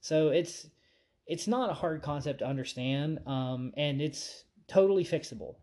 So 0.00 0.28
it's 0.28 0.68
it's 1.26 1.46
not 1.46 1.70
a 1.70 1.74
hard 1.74 2.02
concept 2.02 2.40
to 2.40 2.46
understand, 2.46 3.20
um, 3.26 3.72
and 3.76 4.02
it's 4.02 4.44
totally 4.68 5.04
fixable. 5.04 5.54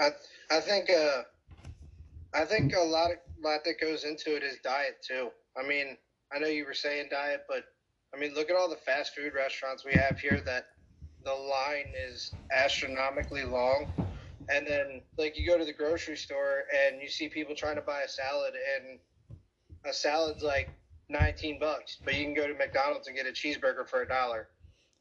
I 0.00 0.10
I 0.50 0.60
think 0.60 0.90
uh, 0.90 1.22
I 2.32 2.44
think 2.44 2.74
a 2.76 2.80
lot 2.80 3.10
of 3.10 3.18
lot 3.42 3.64
that 3.64 3.80
goes 3.80 4.04
into 4.04 4.36
it 4.36 4.42
is 4.42 4.58
diet 4.62 5.04
too. 5.06 5.30
I 5.56 5.66
mean, 5.66 5.96
I 6.32 6.38
know 6.38 6.46
you 6.46 6.64
were 6.64 6.74
saying 6.74 7.08
diet, 7.10 7.44
but 7.48 7.64
I 8.14 8.18
mean, 8.18 8.34
look 8.34 8.50
at 8.50 8.56
all 8.56 8.68
the 8.68 8.76
fast 8.76 9.14
food 9.16 9.32
restaurants 9.34 9.84
we 9.84 9.94
have 9.94 10.20
here 10.20 10.40
that 10.44 10.66
the 11.24 11.32
line 11.32 11.86
is 12.08 12.32
astronomically 12.56 13.44
long. 13.44 13.86
And 14.50 14.66
then, 14.66 15.02
like, 15.18 15.36
you 15.36 15.46
go 15.46 15.58
to 15.58 15.64
the 15.64 15.72
grocery 15.72 16.16
store 16.16 16.62
and 16.74 17.02
you 17.02 17.08
see 17.08 17.28
people 17.28 17.54
trying 17.54 17.76
to 17.76 17.82
buy 17.82 18.00
a 18.00 18.08
salad, 18.08 18.54
and 18.54 18.98
a 19.84 19.92
salad's 19.92 20.42
like 20.42 20.70
19 21.10 21.58
bucks, 21.58 21.98
but 22.04 22.14
you 22.14 22.24
can 22.24 22.34
go 22.34 22.46
to 22.46 22.54
McDonald's 22.54 23.08
and 23.08 23.16
get 23.16 23.26
a 23.26 23.30
cheeseburger 23.30 23.88
for 23.88 24.02
a 24.02 24.08
dollar. 24.08 24.48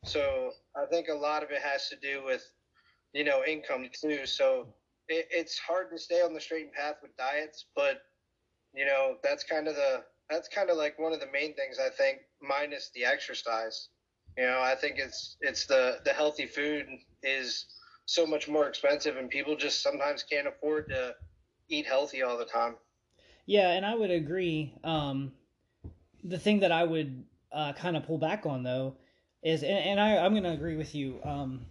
So 0.03 0.51
I 0.75 0.85
think 0.85 1.07
a 1.09 1.13
lot 1.13 1.43
of 1.43 1.51
it 1.51 1.61
has 1.61 1.89
to 1.89 1.95
do 1.95 2.23
with, 2.25 2.43
you 3.13 3.23
know, 3.23 3.43
income 3.45 3.89
too. 3.93 4.25
So 4.25 4.67
it, 5.07 5.27
it's 5.31 5.57
hard 5.57 5.91
to 5.91 5.99
stay 5.99 6.21
on 6.21 6.33
the 6.33 6.41
straight 6.41 6.65
and 6.65 6.73
path 6.73 6.95
with 7.01 7.15
diets, 7.17 7.65
but 7.75 8.01
you 8.73 8.85
know, 8.85 9.15
that's 9.23 9.43
kind 9.43 9.67
of 9.67 9.75
the 9.75 10.03
that's 10.29 10.47
kind 10.47 10.69
of 10.69 10.77
like 10.77 10.99
one 10.99 11.13
of 11.13 11.19
the 11.19 11.31
main 11.31 11.55
things 11.55 11.77
I 11.79 11.89
think, 11.89 12.19
minus 12.41 12.91
the 12.93 13.05
exercise. 13.05 13.89
You 14.37 14.45
know, 14.45 14.61
I 14.61 14.75
think 14.75 14.99
it's 14.99 15.37
it's 15.41 15.65
the 15.65 15.99
the 16.05 16.13
healthy 16.13 16.45
food 16.45 16.85
is 17.23 17.65
so 18.05 18.25
much 18.25 18.47
more 18.47 18.67
expensive, 18.67 19.17
and 19.17 19.29
people 19.29 19.55
just 19.55 19.81
sometimes 19.81 20.23
can't 20.23 20.47
afford 20.47 20.89
to 20.89 21.15
eat 21.69 21.85
healthy 21.87 22.21
all 22.21 22.37
the 22.37 22.45
time. 22.45 22.75
Yeah, 23.45 23.71
and 23.71 23.85
I 23.85 23.95
would 23.95 24.11
agree. 24.11 24.73
Um, 24.83 25.31
the 26.23 26.37
thing 26.37 26.59
that 26.59 26.71
I 26.71 26.83
would 26.83 27.23
uh, 27.51 27.73
kind 27.73 27.97
of 27.97 28.05
pull 28.05 28.17
back 28.17 28.45
on 28.45 28.63
though 28.63 28.97
is, 29.41 29.63
and, 29.63 29.71
and 29.71 29.99
I, 29.99 30.17
I'm 30.17 30.33
going 30.33 30.43
to 30.43 30.51
agree 30.51 30.75
with 30.75 30.93
you. 30.93 31.19
Um, 31.23 31.65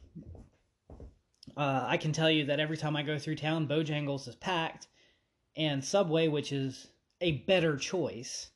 uh, 1.57 1.85
I 1.87 1.97
can 1.97 2.13
tell 2.13 2.31
you 2.31 2.47
that 2.47 2.61
every 2.61 2.77
time 2.77 2.97
I 2.97 3.03
go 3.03 3.19
through 3.19 3.37
town, 3.37 3.69
Bojangles 3.69 4.29
is 4.29 4.35
packed, 4.37 4.89
and 5.57 5.85
Subway, 5.85 6.29
which 6.29 6.53
is 6.53 6.89
a 7.21 7.33
better 7.33 7.77
choice. 7.77 8.51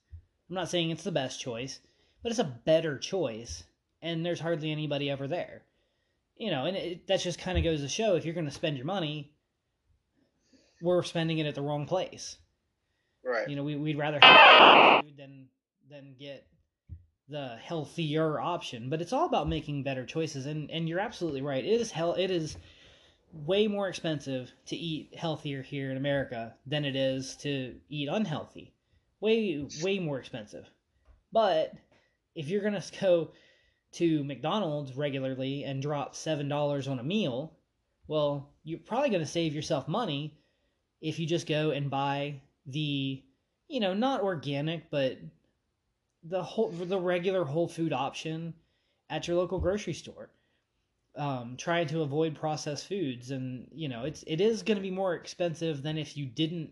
I'm 0.48 0.56
not 0.56 0.68
saying 0.68 0.90
it's 0.90 1.04
the 1.04 1.12
best 1.12 1.40
choice, 1.40 1.80
but 2.22 2.30
it's 2.30 2.40
a 2.40 2.60
better 2.64 2.98
choice, 2.98 3.64
and 4.02 4.24
there's 4.24 4.40
hardly 4.40 4.70
anybody 4.70 5.10
ever 5.10 5.26
there. 5.26 5.62
You 6.36 6.50
know, 6.50 6.64
and 6.64 6.76
it, 6.76 7.06
that 7.08 7.20
just 7.20 7.38
kind 7.38 7.58
of 7.58 7.64
goes 7.64 7.82
to 7.82 7.88
show 7.88 8.16
if 8.16 8.24
you're 8.24 8.34
going 8.34 8.46
to 8.46 8.52
spend 8.52 8.76
your 8.76 8.86
money, 8.86 9.32
we're 10.80 11.02
spending 11.02 11.38
it 11.38 11.46
at 11.46 11.54
the 11.54 11.62
wrong 11.62 11.86
place. 11.86 12.38
Right. 13.24 13.48
You 13.48 13.56
know, 13.56 13.62
we, 13.62 13.76
we'd 13.76 13.98
rather 13.98 14.18
have 14.22 15.04
food 15.04 15.16
than 15.18 15.48
than 15.90 16.14
get 16.18 16.46
the 17.28 17.58
healthier 17.62 18.40
option. 18.40 18.88
But 18.88 19.02
it's 19.02 19.12
all 19.12 19.26
about 19.26 19.48
making 19.48 19.82
better 19.82 20.06
choices, 20.06 20.46
and 20.46 20.70
and 20.70 20.88
you're 20.88 21.00
absolutely 21.00 21.42
right. 21.42 21.64
It 21.64 21.80
is 21.80 21.90
hell. 21.90 22.14
It 22.14 22.30
is 22.30 22.56
way 23.32 23.68
more 23.68 23.88
expensive 23.88 24.50
to 24.66 24.76
eat 24.76 25.14
healthier 25.16 25.62
here 25.62 25.90
in 25.90 25.96
America 25.96 26.54
than 26.66 26.84
it 26.84 26.96
is 26.96 27.36
to 27.36 27.76
eat 27.88 28.08
unhealthy. 28.10 28.72
Way 29.20 29.66
way 29.82 29.98
more 29.98 30.18
expensive. 30.18 30.68
But 31.32 31.74
if 32.34 32.48
you're 32.48 32.62
gonna 32.62 32.82
go 33.00 33.32
to 33.92 34.24
McDonald's 34.24 34.96
regularly 34.96 35.64
and 35.64 35.82
drop 35.82 36.14
seven 36.14 36.48
dollars 36.48 36.88
on 36.88 36.98
a 36.98 37.04
meal, 37.04 37.52
well, 38.06 38.50
you're 38.64 38.78
probably 38.78 39.10
gonna 39.10 39.26
save 39.26 39.54
yourself 39.54 39.88
money 39.88 40.36
if 41.00 41.18
you 41.18 41.26
just 41.26 41.46
go 41.46 41.70
and 41.70 41.90
buy 41.90 42.40
the 42.66 43.22
you 43.68 43.80
know 43.80 43.94
not 43.94 44.20
organic 44.20 44.90
but 44.90 45.18
the 46.24 46.42
whole 46.42 46.68
the 46.70 46.98
regular 46.98 47.44
whole 47.44 47.68
food 47.68 47.92
option 47.92 48.54
at 49.08 49.26
your 49.26 49.36
local 49.36 49.58
grocery 49.58 49.94
store. 49.94 50.30
Um, 51.16 51.56
trying 51.56 51.88
to 51.88 52.02
avoid 52.02 52.36
processed 52.36 52.86
foods 52.86 53.32
and 53.32 53.66
you 53.72 53.88
know 53.88 54.04
it's 54.04 54.22
it 54.28 54.40
is 54.40 54.62
going 54.62 54.76
to 54.76 54.82
be 54.82 54.92
more 54.92 55.14
expensive 55.14 55.82
than 55.82 55.98
if 55.98 56.16
you 56.16 56.24
didn't 56.24 56.70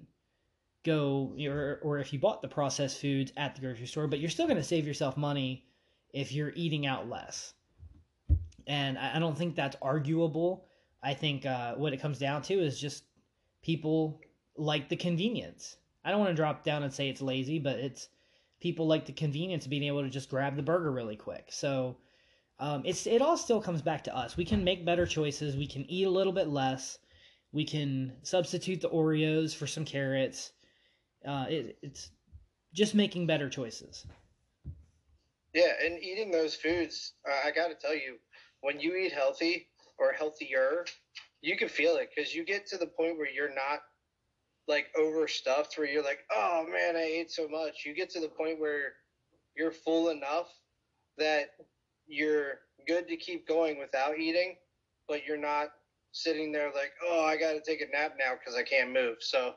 go 0.84 1.34
or, 1.44 1.80
or 1.82 1.98
if 1.98 2.12
you 2.12 2.20
bought 2.20 2.40
the 2.40 2.48
processed 2.48 3.00
foods 3.00 3.32
at 3.36 3.56
the 3.56 3.60
grocery 3.60 3.86
store 3.86 4.06
but 4.06 4.20
you're 4.20 4.30
still 4.30 4.46
going 4.46 4.56
to 4.56 4.62
save 4.62 4.86
yourself 4.86 5.16
money 5.16 5.64
if 6.12 6.32
you're 6.32 6.52
eating 6.54 6.86
out 6.86 7.08
less 7.08 7.54
and 8.66 8.98
i, 8.98 9.16
I 9.16 9.18
don't 9.18 9.36
think 9.36 9.54
that's 9.54 9.76
arguable 9.82 10.66
i 11.02 11.14
think 11.14 11.46
uh, 11.46 11.74
what 11.74 11.92
it 11.92 12.00
comes 12.00 12.18
down 12.18 12.42
to 12.42 12.54
is 12.54 12.80
just 12.80 13.04
people 13.62 14.20
like 14.56 14.88
the 14.88 14.96
convenience 14.96 15.76
i 16.04 16.10
don't 16.10 16.20
want 16.20 16.30
to 16.30 16.36
drop 16.36 16.64
down 16.64 16.82
and 16.82 16.92
say 16.92 17.08
it's 17.08 17.22
lazy 17.22 17.58
but 17.58 17.78
it's 17.78 18.08
people 18.60 18.86
like 18.86 19.06
the 19.06 19.12
convenience 19.12 19.64
of 19.64 19.70
being 19.70 19.84
able 19.84 20.02
to 20.02 20.10
just 20.10 20.30
grab 20.30 20.56
the 20.56 20.62
burger 20.62 20.90
really 20.90 21.16
quick 21.16 21.46
so 21.50 21.96
um, 22.60 22.82
it's 22.84 23.06
it 23.06 23.22
all 23.22 23.36
still 23.36 23.60
comes 23.60 23.82
back 23.82 24.04
to 24.04 24.16
us. 24.16 24.36
We 24.36 24.44
can 24.44 24.64
make 24.64 24.84
better 24.84 25.06
choices. 25.06 25.56
We 25.56 25.66
can 25.66 25.88
eat 25.90 26.06
a 26.06 26.10
little 26.10 26.32
bit 26.32 26.48
less. 26.48 26.98
We 27.52 27.64
can 27.64 28.14
substitute 28.22 28.80
the 28.80 28.90
Oreos 28.90 29.54
for 29.54 29.66
some 29.66 29.84
carrots. 29.84 30.52
Uh, 31.26 31.46
it, 31.48 31.78
it's 31.82 32.10
just 32.74 32.94
making 32.94 33.26
better 33.26 33.48
choices. 33.48 34.06
Yeah, 35.54 35.72
and 35.84 35.98
eating 36.02 36.30
those 36.30 36.54
foods, 36.54 37.14
uh, 37.28 37.46
I 37.46 37.50
got 37.50 37.68
to 37.68 37.74
tell 37.74 37.94
you, 37.94 38.18
when 38.60 38.80
you 38.80 38.94
eat 38.96 39.12
healthy 39.12 39.68
or 39.98 40.12
healthier, 40.12 40.84
you 41.40 41.56
can 41.56 41.68
feel 41.68 41.96
it 41.96 42.10
because 42.14 42.34
you 42.34 42.44
get 42.44 42.66
to 42.66 42.78
the 42.78 42.86
point 42.86 43.16
where 43.16 43.30
you're 43.30 43.54
not 43.54 43.80
like 44.66 44.86
overstuffed, 44.96 45.78
where 45.78 45.86
you're 45.86 46.04
like, 46.04 46.20
oh 46.34 46.66
man, 46.70 46.96
I 46.96 47.02
ate 47.02 47.30
so 47.30 47.48
much. 47.48 47.84
You 47.86 47.94
get 47.94 48.10
to 48.10 48.20
the 48.20 48.28
point 48.28 48.60
where 48.60 48.92
you're 49.56 49.72
full 49.72 50.10
enough 50.10 50.48
that 51.18 51.50
you're 52.06 52.60
good 52.86 53.08
to 53.08 53.16
keep 53.16 53.46
going 53.48 53.78
without 53.78 54.18
eating, 54.18 54.56
but 55.08 55.24
you're 55.26 55.36
not 55.38 55.68
sitting 56.12 56.52
there 56.52 56.70
like, 56.74 56.92
oh, 57.06 57.24
I 57.24 57.36
got 57.36 57.52
to 57.52 57.60
take 57.60 57.80
a 57.80 57.90
nap 57.90 58.14
now 58.18 58.34
because 58.38 58.56
I 58.58 58.62
can't 58.62 58.92
move. 58.92 59.16
So, 59.20 59.54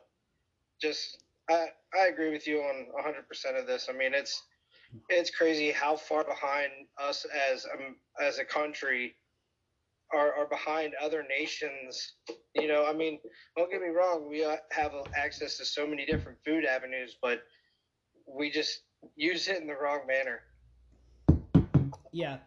just 0.81 1.23
I 1.49 1.67
I 1.99 2.07
agree 2.07 2.31
with 2.31 2.47
you 2.47 2.59
on 2.61 2.87
100% 2.95 3.59
of 3.59 3.67
this. 3.67 3.87
I 3.89 3.93
mean, 3.93 4.13
it's 4.13 4.41
it's 5.09 5.31
crazy 5.31 5.71
how 5.71 5.95
far 5.95 6.23
behind 6.23 6.71
us 7.01 7.25
as 7.51 7.65
um, 7.65 7.95
as 8.21 8.39
a 8.39 8.45
country 8.45 9.15
are, 10.13 10.33
are 10.33 10.47
behind 10.47 10.93
other 11.01 11.25
nations. 11.27 12.13
You 12.55 12.67
know, 12.67 12.85
I 12.85 12.93
mean, 12.93 13.19
don't 13.55 13.71
get 13.71 13.81
me 13.81 13.89
wrong, 13.89 14.29
we 14.29 14.43
uh, 14.43 14.57
have 14.71 14.91
access 15.15 15.57
to 15.57 15.65
so 15.65 15.87
many 15.87 16.05
different 16.05 16.37
food 16.45 16.65
avenues, 16.65 17.17
but 17.21 17.43
we 18.27 18.51
just 18.51 18.81
use 19.15 19.47
it 19.47 19.61
in 19.61 19.67
the 19.67 19.75
wrong 19.75 20.01
manner. 20.07 20.41
Yeah, 22.11 22.37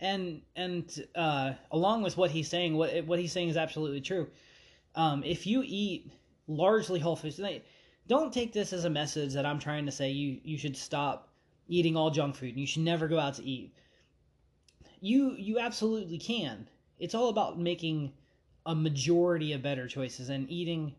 and 0.00 0.42
and 0.56 1.06
uh, 1.14 1.52
along 1.70 2.02
with 2.02 2.16
what 2.16 2.30
he's 2.30 2.48
saying, 2.48 2.76
what 2.76 3.04
what 3.06 3.18
he's 3.18 3.32
saying 3.32 3.48
is 3.48 3.56
absolutely 3.56 4.00
true. 4.02 4.28
Um, 4.94 5.22
if 5.24 5.46
you 5.46 5.62
eat 5.64 6.10
largely 6.48 7.00
whole 7.00 7.16
foods, 7.16 7.40
don't 8.06 8.32
take 8.32 8.52
this 8.52 8.72
as 8.72 8.84
a 8.84 8.90
message 8.90 9.32
that 9.34 9.46
I'm 9.46 9.58
trying 9.58 9.86
to 9.86 9.92
say 9.92 10.10
you 10.10 10.38
you 10.44 10.58
should 10.58 10.76
stop 10.76 11.25
eating 11.68 11.96
all 11.96 12.10
junk 12.10 12.36
food 12.36 12.50
and 12.50 12.60
you 12.60 12.66
should 12.66 12.82
never 12.82 13.08
go 13.08 13.18
out 13.18 13.34
to 13.34 13.44
eat. 13.44 13.74
You 15.00 15.34
you 15.36 15.58
absolutely 15.58 16.18
can. 16.18 16.68
It's 16.98 17.14
all 17.14 17.28
about 17.28 17.58
making 17.58 18.12
a 18.64 18.74
majority 18.74 19.52
of 19.52 19.62
better 19.62 19.86
choices 19.86 20.28
and 20.28 20.50
eating 20.50 20.94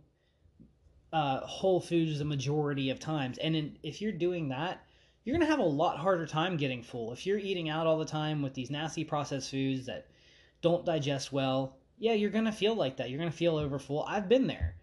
uh, 1.11 1.39
whole 1.41 1.81
foods 1.81 2.19
the 2.19 2.25
majority 2.25 2.89
of 2.89 2.99
times. 2.99 3.37
And 3.37 3.55
in, 3.55 3.77
if 3.83 4.01
you're 4.01 4.11
doing 4.11 4.49
that, 4.49 4.85
you're 5.23 5.33
to 5.45 5.51
have 5.51 5.59
a 5.59 5.63
lot 5.63 5.97
harder 5.97 6.25
time 6.25 6.57
getting 6.57 6.83
full. 6.83 7.11
If 7.11 7.25
you're 7.25 7.37
eating 7.37 7.69
out 7.69 7.87
all 7.87 7.97
the 7.97 8.05
time 8.05 8.41
with 8.41 8.53
these 8.53 8.71
nasty 8.71 9.03
processed 9.03 9.51
foods 9.51 9.85
that 9.87 10.07
don't 10.61 10.85
digest 10.85 11.33
well, 11.33 11.77
yeah, 11.97 12.13
you're 12.13 12.29
to 12.45 12.51
feel 12.51 12.75
like 12.75 12.97
that. 12.97 13.09
You're 13.09 13.19
to 13.31 13.37
feel 13.37 13.57
overfull. 13.57 14.03
I've 14.03 14.29
been 14.29 14.47
there. 14.47 14.75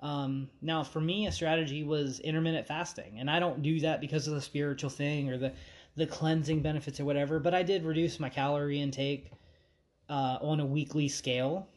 Um, 0.00 0.48
now, 0.60 0.82
for 0.84 1.00
me, 1.00 1.26
a 1.26 1.32
strategy 1.32 1.82
was 1.82 2.20
intermittent 2.20 2.66
fasting, 2.66 3.18
and 3.18 3.30
I 3.30 3.38
don't 3.38 3.62
do 3.62 3.80
that 3.80 4.00
because 4.00 4.28
of 4.28 4.34
the 4.34 4.42
spiritual 4.42 4.90
thing 4.90 5.30
or 5.30 5.38
the 5.38 5.52
the 5.96 6.06
cleansing 6.06 6.60
benefits 6.60 7.00
or 7.00 7.06
whatever. 7.06 7.40
But 7.40 7.54
I 7.54 7.62
did 7.62 7.84
reduce 7.84 8.20
my 8.20 8.28
calorie 8.28 8.80
intake 8.80 9.30
uh, 10.10 10.38
on 10.42 10.60
a 10.60 10.66
weekly 10.66 11.08
scale 11.08 11.68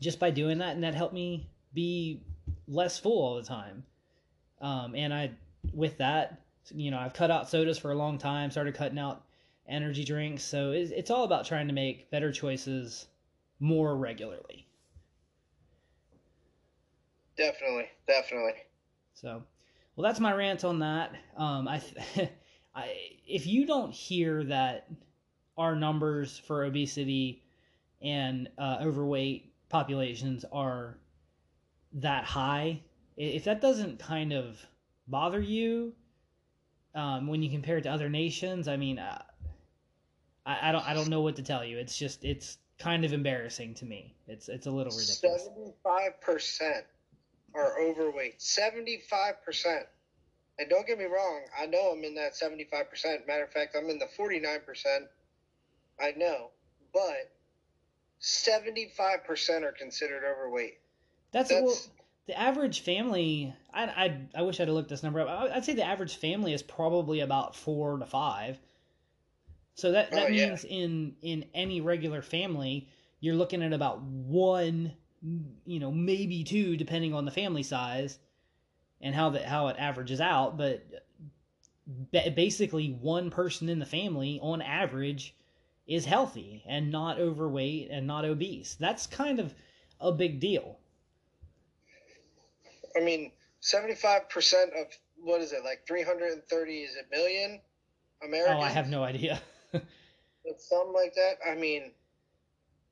just 0.00 0.20
by 0.20 0.30
doing 0.30 0.58
that, 0.58 0.74
and 0.74 0.84
that 0.84 0.94
helped 0.94 1.12
me 1.14 1.50
be 1.74 2.22
less 2.68 2.98
full 2.98 3.20
all 3.20 3.34
the 3.34 3.42
time. 3.42 3.84
Um, 4.60 4.94
and 4.94 5.12
I, 5.12 5.32
with 5.72 5.98
that, 5.98 6.40
you 6.72 6.90
know, 6.90 6.98
I've 6.98 7.12
cut 7.12 7.30
out 7.30 7.48
sodas 7.48 7.78
for 7.78 7.90
a 7.90 7.96
long 7.96 8.18
time, 8.18 8.50
started 8.50 8.74
cutting 8.74 8.98
out 8.98 9.24
energy 9.68 10.04
drinks. 10.04 10.44
So 10.44 10.70
it's, 10.70 10.90
it's 10.90 11.10
all 11.10 11.24
about 11.24 11.46
trying 11.46 11.66
to 11.68 11.74
make 11.74 12.10
better 12.10 12.32
choices 12.32 13.06
more 13.58 13.96
regularly. 13.96 14.66
Definitely, 17.36 17.88
definitely. 18.06 18.54
So, 19.14 19.42
well, 19.96 20.02
that's 20.08 20.20
my 20.20 20.32
rant 20.32 20.64
on 20.64 20.78
that. 20.80 21.14
Um, 21.36 21.68
I, 21.68 21.82
I, 22.74 22.96
if 23.26 23.46
you 23.46 23.66
don't 23.66 23.92
hear 23.92 24.44
that 24.44 24.88
our 25.56 25.76
numbers 25.76 26.38
for 26.46 26.64
obesity 26.64 27.42
and 28.00 28.48
uh, 28.58 28.78
overweight 28.80 29.52
populations 29.68 30.44
are 30.52 30.98
that 31.94 32.24
high, 32.24 32.82
if 33.16 33.44
that 33.44 33.60
doesn't 33.60 33.98
kind 33.98 34.32
of 34.32 34.58
bother 35.06 35.40
you, 35.40 35.92
um, 36.94 37.26
when 37.26 37.42
you 37.42 37.50
compare 37.50 37.78
it 37.78 37.82
to 37.82 37.90
other 37.90 38.08
nations, 38.08 38.68
I 38.68 38.76
mean, 38.76 38.98
uh, 38.98 39.22
I, 40.46 40.68
I 40.68 40.72
don't 40.72 40.86
I 40.88 40.94
don't 40.94 41.08
know 41.08 41.20
what 41.20 41.36
to 41.36 41.42
tell 41.42 41.64
you. 41.64 41.78
It's 41.78 41.96
just 41.96 42.24
it's 42.24 42.58
kind 42.78 43.04
of 43.04 43.12
embarrassing 43.12 43.74
to 43.74 43.84
me. 43.84 44.14
It's 44.26 44.48
it's 44.48 44.66
a 44.66 44.70
little 44.70 44.92
ridiculous. 44.92 45.44
Seventy 45.44 45.72
five 45.84 46.20
percent 46.20 46.84
are 47.54 47.80
overweight. 47.80 48.40
Seventy 48.40 49.02
five 49.08 49.42
percent. 49.44 49.86
And 50.58 50.68
don't 50.68 50.86
get 50.86 50.98
me 50.98 51.06
wrong, 51.06 51.40
I 51.58 51.66
know 51.66 51.92
I'm 51.92 52.04
in 52.04 52.14
that 52.16 52.36
seventy 52.36 52.64
five 52.64 52.90
percent. 52.90 53.26
Matter 53.26 53.44
of 53.44 53.50
fact, 53.50 53.76
I'm 53.76 53.88
in 53.88 53.98
the 53.98 54.08
forty 54.16 54.40
nine 54.40 54.60
percent. 54.64 55.04
I 56.00 56.12
know, 56.16 56.50
but 56.94 57.30
75% 58.20 59.62
are 59.62 59.72
considered 59.72 60.22
overweight. 60.24 60.78
That's, 61.32 61.48
That's 61.48 61.62
well, 61.62 61.76
the 62.26 62.38
average 62.38 62.80
family. 62.80 63.54
I, 63.72 63.84
I, 63.84 64.20
I 64.34 64.42
wish 64.42 64.60
I'd 64.60 64.68
have 64.68 64.74
looked 64.74 64.90
this 64.90 65.02
number 65.02 65.20
up. 65.20 65.50
I'd 65.52 65.64
say 65.64 65.74
the 65.74 65.86
average 65.86 66.16
family 66.16 66.52
is 66.52 66.62
probably 66.62 67.20
about 67.20 67.56
four 67.56 67.98
to 67.98 68.06
five. 68.06 68.58
So 69.74 69.92
that, 69.92 70.10
that 70.10 70.26
oh, 70.26 70.30
means 70.30 70.64
yeah. 70.64 70.78
in 70.78 71.14
in 71.22 71.44
any 71.54 71.80
regular 71.80 72.20
family, 72.20 72.88
you're 73.20 73.36
looking 73.36 73.62
at 73.62 73.72
about 73.72 74.02
one, 74.02 74.92
you 75.22 75.80
know, 75.80 75.90
maybe 75.90 76.44
two, 76.44 76.76
depending 76.76 77.14
on 77.14 77.24
the 77.24 77.30
family 77.30 77.62
size 77.62 78.18
and 79.00 79.14
how 79.14 79.30
that 79.30 79.44
how 79.44 79.68
it 79.68 79.76
averages 79.78 80.20
out. 80.20 80.56
But 80.56 80.82
basically, 82.12 82.88
one 82.88 83.30
person 83.30 83.68
in 83.68 83.78
the 83.78 83.86
family, 83.86 84.38
on 84.42 84.62
average, 84.62 85.34
is 85.86 86.04
healthy 86.04 86.62
and 86.66 86.90
not 86.90 87.18
overweight 87.18 87.88
and 87.90 88.06
not 88.06 88.24
obese. 88.24 88.76
That's 88.78 89.06
kind 89.06 89.40
of 89.40 89.54
a 90.00 90.12
big 90.12 90.40
deal. 90.40 90.78
I 92.96 93.00
mean, 93.00 93.32
seventy-five 93.60 94.28
percent 94.30 94.72
of 94.78 94.86
what 95.22 95.40
is 95.40 95.52
it 95.52 95.64
like 95.64 95.86
three 95.86 96.02
hundred 96.02 96.32
and 96.32 96.42
thirty? 96.44 96.80
Is 96.80 96.96
it 96.96 97.06
million 97.10 97.60
Americans? 98.22 98.58
Oh, 98.60 98.64
I 98.64 98.70
have 98.70 98.88
no 98.88 99.02
idea. 99.02 99.40
it's 100.44 100.68
something 100.68 100.94
like 100.94 101.14
that. 101.14 101.38
I 101.46 101.54
mean, 101.54 101.92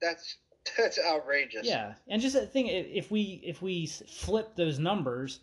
that's 0.00 0.36
that's 0.78 0.98
outrageous. 0.98 1.66
Yeah, 1.66 1.94
and 2.08 2.20
just 2.20 2.36
a 2.36 2.40
thing, 2.40 2.66
if 2.66 3.10
we 3.10 3.40
if 3.44 3.62
we 3.62 3.86
flip 3.86 4.56
those 4.56 4.78
numbers, 4.78 5.40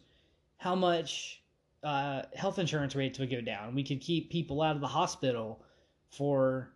how 0.58 0.76
much 0.76 1.42
uh, 1.84 2.24
health 2.34 2.60
insurance 2.60 2.96
rates 2.96 3.20
would 3.20 3.32
go 3.32 3.42
down? 3.42 3.76
We 3.76 3.84
could 3.84 4.02
keep 4.02 4.32
people 4.32 4.62
out 4.62 4.76
of 4.76 4.82
the 4.82 4.88
hospital 4.88 5.64
for 6.10 6.72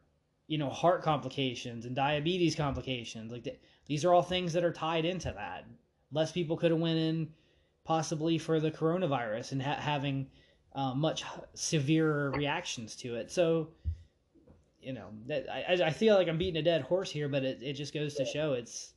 you 0.47 0.57
know 0.57 0.69
heart 0.69 1.01
complications 1.01 1.85
and 1.85 1.95
diabetes 1.95 2.55
complications. 2.55 3.31
Like 3.31 3.43
the, 3.43 3.55
these 3.87 4.05
are 4.05 4.13
all 4.13 4.23
things 4.23 4.53
that 4.53 4.63
are 4.63 4.73
tied 4.73 5.05
into 5.05 5.31
that. 5.31 5.65
Less 6.11 6.31
people 6.31 6.57
could 6.57 6.71
have 6.71 6.79
went 6.79 6.97
in 6.97 7.29
possibly 7.83 8.37
for 8.37 8.59
the 8.59 8.71
coronavirus 8.71 9.53
and 9.53 9.61
ha- 9.61 9.79
having 9.79 10.27
uh, 10.75 10.93
much 10.93 11.23
severe 11.55 12.29
reactions 12.31 12.95
to 12.95 13.15
it. 13.15 13.31
So 13.31 13.69
you 14.81 14.93
know 14.93 15.09
that 15.27 15.45
I, 15.51 15.87
I 15.87 15.89
feel 15.91 16.15
like 16.15 16.27
I'm 16.27 16.37
beating 16.37 16.59
a 16.59 16.63
dead 16.63 16.81
horse 16.81 17.11
here, 17.11 17.27
but 17.27 17.43
it, 17.43 17.59
it 17.61 17.73
just 17.73 17.93
goes 17.93 18.15
to 18.15 18.25
show 18.25 18.53
it's 18.53 18.93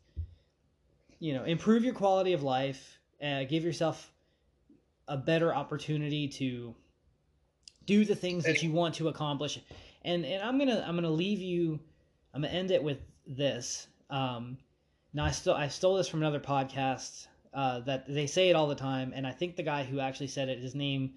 you 1.19 1.35
know 1.35 1.45
improve 1.45 1.85
your 1.85 1.95
quality 1.95 2.33
of 2.33 2.43
life, 2.43 2.99
uh, 3.23 3.45
give 3.45 3.65
yourself 3.65 4.13
a 5.09 5.17
better 5.17 5.55
opportunity 5.55 6.29
to 6.29 6.75
do 7.87 8.05
the 8.05 8.15
things 8.15 8.45
that 8.45 8.63
you 8.63 8.73
want 8.73 8.95
to 8.97 9.09
accomplish, 9.09 9.61
and 10.03 10.25
and 10.25 10.43
I'm 10.43 10.59
gonna 10.59 10.85
I'm 10.87 10.95
gonna 10.95 11.11
leave 11.11 11.41
you 11.41 11.81
I'm 12.35 12.43
gonna 12.43 12.55
end 12.55 12.71
it 12.71 12.83
with 12.83 12.99
this. 13.27 13.87
Um, 14.11 14.59
now 15.13 15.25
I 15.25 15.31
still 15.31 15.55
I 15.55 15.69
stole 15.69 15.97
this 15.97 16.09
from 16.09 16.21
another 16.21 16.41
podcast 16.41 17.27
uh, 17.53 17.81
that 17.81 18.07
they 18.09 18.27
say 18.27 18.49
it 18.49 18.57
all 18.57 18.67
the 18.67 18.75
time, 18.75 19.13
and 19.15 19.27
I 19.27 19.33
think 19.33 19.57
the 19.57 19.63
guy 19.63 19.85
who 19.85 20.01
actually 20.01 20.29
said 20.29 20.49
it, 20.49 20.59
his 20.59 20.75
name 20.75 21.15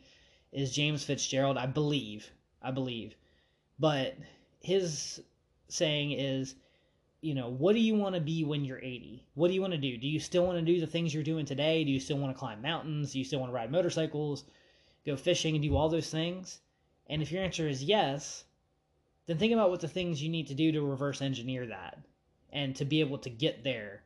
is 0.51 0.71
James 0.71 1.04
Fitzgerald, 1.04 1.58
I 1.58 1.65
believe, 1.65 2.30
I 2.62 2.71
believe, 2.71 3.15
but 3.80 4.15
his 4.65 5.21
saying 5.67 6.12
is, 6.12 6.56
you 7.21 7.36
know, 7.36 7.49
what 7.49 7.73
do 7.73 7.80
you 7.80 7.95
want 7.95 8.15
to 8.15 8.21
be 8.21 8.43
when 8.43 8.65
you're 8.65 8.80
80? 8.80 9.25
What 9.36 9.47
do 9.47 9.54
you 9.54 9.62
want 9.62 9.73
to 9.73 9.80
do? 9.80 9.97
Do 9.97 10.08
you 10.08 10.19
still 10.19 10.45
want 10.45 10.58
to 10.58 10.65
do 10.65 10.80
the 10.80 10.88
things 10.88 11.13
you're 11.13 11.23
doing 11.23 11.45
today? 11.45 11.84
Do 11.84 11.91
you 11.91 11.99
still 11.99 12.17
want 12.17 12.36
to 12.36 12.39
climb 12.39 12.62
mountains? 12.62 13.13
Do 13.13 13.19
you 13.19 13.25
still 13.25 13.39
want 13.39 13.51
to 13.51 13.56
ride 13.56 13.71
motorcycles, 13.71 14.45
go 15.06 15.15
fishing, 15.15 15.56
and 15.56 15.63
do 15.63 15.75
all 15.75 15.89
those 15.89 16.10
things? 16.10 16.62
And 17.08 17.21
if 17.21 17.32
your 17.32 17.43
answer 17.43 17.67
is 17.67 17.84
yes, 17.84 18.43
then 19.28 19.38
think 19.38 19.54
about 19.54 19.69
what 19.69 19.82
the 19.82 19.88
things 19.88 20.21
you 20.21 20.30
need 20.30 20.47
to 20.47 20.56
do 20.56 20.71
to 20.71 20.82
reverse 20.82 21.21
engineer 21.21 21.67
that 21.67 21.99
and 22.51 22.75
to 22.75 22.86
be 22.86 23.01
able 23.01 23.19
to 23.19 23.30
get 23.30 23.63
there 23.63 24.01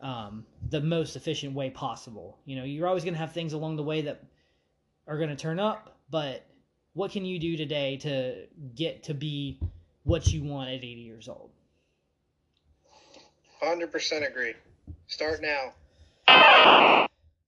um, 0.00 0.46
the 0.70 0.80
most 0.80 1.16
efficient 1.16 1.54
way 1.54 1.68
possible. 1.68 2.38
You 2.46 2.56
know, 2.56 2.64
you're 2.64 2.88
always 2.88 3.04
going 3.04 3.14
to 3.14 3.20
have 3.20 3.32
things 3.32 3.52
along 3.52 3.76
the 3.76 3.82
way 3.82 4.02
that 4.02 4.24
are 5.06 5.18
going 5.18 5.30
to 5.30 5.36
turn 5.36 5.58
up, 5.58 5.98
but 6.10 6.46
what 6.94 7.10
can 7.12 7.24
you 7.24 7.38
do 7.38 7.56
today 7.56 7.96
to 7.98 8.46
get 8.74 9.04
to 9.04 9.14
be 9.14 9.58
what 10.04 10.26
you 10.32 10.42
want 10.42 10.70
at 10.70 10.76
80 10.76 10.86
years 10.86 11.28
old? 11.28 11.50
100% 13.62 14.28
agree. 14.28 14.54
Start 15.06 15.40
now. 15.42 15.72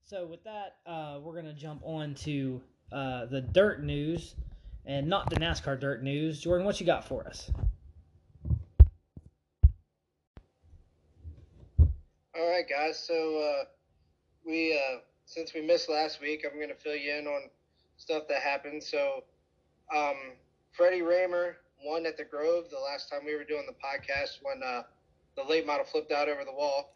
So, 0.05 0.26
with 0.26 0.44
that, 0.44 0.76
uh, 0.87 1.20
we're 1.22 1.33
going 1.33 1.46
to 1.46 1.55
jump 1.55 1.81
on 1.85 2.14
to 2.16 2.61
uh, 2.92 3.24
the 3.26 3.40
dirt 3.40 3.83
news 3.83 4.35
and 4.85 5.07
not 5.07 5.31
the 5.31 5.37
NASCAR 5.37 5.81
dirt 5.81 6.02
news. 6.02 6.40
Jordan, 6.40 6.66
what 6.66 6.78
you 6.81 6.87
got 6.87 7.09
for 7.09 7.26
us? 7.26 7.50
All 12.37 12.50
right, 12.50 12.68
guys. 12.68 12.98
So, 12.98 13.14
uh, 13.14 13.64
we 14.44 14.74
uh, 14.74 14.98
since 15.24 15.55
we 15.55 15.62
missed 15.62 15.88
last 15.88 16.20
week, 16.20 16.44
I'm 16.44 16.59
going 16.59 16.68
to 16.68 16.74
fill 16.74 16.96
you 16.96 17.14
in 17.14 17.26
on 17.26 17.48
stuff 17.96 18.24
that 18.28 18.42
happened. 18.42 18.83
So, 18.83 19.24
um, 19.94 20.16
Freddie 20.72 21.00
Rahmer 21.00 21.55
won 21.85 22.07
at 22.07 22.16
the 22.16 22.24
Grove 22.24 22.64
the 22.70 22.78
last 22.78 23.11
time 23.11 23.20
we 23.24 23.35
were 23.35 23.44
doing 23.44 23.66
the 23.66 23.74
podcast 23.74 24.38
when 24.42 24.62
uh, 24.62 24.83
the 25.37 25.44
late 25.44 25.66
model 25.66 25.85
flipped 25.85 26.12
out 26.12 26.28
over 26.28 26.44
the 26.44 26.52
wall 26.52 26.94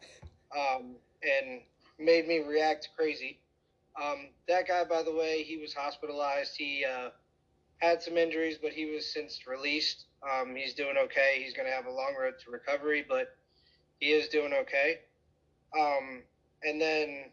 um, 0.55 0.95
and 1.21 1.61
made 1.99 2.27
me 2.27 2.39
react 2.39 2.89
crazy. 2.95 3.39
Um, 4.01 4.29
that 4.47 4.67
guy, 4.67 4.83
by 4.83 5.03
the 5.03 5.13
way, 5.13 5.43
he 5.43 5.57
was 5.57 5.73
hospitalized. 5.73 6.55
He 6.55 6.85
uh, 6.85 7.09
had 7.79 8.01
some 8.01 8.17
injuries, 8.17 8.57
but 8.61 8.71
he 8.71 8.85
was 8.85 9.11
since 9.11 9.47
released. 9.47 10.05
Um, 10.23 10.55
he's 10.55 10.73
doing 10.73 10.95
okay. 10.97 11.41
He's 11.43 11.53
going 11.53 11.67
to 11.67 11.73
have 11.73 11.85
a 11.85 11.91
long 11.91 12.15
road 12.19 12.35
to 12.45 12.51
recovery, 12.51 13.05
but 13.07 13.35
he 13.99 14.07
is 14.07 14.27
doing 14.29 14.53
okay. 14.53 14.99
Um, 15.77 16.23
and 16.63 16.79
then 16.79 17.25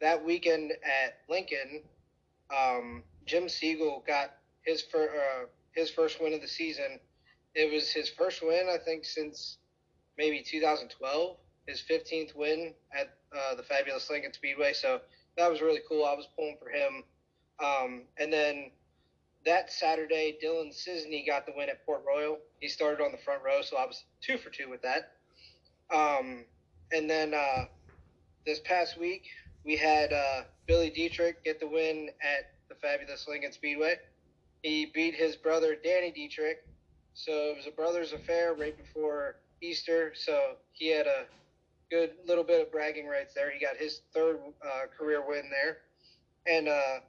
that 0.00 0.24
weekend 0.24 0.72
at 0.72 1.18
Lincoln, 1.28 1.82
um, 2.54 3.02
Jim 3.26 3.48
Siegel 3.48 4.02
got 4.06 4.34
his 4.64 4.82
fir- 4.82 5.10
uh, 5.14 5.46
his 5.74 5.90
first 5.90 6.20
win 6.20 6.32
of 6.34 6.40
the 6.40 6.48
season. 6.48 6.98
It 7.54 7.72
was 7.72 7.90
his 7.90 8.08
first 8.08 8.42
win, 8.42 8.68
I 8.72 8.78
think, 8.78 9.04
since 9.04 9.58
maybe 10.16 10.42
2012. 10.42 11.36
His 11.66 11.82
15th 11.88 12.34
win 12.34 12.74
at 12.98 13.14
uh, 13.36 13.54
the 13.54 13.62
fabulous 13.62 14.08
Lincoln 14.10 14.32
Speedway. 14.32 14.72
So 14.72 15.00
that 15.36 15.50
was 15.50 15.60
really 15.60 15.80
cool. 15.88 16.04
I 16.04 16.14
was 16.14 16.26
pulling 16.36 16.56
for 16.62 16.70
him. 16.70 17.04
Um, 17.62 18.02
and 18.18 18.32
then 18.32 18.70
that 19.44 19.72
Saturday, 19.72 20.38
Dylan 20.42 20.72
Cisney 20.72 21.26
got 21.26 21.46
the 21.46 21.52
win 21.56 21.68
at 21.68 21.84
Port 21.84 22.02
Royal. 22.06 22.38
He 22.60 22.68
started 22.68 23.02
on 23.02 23.12
the 23.12 23.18
front 23.18 23.42
row, 23.42 23.62
so 23.62 23.76
I 23.76 23.86
was 23.86 24.04
two 24.20 24.38
for 24.38 24.50
two 24.50 24.68
with 24.68 24.82
that. 24.82 25.12
Um, 25.92 26.44
and 26.92 27.08
then 27.08 27.34
uh, 27.34 27.64
this 28.46 28.60
past 28.60 28.98
week, 28.98 29.24
we 29.64 29.76
had 29.76 30.12
uh, 30.12 30.42
Billy 30.66 30.90
Dietrich 30.90 31.44
get 31.44 31.60
the 31.60 31.66
win 31.66 32.10
at 32.22 32.52
the 32.68 32.74
fabulous 32.74 33.26
Lincoln 33.28 33.52
Speedway. 33.52 33.96
He 34.62 34.86
beat 34.86 35.14
his 35.14 35.36
brother 35.36 35.76
Danny 35.82 36.12
Dietrich, 36.12 36.64
so 37.14 37.32
it 37.32 37.56
was 37.56 37.66
a 37.66 37.72
brothers 37.72 38.12
affair 38.12 38.54
right 38.54 38.76
before 38.76 39.36
Easter. 39.60 40.12
So 40.14 40.56
he 40.72 40.88
had 40.88 41.06
a 41.06 41.26
good 41.90 42.12
little 42.26 42.44
bit 42.44 42.60
of 42.62 42.72
bragging 42.72 43.06
rights 43.06 43.34
there. 43.34 43.50
He 43.50 43.58
got 43.58 43.76
his 43.76 44.02
third 44.14 44.38
uh, 44.64 44.86
career 44.96 45.22
win 45.26 45.50
there, 45.50 45.78
and 46.46 46.68
uh, 46.68 47.00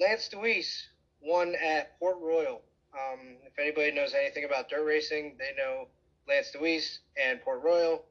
Lance 0.00 0.28
Dewease 0.32 0.82
won 1.22 1.54
at 1.54 1.98
Port 1.98 2.18
Royal. 2.20 2.62
Um, 2.92 3.36
if 3.44 3.58
anybody 3.58 3.92
knows 3.92 4.14
anything 4.14 4.44
about 4.44 4.68
dirt 4.68 4.84
racing, 4.84 5.36
they 5.38 5.54
know 5.56 5.86
Lance 6.28 6.52
Dewease 6.54 6.98
and 7.22 7.40
Port 7.42 7.62
Royal. 7.62 8.04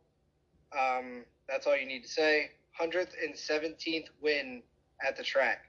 Um, 0.78 1.26
that's 1.48 1.68
all 1.68 1.76
you 1.78 1.86
need 1.86 2.04
to 2.04 2.10
say. 2.10 2.52
117th 2.80 4.08
win 4.22 4.62
at 5.06 5.16
the 5.18 5.24
track. 5.24 5.66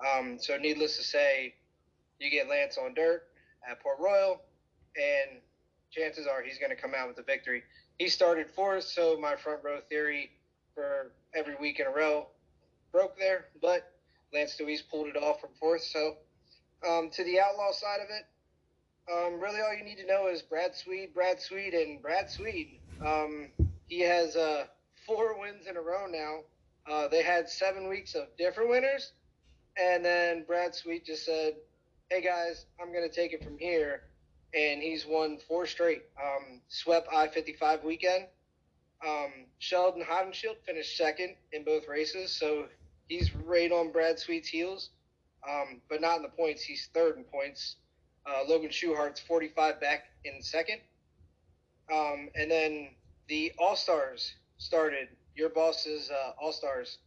Um, 0.00 0.38
so, 0.40 0.56
needless 0.56 0.96
to 0.96 1.02
say, 1.02 1.54
you 2.20 2.30
get 2.30 2.48
Lance 2.48 2.78
on 2.78 2.94
dirt 2.94 3.24
at 3.68 3.82
Port 3.82 3.98
Royal, 3.98 4.40
and 4.96 5.40
chances 5.90 6.26
are 6.26 6.42
he's 6.42 6.58
going 6.58 6.70
to 6.70 6.80
come 6.80 6.92
out 6.96 7.08
with 7.08 7.18
a 7.18 7.22
victory. 7.22 7.62
He 7.98 8.08
started 8.08 8.48
fourth, 8.50 8.84
so 8.84 9.18
my 9.20 9.36
front 9.36 9.64
row 9.64 9.80
theory 9.88 10.30
for 10.74 11.12
every 11.34 11.56
week 11.60 11.80
in 11.80 11.86
a 11.86 11.90
row 11.90 12.28
broke 12.92 13.18
there, 13.18 13.46
but 13.60 13.92
Lance 14.32 14.56
Dewease 14.60 14.82
pulled 14.90 15.08
it 15.08 15.16
off 15.16 15.40
from 15.40 15.50
fourth. 15.58 15.82
So, 15.82 16.16
um, 16.86 17.10
to 17.10 17.24
the 17.24 17.40
outlaw 17.40 17.72
side 17.72 18.00
of 18.02 18.08
it, 18.10 18.26
um, 19.12 19.40
really 19.40 19.60
all 19.60 19.74
you 19.76 19.84
need 19.84 19.98
to 19.98 20.06
know 20.06 20.28
is 20.28 20.42
Brad 20.42 20.74
Sweet, 20.74 21.14
Brad 21.14 21.40
Sweet, 21.40 21.74
and 21.74 22.00
Brad 22.00 22.30
Sweet. 22.30 22.80
Um, 23.04 23.48
he 23.88 24.00
has 24.00 24.36
uh, 24.36 24.66
four 25.06 25.38
wins 25.40 25.66
in 25.66 25.76
a 25.76 25.80
row 25.80 26.06
now. 26.08 26.40
Uh, 26.90 27.08
they 27.08 27.22
had 27.22 27.48
seven 27.48 27.88
weeks 27.88 28.14
of 28.14 28.24
different 28.38 28.70
winners, 28.70 29.12
and 29.76 30.04
then 30.04 30.44
Brad 30.46 30.74
Sweet 30.74 31.04
just 31.04 31.24
said, 31.24 31.54
"Hey 32.10 32.22
guys, 32.22 32.66
I'm 32.80 32.92
going 32.92 33.08
to 33.08 33.14
take 33.14 33.32
it 33.32 33.44
from 33.44 33.56
here," 33.56 34.02
and 34.52 34.82
he's 34.82 35.06
won 35.06 35.38
four 35.38 35.64
straight. 35.64 36.02
Um, 36.20 36.60
swept 36.66 37.06
I-55 37.12 37.84
weekend. 37.84 38.26
Um, 39.06 39.46
Sheldon 39.60 40.02
Haudenschild 40.02 40.56
finished 40.66 40.96
second 40.96 41.36
in 41.52 41.62
both 41.62 41.86
races, 41.86 42.36
so 42.36 42.66
he's 43.08 43.32
right 43.32 43.70
on 43.70 43.92
Brad 43.92 44.18
Sweet's 44.18 44.48
heels, 44.48 44.90
um, 45.48 45.80
but 45.88 46.00
not 46.00 46.16
in 46.16 46.22
the 46.22 46.30
points. 46.30 46.62
He's 46.62 46.88
third 46.92 47.16
in 47.16 47.22
points. 47.22 47.76
Uh, 48.26 48.42
Logan 48.48 48.70
Schuchart's 48.70 49.20
45 49.20 49.80
back 49.80 50.06
in 50.24 50.42
second. 50.42 50.80
Um, 51.92 52.28
and 52.34 52.50
then 52.50 52.88
the 53.28 53.52
All 53.56 53.76
Stars 53.76 54.34
started. 54.58 55.08
Your 55.36 55.48
boss's 55.48 56.10
uh, 56.10 56.32
All 56.42 56.52
Stars. 56.52 56.98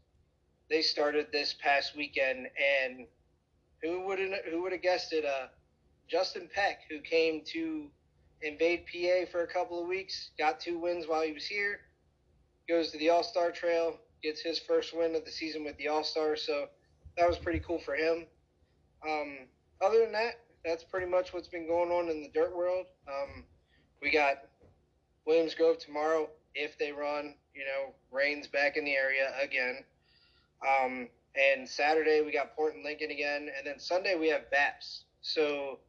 They 0.69 0.81
started 0.81 1.27
this 1.33 1.53
past 1.61 1.97
weekend, 1.97 2.47
and 2.57 3.05
who 3.83 4.05
would 4.07 4.19
who 4.49 4.63
would 4.63 4.71
have 4.71 4.81
guessed 4.81 5.13
it? 5.13 5.25
Uh, 5.25 5.47
Justin 6.07 6.49
Peck, 6.53 6.81
who 6.89 6.99
came 6.99 7.41
to 7.53 7.87
invade 8.41 8.85
PA 8.85 9.29
for 9.31 9.43
a 9.43 9.47
couple 9.47 9.81
of 9.81 9.87
weeks, 9.87 10.31
got 10.37 10.59
two 10.59 10.77
wins 10.79 11.05
while 11.07 11.21
he 11.21 11.33
was 11.33 11.45
here, 11.45 11.81
goes 12.67 12.91
to 12.91 12.97
the 12.97 13.09
All 13.09 13.23
Star 13.23 13.51
Trail, 13.51 13.97
gets 14.21 14.41
his 14.41 14.59
first 14.59 14.95
win 14.95 15.15
of 15.15 15.25
the 15.25 15.31
season 15.31 15.63
with 15.63 15.77
the 15.77 15.87
All 15.87 16.03
Stars. 16.03 16.43
So 16.45 16.67
that 17.17 17.27
was 17.27 17.37
pretty 17.37 17.59
cool 17.59 17.79
for 17.79 17.95
him. 17.95 18.25
Um, 19.07 19.37
other 19.81 19.99
than 19.99 20.13
that, 20.13 20.39
that's 20.63 20.83
pretty 20.83 21.07
much 21.07 21.33
what's 21.33 21.47
been 21.47 21.67
going 21.67 21.91
on 21.91 22.09
in 22.09 22.21
the 22.21 22.29
dirt 22.33 22.55
world. 22.55 22.85
Um, 23.07 23.43
we 24.01 24.11
got 24.11 24.45
Williams 25.25 25.55
Grove 25.55 25.77
tomorrow 25.77 26.29
if 26.55 26.77
they 26.77 26.91
run. 26.91 27.35
You 27.53 27.65
know, 27.65 27.93
rain's 28.11 28.47
back 28.47 28.77
in 28.77 28.85
the 28.85 28.95
area 28.95 29.31
again. 29.41 29.83
Um, 30.65 31.09
and 31.35 31.67
Saturday 31.67 32.21
we 32.21 32.31
got 32.31 32.55
Port 32.55 32.75
and 32.75 32.83
Lincoln 32.83 33.11
again, 33.11 33.49
and 33.57 33.65
then 33.65 33.79
Sunday 33.79 34.15
we 34.15 34.29
have 34.29 34.49
BAPS. 34.51 35.05
So 35.21 35.79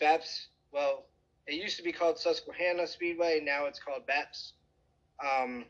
BAPS, 0.00 0.48
well, 0.72 1.06
it 1.46 1.54
used 1.54 1.76
to 1.78 1.82
be 1.82 1.92
called 1.92 2.18
Susquehanna 2.18 2.86
Speedway, 2.86 3.40
now 3.42 3.66
it's 3.66 3.80
called 3.80 4.06
BAPS 4.06 4.52
um, 5.24 5.64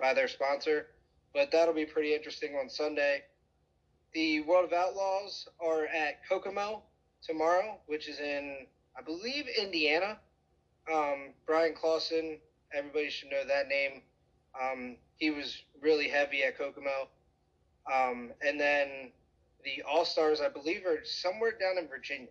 by 0.00 0.14
their 0.14 0.28
sponsor. 0.28 0.86
But 1.34 1.50
that'll 1.50 1.74
be 1.74 1.86
pretty 1.86 2.14
interesting 2.14 2.56
on 2.60 2.68
Sunday. 2.68 3.22
The 4.12 4.40
World 4.40 4.66
of 4.66 4.72
Outlaws 4.74 5.48
are 5.58 5.86
at 5.86 6.28
Kokomo 6.28 6.82
tomorrow, 7.22 7.78
which 7.86 8.08
is 8.08 8.20
in, 8.20 8.66
I 8.98 9.00
believe, 9.00 9.46
Indiana. 9.58 10.18
Um, 10.92 11.32
Bryan 11.46 11.74
Clauson, 11.74 12.38
everybody 12.74 13.08
should 13.08 13.30
know 13.30 13.44
that 13.46 13.68
name. 13.68 14.02
Um, 14.60 14.96
he 15.16 15.30
was 15.30 15.62
really 15.80 16.08
heavy 16.08 16.42
at 16.42 16.58
Kokomo. 16.58 17.08
Um, 17.92 18.32
and 18.46 18.60
then 18.60 19.10
the 19.64 19.82
All 19.82 20.04
Stars, 20.04 20.40
I 20.40 20.48
believe, 20.48 20.84
are 20.86 21.04
somewhere 21.04 21.52
down 21.52 21.78
in 21.78 21.88
Virginia. 21.88 22.28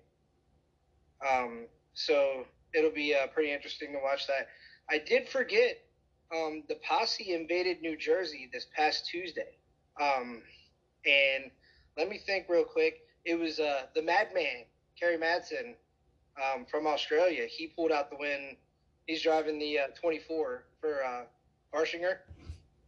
Um, 1.28 1.66
so 1.94 2.46
it'll 2.74 2.92
be 2.92 3.14
uh, 3.14 3.28
pretty 3.28 3.52
interesting 3.52 3.92
to 3.94 4.00
watch 4.04 4.28
that. 4.28 4.48
I 4.90 4.98
did 4.98 5.30
forget 5.30 5.78
um, 6.34 6.64
the 6.68 6.76
posse 6.76 7.34
invaded 7.34 7.82
New 7.82 7.98
Jersey 7.98 8.50
this 8.52 8.68
past 8.76 9.08
Tuesday. 9.08 9.58
Um, 10.02 10.42
and 11.06 11.52
let 11.98 12.10
me 12.10 12.18
think 12.18 12.48
real 12.50 12.64
quick. 12.64 13.02
It 13.26 13.36
was 13.36 13.60
uh, 13.60 13.84
the 13.94 14.02
Madman, 14.02 14.66
Kerry 15.00 15.18
Madsen 15.18 15.76
um, 16.42 16.66
from 16.66 16.88
Australia. 16.88 17.46
He 17.48 17.68
pulled 17.68 17.92
out 17.92 18.10
the 18.10 18.18
win. 18.18 18.56
He's 19.06 19.22
driving 19.22 19.60
the 19.60 19.80
uh, 19.80 19.88
24 20.00 20.64
for 20.80 21.04
uh, 21.04 21.24
Barshinger 21.74 22.18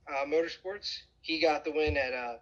uh, 0.08 0.26
Motorsports. 0.26 0.98
He 1.22 1.40
got 1.40 1.64
the 1.64 1.72
win 1.72 1.98
at. 1.98 2.42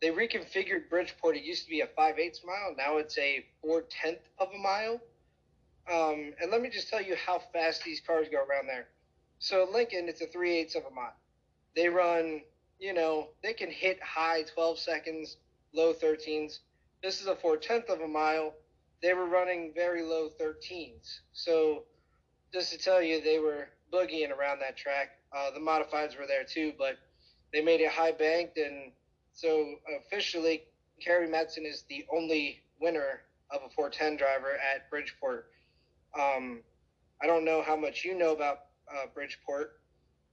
They 0.00 0.10
reconfigured 0.10 0.90
Bridgeport. 0.90 1.36
It 1.36 1.44
used 1.44 1.64
to 1.64 1.70
be 1.70 1.80
a 1.80 1.86
five 1.86 2.18
eighths 2.18 2.40
mile. 2.44 2.74
Now 2.76 2.98
it's 2.98 3.16
a 3.18 3.44
four 3.62 3.82
tenth 3.82 4.20
of 4.38 4.48
a 4.54 4.58
mile. 4.58 5.00
Um, 5.90 6.32
and 6.40 6.50
let 6.50 6.62
me 6.62 6.70
just 6.70 6.88
tell 6.88 7.02
you 7.02 7.14
how 7.14 7.42
fast 7.52 7.84
these 7.84 8.00
cars 8.00 8.28
go 8.30 8.38
around 8.38 8.66
there. 8.66 8.86
So 9.38 9.68
Lincoln, 9.70 10.08
it's 10.08 10.22
a 10.22 10.26
3 10.26 10.56
eighths 10.56 10.74
of 10.74 10.84
a 10.90 10.94
mile. 10.94 11.14
They 11.76 11.88
run, 11.88 12.40
you 12.78 12.94
know, 12.94 13.28
they 13.42 13.52
can 13.52 13.70
hit 13.70 14.02
high 14.02 14.44
12 14.54 14.78
seconds, 14.78 15.36
low 15.74 15.92
13s. 15.92 16.60
This 17.02 17.20
is 17.20 17.26
a 17.26 17.36
four 17.36 17.58
tenth 17.58 17.90
of 17.90 18.00
a 18.00 18.08
mile. 18.08 18.54
They 19.02 19.12
were 19.12 19.26
running 19.26 19.72
very 19.74 20.02
low 20.02 20.30
13s. 20.40 21.18
So 21.34 21.84
just 22.52 22.72
to 22.72 22.78
tell 22.78 23.02
you, 23.02 23.20
they 23.20 23.38
were 23.38 23.68
boogieing 23.92 24.30
around 24.30 24.60
that 24.60 24.76
track. 24.76 25.18
Uh, 25.36 25.50
the 25.50 25.60
modifieds 25.60 26.18
were 26.18 26.26
there 26.26 26.44
too, 26.44 26.72
but 26.78 26.96
they 27.52 27.60
made 27.60 27.80
it 27.80 27.90
high 27.90 28.12
banked. 28.12 28.56
And 28.56 28.92
so 29.34 29.74
officially, 29.98 30.62
Kerry 31.04 31.28
Madsen 31.28 31.66
is 31.66 31.84
the 31.88 32.04
only 32.14 32.62
winner 32.80 33.22
of 33.50 33.62
a 33.66 33.68
410 33.74 34.16
driver 34.16 34.52
at 34.54 34.88
Bridgeport. 34.90 35.46
Um, 36.18 36.62
I 37.20 37.26
don't 37.26 37.44
know 37.44 37.62
how 37.62 37.76
much 37.76 38.04
you 38.04 38.16
know 38.16 38.32
about 38.32 38.58
uh, 38.90 39.06
Bridgeport, 39.12 39.80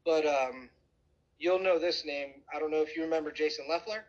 but 0.05 0.25
um, 0.25 0.69
you'll 1.39 1.59
know 1.59 1.79
this 1.79 2.05
name. 2.05 2.43
I 2.55 2.59
don't 2.59 2.71
know 2.71 2.81
if 2.81 2.95
you 2.95 3.01
remember 3.01 3.31
Jason 3.31 3.65
Leffler. 3.67 4.05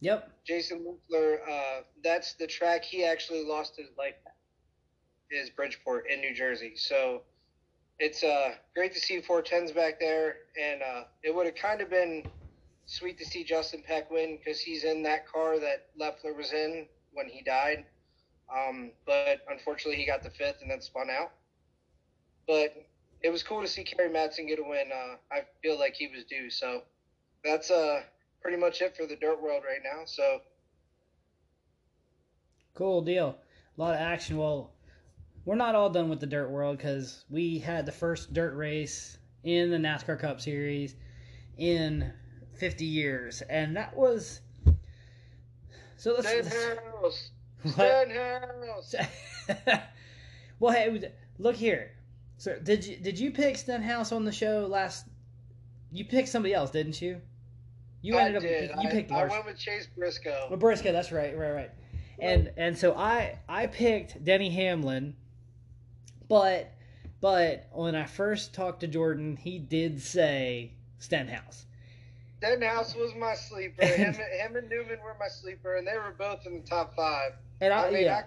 Yep. 0.00 0.30
Jason 0.46 0.84
Leffler, 0.84 1.40
uh, 1.48 1.80
that's 2.04 2.34
the 2.34 2.46
track 2.46 2.84
he 2.84 3.04
actually 3.04 3.44
lost 3.44 3.76
his 3.76 3.88
life 3.96 4.14
at, 4.26 4.34
is 5.30 5.48
Bridgeport 5.48 6.10
in 6.10 6.20
New 6.20 6.34
Jersey. 6.34 6.72
So 6.76 7.22
it's 7.98 8.22
uh, 8.22 8.50
great 8.74 8.92
to 8.94 9.00
see 9.00 9.20
410s 9.22 9.74
back 9.74 9.98
there, 9.98 10.36
and 10.60 10.82
uh, 10.82 11.04
it 11.22 11.34
would 11.34 11.46
have 11.46 11.54
kind 11.54 11.80
of 11.80 11.88
been 11.88 12.24
sweet 12.86 13.18
to 13.18 13.24
see 13.24 13.44
Justin 13.44 13.82
Peck 13.86 14.10
win 14.10 14.38
because 14.38 14.60
he's 14.60 14.84
in 14.84 15.02
that 15.04 15.26
car 15.26 15.58
that 15.58 15.86
Leffler 15.96 16.34
was 16.34 16.52
in 16.52 16.86
when 17.12 17.28
he 17.28 17.42
died. 17.42 17.84
Um, 18.54 18.92
but 19.06 19.40
unfortunately, 19.48 19.96
he 19.96 20.06
got 20.06 20.22
the 20.22 20.30
fifth 20.30 20.60
and 20.62 20.70
then 20.70 20.80
spun 20.80 21.08
out. 21.10 21.32
But 22.46 22.74
it 23.22 23.30
was 23.30 23.42
cool 23.42 23.62
to 23.62 23.68
see 23.68 23.84
Kerry 23.84 24.10
Madsen 24.10 24.48
get 24.48 24.58
a 24.58 24.62
win. 24.62 24.90
Uh, 24.92 25.16
I 25.30 25.42
feel 25.62 25.78
like 25.78 25.94
he 25.94 26.08
was 26.08 26.24
due. 26.24 26.50
So 26.50 26.82
that's 27.44 27.70
uh, 27.70 28.02
pretty 28.40 28.56
much 28.56 28.82
it 28.82 28.96
for 28.96 29.06
the 29.06 29.16
dirt 29.16 29.40
world 29.42 29.62
right 29.66 29.80
now. 29.82 30.02
So 30.04 30.40
cool 32.74 33.00
deal. 33.02 33.38
A 33.78 33.80
lot 33.80 33.94
of 33.94 34.00
action. 34.00 34.36
Well, 34.36 34.72
we're 35.44 35.54
not 35.54 35.74
all 35.74 35.90
done 35.90 36.08
with 36.08 36.20
the 36.20 36.26
dirt 36.26 36.50
world 36.50 36.76
because 36.76 37.24
we 37.30 37.58
had 37.58 37.86
the 37.86 37.92
first 37.92 38.32
dirt 38.34 38.54
race 38.54 39.18
in 39.44 39.70
the 39.70 39.78
NASCAR 39.78 40.18
Cup 40.18 40.40
Series 40.40 40.94
in 41.56 42.12
50 42.62 42.84
years, 42.84 43.42
and 43.50 43.76
that 43.76 43.96
was 43.96 44.40
so. 45.96 46.12
Let's, 46.12 46.32
let's 46.32 47.32
Stenhouse. 47.74 48.20
well, 50.60 50.72
hey, 50.72 51.10
look 51.38 51.56
here. 51.56 51.90
So 52.36 52.56
did 52.60 52.86
you 52.86 52.98
did 52.98 53.18
you 53.18 53.32
pick 53.32 53.56
Stenhouse 53.56 54.12
on 54.12 54.24
the 54.24 54.30
show 54.30 54.68
last? 54.70 55.06
You 55.90 56.04
picked 56.04 56.28
somebody 56.28 56.54
else, 56.54 56.70
didn't 56.70 57.02
you? 57.02 57.20
You 58.00 58.16
ended 58.16 58.34
I 58.34 58.36
up 58.36 58.42
did. 58.42 58.70
you 58.80 58.88
picked. 58.90 59.10
I, 59.10 59.22
I 59.22 59.26
went 59.26 59.44
with 59.44 59.58
Chase 59.58 59.88
Briscoe. 59.96 60.46
Well, 60.48 60.56
Briscoe, 60.56 60.92
that's 60.92 61.10
right, 61.10 61.36
right, 61.36 61.50
right. 61.50 61.70
And 62.20 62.52
and 62.56 62.78
so 62.78 62.94
I 62.94 63.40
I 63.48 63.66
picked 63.66 64.22
Denny 64.22 64.50
Hamlin, 64.50 65.16
but 66.28 66.72
but 67.20 67.66
when 67.72 67.96
I 67.96 68.04
first 68.04 68.54
talked 68.54 68.78
to 68.80 68.86
Jordan, 68.86 69.36
he 69.36 69.58
did 69.58 70.00
say 70.00 70.74
Stenhouse. 71.00 71.66
Stenhouse 72.42 72.96
was 72.96 73.14
my 73.14 73.34
sleeper. 73.34 73.84
him, 73.86 74.14
him 74.14 74.56
and 74.56 74.68
Newman 74.68 74.98
were 75.04 75.16
my 75.20 75.28
sleeper, 75.28 75.76
and 75.76 75.86
they 75.86 75.96
were 75.96 76.14
both 76.18 76.44
in 76.44 76.54
the 76.54 76.66
top 76.66 76.94
five. 76.96 77.32
And 77.60 77.72
I, 77.72 77.86
I 77.86 77.90
mean, 77.92 78.04
yeah. 78.04 78.22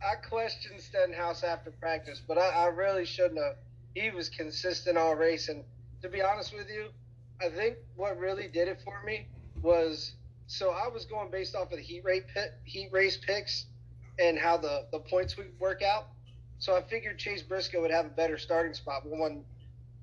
I, 0.00 0.12
I 0.12 0.14
questioned 0.14 0.80
Stenhouse 0.80 1.42
after 1.42 1.72
practice, 1.72 2.22
but 2.26 2.38
I, 2.38 2.50
I 2.50 2.66
really 2.66 3.04
shouldn't 3.04 3.38
have. 3.38 3.56
He 3.94 4.10
was 4.10 4.28
consistent 4.28 4.96
all 4.96 5.16
race, 5.16 5.48
and 5.48 5.64
to 6.02 6.08
be 6.08 6.22
honest 6.22 6.54
with 6.54 6.68
you, 6.68 6.90
I 7.40 7.48
think 7.48 7.78
what 7.96 8.16
really 8.16 8.46
did 8.46 8.68
it 8.68 8.80
for 8.84 9.02
me 9.04 9.26
was 9.60 10.12
so 10.46 10.70
I 10.70 10.88
was 10.88 11.04
going 11.04 11.30
based 11.30 11.56
off 11.56 11.72
of 11.72 11.78
the 11.78 11.82
heat 11.82 12.04
rate 12.04 12.28
pit, 12.32 12.54
heat 12.64 12.90
race 12.92 13.16
picks 13.16 13.66
and 14.20 14.38
how 14.38 14.56
the 14.56 14.86
the 14.92 15.00
points 15.00 15.36
would 15.36 15.50
work 15.58 15.82
out. 15.82 16.06
So 16.58 16.76
I 16.76 16.82
figured 16.82 17.18
Chase 17.18 17.42
Briscoe 17.42 17.80
would 17.80 17.90
have 17.90 18.06
a 18.06 18.10
better 18.10 18.38
starting 18.38 18.72
spot. 18.72 19.02
But 19.04 19.18
when 19.18 19.44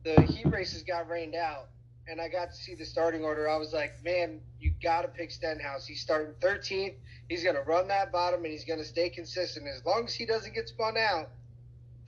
the 0.03 0.21
heat 0.23 0.45
races 0.47 0.83
got 0.83 1.09
rained 1.09 1.35
out, 1.35 1.69
and 2.07 2.19
I 2.19 2.27
got 2.27 2.51
to 2.51 2.55
see 2.55 2.75
the 2.75 2.85
starting 2.85 3.23
order, 3.23 3.49
I 3.49 3.57
was 3.57 3.73
like, 3.73 4.03
man, 4.03 4.41
you 4.59 4.73
got 4.81 5.03
to 5.03 5.07
pick 5.07 5.31
Stenhouse. 5.31 5.85
He's 5.85 6.01
starting 6.01 6.33
13th. 6.41 6.95
He's 7.29 7.43
going 7.43 7.55
to 7.55 7.61
run 7.61 7.87
that 7.87 8.11
bottom 8.11 8.43
and 8.43 8.51
he's 8.51 8.65
going 8.65 8.79
to 8.79 8.85
stay 8.85 9.09
consistent. 9.09 9.67
As 9.67 9.85
long 9.85 10.05
as 10.05 10.13
he 10.13 10.25
doesn't 10.25 10.53
get 10.53 10.67
spun 10.67 10.97
out, 10.97 11.29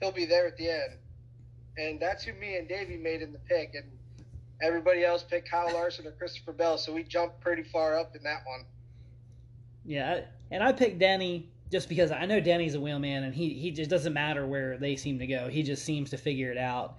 he'll 0.00 0.12
be 0.12 0.26
there 0.26 0.46
at 0.46 0.56
the 0.56 0.68
end. 0.68 0.98
And 1.78 2.00
that's 2.00 2.24
who 2.24 2.32
me 2.34 2.56
and 2.56 2.68
Davey 2.68 2.96
made 2.96 3.22
in 3.22 3.32
the 3.32 3.38
pick. 3.38 3.74
And 3.74 3.84
everybody 4.62 5.04
else 5.04 5.22
picked 5.22 5.50
Kyle 5.50 5.72
Larson 5.72 6.06
or 6.06 6.12
Christopher 6.12 6.52
Bell. 6.52 6.76
So 6.76 6.92
we 6.92 7.02
jumped 7.02 7.40
pretty 7.40 7.62
far 7.62 7.98
up 7.98 8.14
in 8.14 8.22
that 8.22 8.42
one. 8.46 8.64
Yeah. 9.84 10.20
And 10.50 10.62
I 10.62 10.72
picked 10.72 10.98
Danny 10.98 11.48
just 11.72 11.88
because 11.88 12.10
I 12.12 12.26
know 12.26 12.38
Danny's 12.38 12.74
a 12.74 12.80
wheelman 12.80 13.24
and 13.24 13.34
he, 13.34 13.50
he 13.54 13.70
just 13.70 13.90
doesn't 13.90 14.12
matter 14.12 14.46
where 14.46 14.76
they 14.76 14.96
seem 14.96 15.18
to 15.20 15.26
go. 15.26 15.48
He 15.48 15.62
just 15.62 15.84
seems 15.84 16.10
to 16.10 16.18
figure 16.18 16.52
it 16.52 16.58
out. 16.58 16.98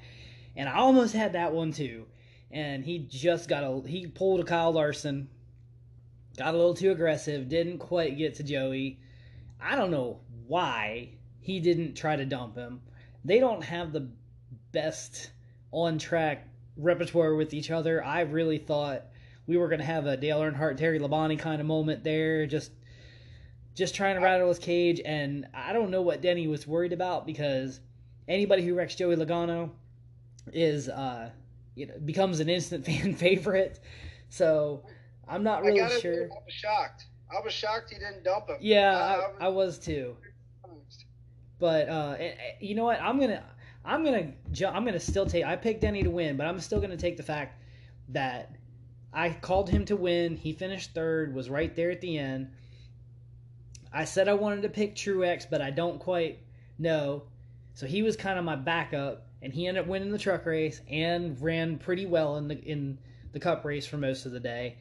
And 0.55 0.67
I 0.67 0.77
almost 0.77 1.13
had 1.13 1.33
that 1.33 1.53
one 1.53 1.71
too 1.71 2.07
and 2.51 2.83
he 2.83 2.99
just 2.99 3.49
got 3.49 3.63
a 3.63 3.87
he 3.87 4.07
pulled 4.07 4.39
a 4.39 4.43
Kyle 4.43 4.71
Larson, 4.71 5.29
got 6.37 6.53
a 6.53 6.57
little 6.57 6.73
too 6.73 6.91
aggressive, 6.91 7.49
didn't 7.49 7.79
quite 7.79 8.17
get 8.17 8.35
to 8.35 8.43
Joey. 8.43 8.99
I 9.59 9.75
don't 9.75 9.91
know 9.91 10.19
why 10.47 11.09
he 11.39 11.59
didn't 11.59 11.95
try 11.95 12.15
to 12.15 12.25
dump 12.25 12.55
him. 12.55 12.81
They 13.25 13.39
don't 13.39 13.63
have 13.63 13.91
the 13.91 14.09
best 14.71 15.31
on 15.71 15.97
track 15.97 16.47
repertoire 16.77 17.35
with 17.35 17.53
each 17.53 17.71
other. 17.71 18.03
I 18.03 18.21
really 18.21 18.57
thought 18.57 19.03
we 19.47 19.57
were 19.57 19.67
going 19.67 19.79
to 19.79 19.85
have 19.85 20.05
a 20.05 20.17
Dale 20.17 20.41
Earnhardt, 20.41 20.77
Terry 20.77 20.99
Labonte 20.99 21.39
kind 21.39 21.59
of 21.59 21.67
moment 21.67 22.03
there, 22.03 22.45
just 22.45 22.71
just 23.73 23.93
trying 23.93 24.15
to 24.15 24.21
rattle 24.21 24.47
his 24.47 24.59
cage. 24.59 25.01
And 25.05 25.47
I 25.53 25.71
don't 25.71 25.91
know 25.91 26.01
what 26.01 26.21
Denny 26.21 26.47
was 26.47 26.65
worried 26.65 26.93
about 26.93 27.25
because 27.25 27.79
anybody 28.27 28.65
who 28.65 28.73
wrecks 28.73 28.95
Joey 28.95 29.15
Logano 29.15 29.69
is 30.51 30.89
uh, 30.89 31.29
you 31.78 31.86
know 31.86 31.93
becomes 32.03 32.39
an 32.39 32.49
instant 32.49 32.86
fan 32.88 33.13
favorite. 33.13 33.80
So 34.30 34.84
I'm 35.28 35.43
not 35.43 35.63
really 35.63 35.82
I 35.82 35.99
sure. 35.99 36.25
I 36.25 36.43
was 36.45 36.53
shocked. 36.53 37.05
I 37.30 37.41
was 37.43 37.53
shocked 37.53 37.91
he 37.91 37.99
didn't 37.99 38.23
dump 38.23 38.49
him. 38.49 38.57
Yeah, 38.59 38.97
I, 38.97 39.13
I, 39.13 39.17
was, 39.17 39.36
I 39.41 39.47
was 39.49 39.80
too. 39.80 40.17
But 41.59 41.89
uh, 41.89 42.15
eh, 42.19 42.23
eh, 42.23 42.36
you 42.59 42.75
know 42.75 42.86
what? 42.86 43.01
I'm 43.01 43.19
gonna 43.19 43.43
I'm 43.86 44.03
gonna 44.03 44.34
I'm 44.67 44.86
gonna 44.86 44.99
still 44.99 45.25
take. 45.25 45.45
I 45.45 45.55
picked 45.55 45.82
Denny 45.82 46.03
to 46.03 46.09
win, 46.09 46.38
but 46.38 46.47
I'm 46.47 46.59
still 46.59 46.80
gonna 46.80 46.97
take 46.97 47.17
the 47.17 47.23
fact 47.23 47.61
that 48.09 48.55
I 49.13 49.30
called 49.30 49.69
him 49.69 49.86
to 49.86 49.95
win. 49.95 50.36
He 50.36 50.53
finished 50.53 50.93
third, 50.93 51.34
was 51.34 51.49
right 51.49 51.75
there 51.75 51.91
at 51.91 52.01
the 52.01 52.17
end. 52.17 52.49
I 53.91 54.05
said 54.05 54.28
I 54.28 54.34
wanted 54.34 54.61
to 54.63 54.69
pick 54.69 54.95
Truex, 54.95 55.49
but 55.49 55.61
I 55.61 55.71
don't 55.71 55.99
quite 55.99 56.39
know. 56.78 57.23
So 57.73 57.86
he 57.86 58.01
was 58.03 58.15
kind 58.15 58.38
of 58.38 58.45
my 58.45 58.55
backup, 58.55 59.26
and 59.41 59.53
he 59.53 59.67
ended 59.67 59.83
up 59.83 59.89
winning 59.89 60.11
the 60.11 60.17
truck 60.17 60.45
race 60.45 60.81
and 60.89 61.39
ran 61.41 61.77
pretty 61.77 62.05
well 62.05 62.38
in 62.38 62.47
the 62.47 62.59
in 62.63 62.97
the 63.33 63.39
Cup 63.39 63.65
race 63.65 63.85
for 63.85 63.97
most 63.97 64.25
of 64.25 64.31
the 64.31 64.39
day. 64.39 64.77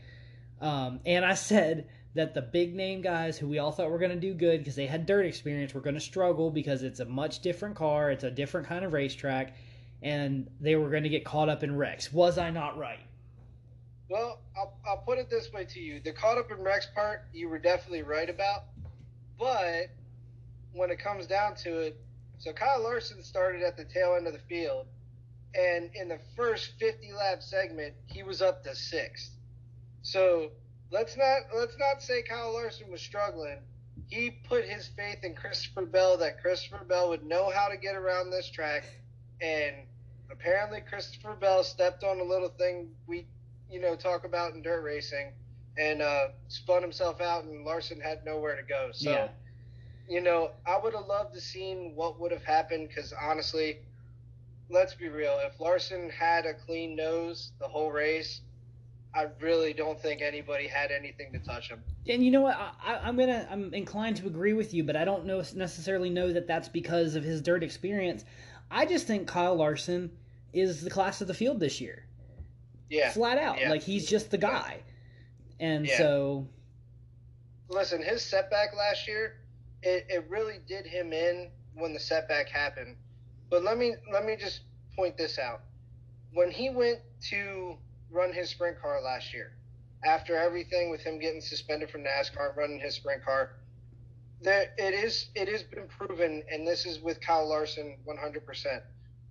Um, 0.60 1.00
and 1.04 1.24
I 1.24 1.34
said 1.34 1.88
that 2.14 2.32
the 2.32 2.42
big 2.42 2.74
name 2.74 3.02
guys 3.02 3.36
who 3.36 3.46
we 3.46 3.58
all 3.58 3.70
thought 3.70 3.90
were 3.90 3.98
going 3.98 4.12
to 4.12 4.16
do 4.20 4.32
good 4.32 4.60
because 4.60 4.74
they 4.74 4.86
had 4.86 5.04
dirt 5.04 5.26
experience 5.26 5.74
were 5.74 5.82
going 5.82 5.94
to 5.94 6.00
struggle 6.00 6.50
because 6.50 6.82
it's 6.82 7.00
a 7.00 7.04
much 7.04 7.40
different 7.40 7.76
car, 7.76 8.10
it's 8.10 8.24
a 8.24 8.30
different 8.30 8.66
kind 8.66 8.84
of 8.84 8.92
racetrack, 8.94 9.54
and 10.02 10.48
they 10.60 10.76
were 10.76 10.88
going 10.88 11.02
to 11.02 11.10
get 11.10 11.24
caught 11.24 11.50
up 11.50 11.62
in 11.62 11.76
wrecks. 11.76 12.12
Was 12.12 12.38
I 12.38 12.50
not 12.50 12.78
right? 12.78 13.00
Well, 14.08 14.40
I'll, 14.56 14.78
I'll 14.86 14.98
put 14.98 15.18
it 15.18 15.28
this 15.28 15.52
way 15.52 15.66
to 15.66 15.80
you: 15.80 16.00
the 16.00 16.12
caught 16.12 16.38
up 16.38 16.50
in 16.50 16.62
wrecks 16.62 16.86
part, 16.94 17.26
you 17.34 17.48
were 17.48 17.58
definitely 17.58 18.02
right 18.02 18.30
about, 18.30 18.64
but 19.38 19.90
when 20.72 20.90
it 20.90 20.98
comes 20.98 21.26
down 21.26 21.54
to 21.56 21.78
it, 21.78 22.00
so 22.38 22.52
Kyle 22.52 22.82
Larson 22.82 23.22
started 23.22 23.62
at 23.62 23.76
the 23.76 23.84
tail 23.84 24.14
end 24.16 24.26
of 24.26 24.32
the 24.32 24.38
field, 24.40 24.86
and 25.54 25.90
in 25.94 26.08
the 26.08 26.18
first 26.36 26.72
50 26.78 27.12
lap 27.12 27.42
segment, 27.42 27.94
he 28.06 28.22
was 28.22 28.42
up 28.42 28.62
to 28.64 28.74
sixth. 28.74 29.32
So 30.02 30.50
let's 30.90 31.16
not 31.16 31.42
let's 31.54 31.76
not 31.78 32.02
say 32.02 32.22
Kyle 32.22 32.52
Larson 32.52 32.90
was 32.90 33.00
struggling. 33.00 33.58
He 34.08 34.30
put 34.30 34.64
his 34.64 34.88
faith 34.88 35.24
in 35.24 35.34
Christopher 35.34 35.86
Bell 35.86 36.16
that 36.18 36.40
Christopher 36.40 36.84
Bell 36.84 37.08
would 37.08 37.24
know 37.24 37.50
how 37.50 37.68
to 37.68 37.76
get 37.76 37.96
around 37.96 38.30
this 38.30 38.48
track, 38.50 38.84
and 39.40 39.74
apparently 40.30 40.80
Christopher 40.80 41.34
Bell 41.34 41.64
stepped 41.64 42.04
on 42.04 42.20
a 42.20 42.24
little 42.24 42.50
thing 42.50 42.90
we 43.06 43.26
you 43.70 43.80
know 43.80 43.96
talk 43.96 44.24
about 44.24 44.54
in 44.54 44.62
dirt 44.62 44.82
racing, 44.82 45.32
and 45.78 46.02
uh, 46.02 46.28
spun 46.48 46.82
himself 46.82 47.20
out, 47.20 47.44
and 47.44 47.64
Larson 47.64 48.00
had 48.00 48.24
nowhere 48.24 48.56
to 48.56 48.62
go. 48.62 48.90
So. 48.92 49.10
Yeah. 49.10 49.28
You 50.08 50.20
know, 50.20 50.50
I 50.66 50.78
would 50.78 50.94
have 50.94 51.06
loved 51.06 51.34
to 51.34 51.40
seen 51.40 51.92
what 51.94 52.20
would 52.20 52.30
have 52.30 52.44
happened 52.44 52.88
because 52.88 53.12
honestly, 53.12 53.78
let's 54.68 54.94
be 54.94 55.08
real. 55.08 55.38
If 55.44 55.58
Larson 55.60 56.10
had 56.10 56.46
a 56.46 56.54
clean 56.54 56.96
nose 56.96 57.52
the 57.58 57.66
whole 57.68 57.90
race, 57.90 58.40
I 59.14 59.28
really 59.40 59.72
don't 59.72 59.98
think 59.98 60.20
anybody 60.20 60.66
had 60.66 60.90
anything 60.90 61.32
to 61.32 61.38
touch 61.38 61.70
him. 61.70 61.82
And 62.06 62.22
you 62.22 62.30
know 62.30 62.42
what? 62.42 62.56
I, 62.84 63.08
am 63.08 63.16
gonna 63.16 63.48
I'm 63.50 63.72
inclined 63.72 64.16
to 64.16 64.26
agree 64.26 64.52
with 64.52 64.74
you, 64.74 64.84
but 64.84 64.94
I 64.94 65.04
don't 65.04 65.24
know 65.24 65.42
necessarily 65.54 66.10
know 66.10 66.32
that 66.32 66.46
that's 66.46 66.68
because 66.68 67.14
of 67.14 67.24
his 67.24 67.40
dirt 67.40 67.62
experience. 67.62 68.24
I 68.70 68.84
just 68.84 69.06
think 69.06 69.26
Kyle 69.26 69.54
Larson 69.54 70.10
is 70.52 70.82
the 70.82 70.90
class 70.90 71.20
of 71.20 71.28
the 71.28 71.34
field 71.34 71.60
this 71.60 71.80
year. 71.80 72.04
Yeah, 72.90 73.10
flat 73.10 73.38
out. 73.38 73.58
Yeah. 73.58 73.70
Like 73.70 73.82
he's 73.82 74.06
just 74.06 74.30
the 74.30 74.38
guy, 74.38 74.82
and 75.58 75.86
yeah. 75.86 75.98
so. 75.98 76.46
Listen, 77.68 78.00
his 78.00 78.22
setback 78.22 78.76
last 78.76 79.08
year, 79.08 79.38
it, 79.82 80.06
it 80.08 80.26
really 80.28 80.58
did 80.66 80.86
him 80.86 81.12
in 81.12 81.50
when 81.74 81.92
the 81.92 82.00
setback 82.00 82.48
happened. 82.48 82.96
But 83.50 83.62
let 83.62 83.78
me 83.78 83.94
let 84.12 84.24
me 84.24 84.36
just 84.36 84.60
point 84.96 85.16
this 85.16 85.38
out. 85.38 85.60
When 86.32 86.50
he 86.50 86.70
went 86.70 87.00
to 87.30 87.78
run 88.10 88.32
his 88.32 88.50
sprint 88.50 88.80
car 88.80 89.00
last 89.02 89.32
year. 89.32 89.52
After 90.04 90.36
everything 90.36 90.90
with 90.90 91.00
him 91.00 91.18
getting 91.18 91.40
suspended 91.40 91.90
from 91.90 92.04
NASCAR, 92.04 92.56
running 92.56 92.78
his 92.78 92.94
sprint 92.94 93.24
car, 93.24 93.56
there 94.40 94.72
it 94.76 94.94
is. 94.94 95.30
It 95.34 95.48
has 95.48 95.62
been 95.62 95.88
proven, 95.88 96.42
and 96.50 96.66
this 96.66 96.86
is 96.86 97.00
with 97.00 97.20
Kyle 97.20 97.48
Larson, 97.48 97.96
100%. 98.06 98.82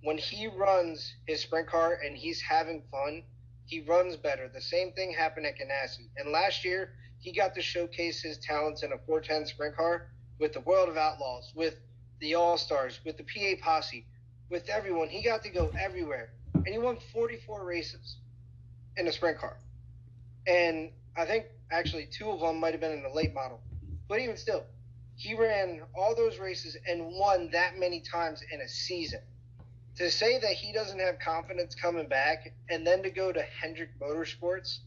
When 0.02 0.18
he 0.18 0.48
runs 0.48 1.14
his 1.26 1.40
sprint 1.40 1.68
car 1.68 1.98
and 2.04 2.16
he's 2.16 2.40
having 2.42 2.82
fun, 2.90 3.22
he 3.64 3.80
runs 3.80 4.16
better. 4.16 4.48
The 4.48 4.60
same 4.60 4.92
thing 4.92 5.12
happened 5.12 5.46
at 5.46 5.54
Ganassi. 5.56 6.08
And 6.16 6.30
last 6.30 6.64
year, 6.64 6.94
he 7.18 7.32
got 7.32 7.54
to 7.54 7.62
showcase 7.62 8.20
his 8.20 8.38
talents 8.38 8.82
in 8.82 8.92
a 8.92 8.98
410 9.06 9.46
sprint 9.46 9.76
car 9.76 10.10
with 10.38 10.52
the 10.52 10.60
World 10.60 10.88
of 10.88 10.96
Outlaws, 10.96 11.52
with 11.54 11.76
the 12.20 12.34
All 12.34 12.56
Stars, 12.56 13.00
with 13.04 13.16
the 13.16 13.24
PA 13.24 13.62
Posse, 13.62 14.06
with 14.50 14.68
everyone. 14.68 15.08
He 15.08 15.22
got 15.22 15.42
to 15.42 15.50
go 15.50 15.70
everywhere, 15.78 16.30
and 16.54 16.68
he 16.68 16.78
won 16.78 16.98
44 17.12 17.64
races 17.64 18.16
in 18.96 19.06
a 19.06 19.12
sprint 19.12 19.38
car. 19.38 19.56
And 20.46 20.90
I 21.16 21.24
think 21.24 21.46
actually 21.70 22.06
two 22.10 22.30
of 22.30 22.40
them 22.40 22.60
might 22.60 22.72
have 22.72 22.80
been 22.80 22.92
in 22.92 23.02
the 23.02 23.10
late 23.10 23.34
model. 23.34 23.60
But 24.08 24.20
even 24.20 24.36
still, 24.36 24.64
he 25.16 25.34
ran 25.34 25.80
all 25.94 26.14
those 26.14 26.38
races 26.38 26.76
and 26.88 27.06
won 27.12 27.50
that 27.52 27.78
many 27.78 28.00
times 28.00 28.42
in 28.52 28.60
a 28.60 28.68
season. 28.68 29.20
To 29.96 30.10
say 30.10 30.38
that 30.38 30.52
he 30.52 30.72
doesn't 30.72 30.98
have 30.98 31.18
confidence 31.18 31.74
coming 31.74 32.06
back 32.06 32.52
and 32.68 32.86
then 32.86 33.02
to 33.02 33.10
go 33.10 33.32
to 33.32 33.42
Hendrick 33.42 33.98
Motorsports, 33.98 34.80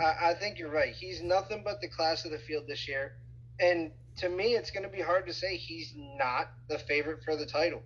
I, 0.00 0.30
I 0.30 0.34
think 0.34 0.58
you're 0.58 0.70
right. 0.70 0.92
He's 0.92 1.22
nothing 1.22 1.62
but 1.64 1.80
the 1.80 1.88
class 1.88 2.24
of 2.24 2.32
the 2.32 2.38
field 2.38 2.64
this 2.66 2.88
year. 2.88 3.14
And 3.60 3.92
to 4.18 4.28
me, 4.28 4.54
it's 4.54 4.70
going 4.70 4.82
to 4.82 4.88
be 4.88 5.00
hard 5.00 5.26
to 5.26 5.32
say 5.32 5.56
he's 5.56 5.94
not 5.96 6.50
the 6.68 6.78
favorite 6.78 7.22
for 7.24 7.36
the 7.36 7.46
title. 7.46 7.82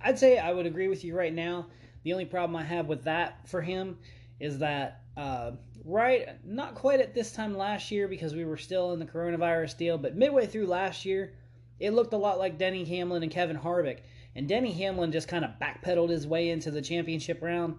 I'd 0.00 0.18
say 0.18 0.38
I 0.38 0.52
would 0.52 0.66
agree 0.66 0.88
with 0.88 1.04
you 1.04 1.16
right 1.16 1.32
now. 1.32 1.66
The 2.04 2.12
only 2.12 2.24
problem 2.24 2.56
I 2.56 2.64
have 2.64 2.86
with 2.86 3.04
that 3.04 3.48
for 3.48 3.60
him 3.60 3.98
is 4.38 4.58
that 4.60 5.02
uh, 5.16 5.52
right, 5.84 6.28
not 6.44 6.74
quite 6.74 7.00
at 7.00 7.14
this 7.14 7.32
time 7.32 7.56
last 7.56 7.90
year 7.90 8.06
because 8.06 8.34
we 8.34 8.44
were 8.44 8.56
still 8.56 8.92
in 8.92 8.98
the 8.98 9.06
coronavirus 9.06 9.76
deal, 9.76 9.98
but 9.98 10.16
midway 10.16 10.46
through 10.46 10.66
last 10.66 11.04
year, 11.04 11.34
it 11.80 11.92
looked 11.92 12.12
a 12.12 12.18
lot 12.18 12.38
like 12.38 12.58
Denny 12.58 12.84
Hamlin 12.84 13.22
and 13.22 13.32
Kevin 13.32 13.58
Harvick. 13.58 14.00
And 14.36 14.46
Denny 14.48 14.72
Hamlin 14.72 15.10
just 15.10 15.26
kind 15.26 15.44
of 15.44 15.52
backpedaled 15.60 16.10
his 16.10 16.26
way 16.26 16.50
into 16.50 16.70
the 16.70 16.82
championship 16.82 17.42
round, 17.42 17.76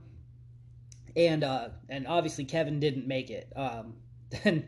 and 1.16 1.44
uh, 1.44 1.70
and 1.88 2.06
obviously 2.06 2.44
Kevin 2.44 2.82
didn't 2.82 3.08
make 3.08 3.30
it. 3.30 3.54
Um, 3.56 3.94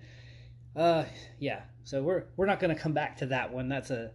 uh, 0.76 1.06
yeah, 1.40 1.62
so 1.84 2.02
we're 2.02 2.26
we're 2.38 2.46
not 2.46 2.60
going 2.60 2.74
to 2.76 2.82
come 2.82 2.94
back 2.94 3.18
to 3.18 3.28
that 3.28 3.52
one. 3.52 3.70
That's 3.70 3.92
a 3.92 4.12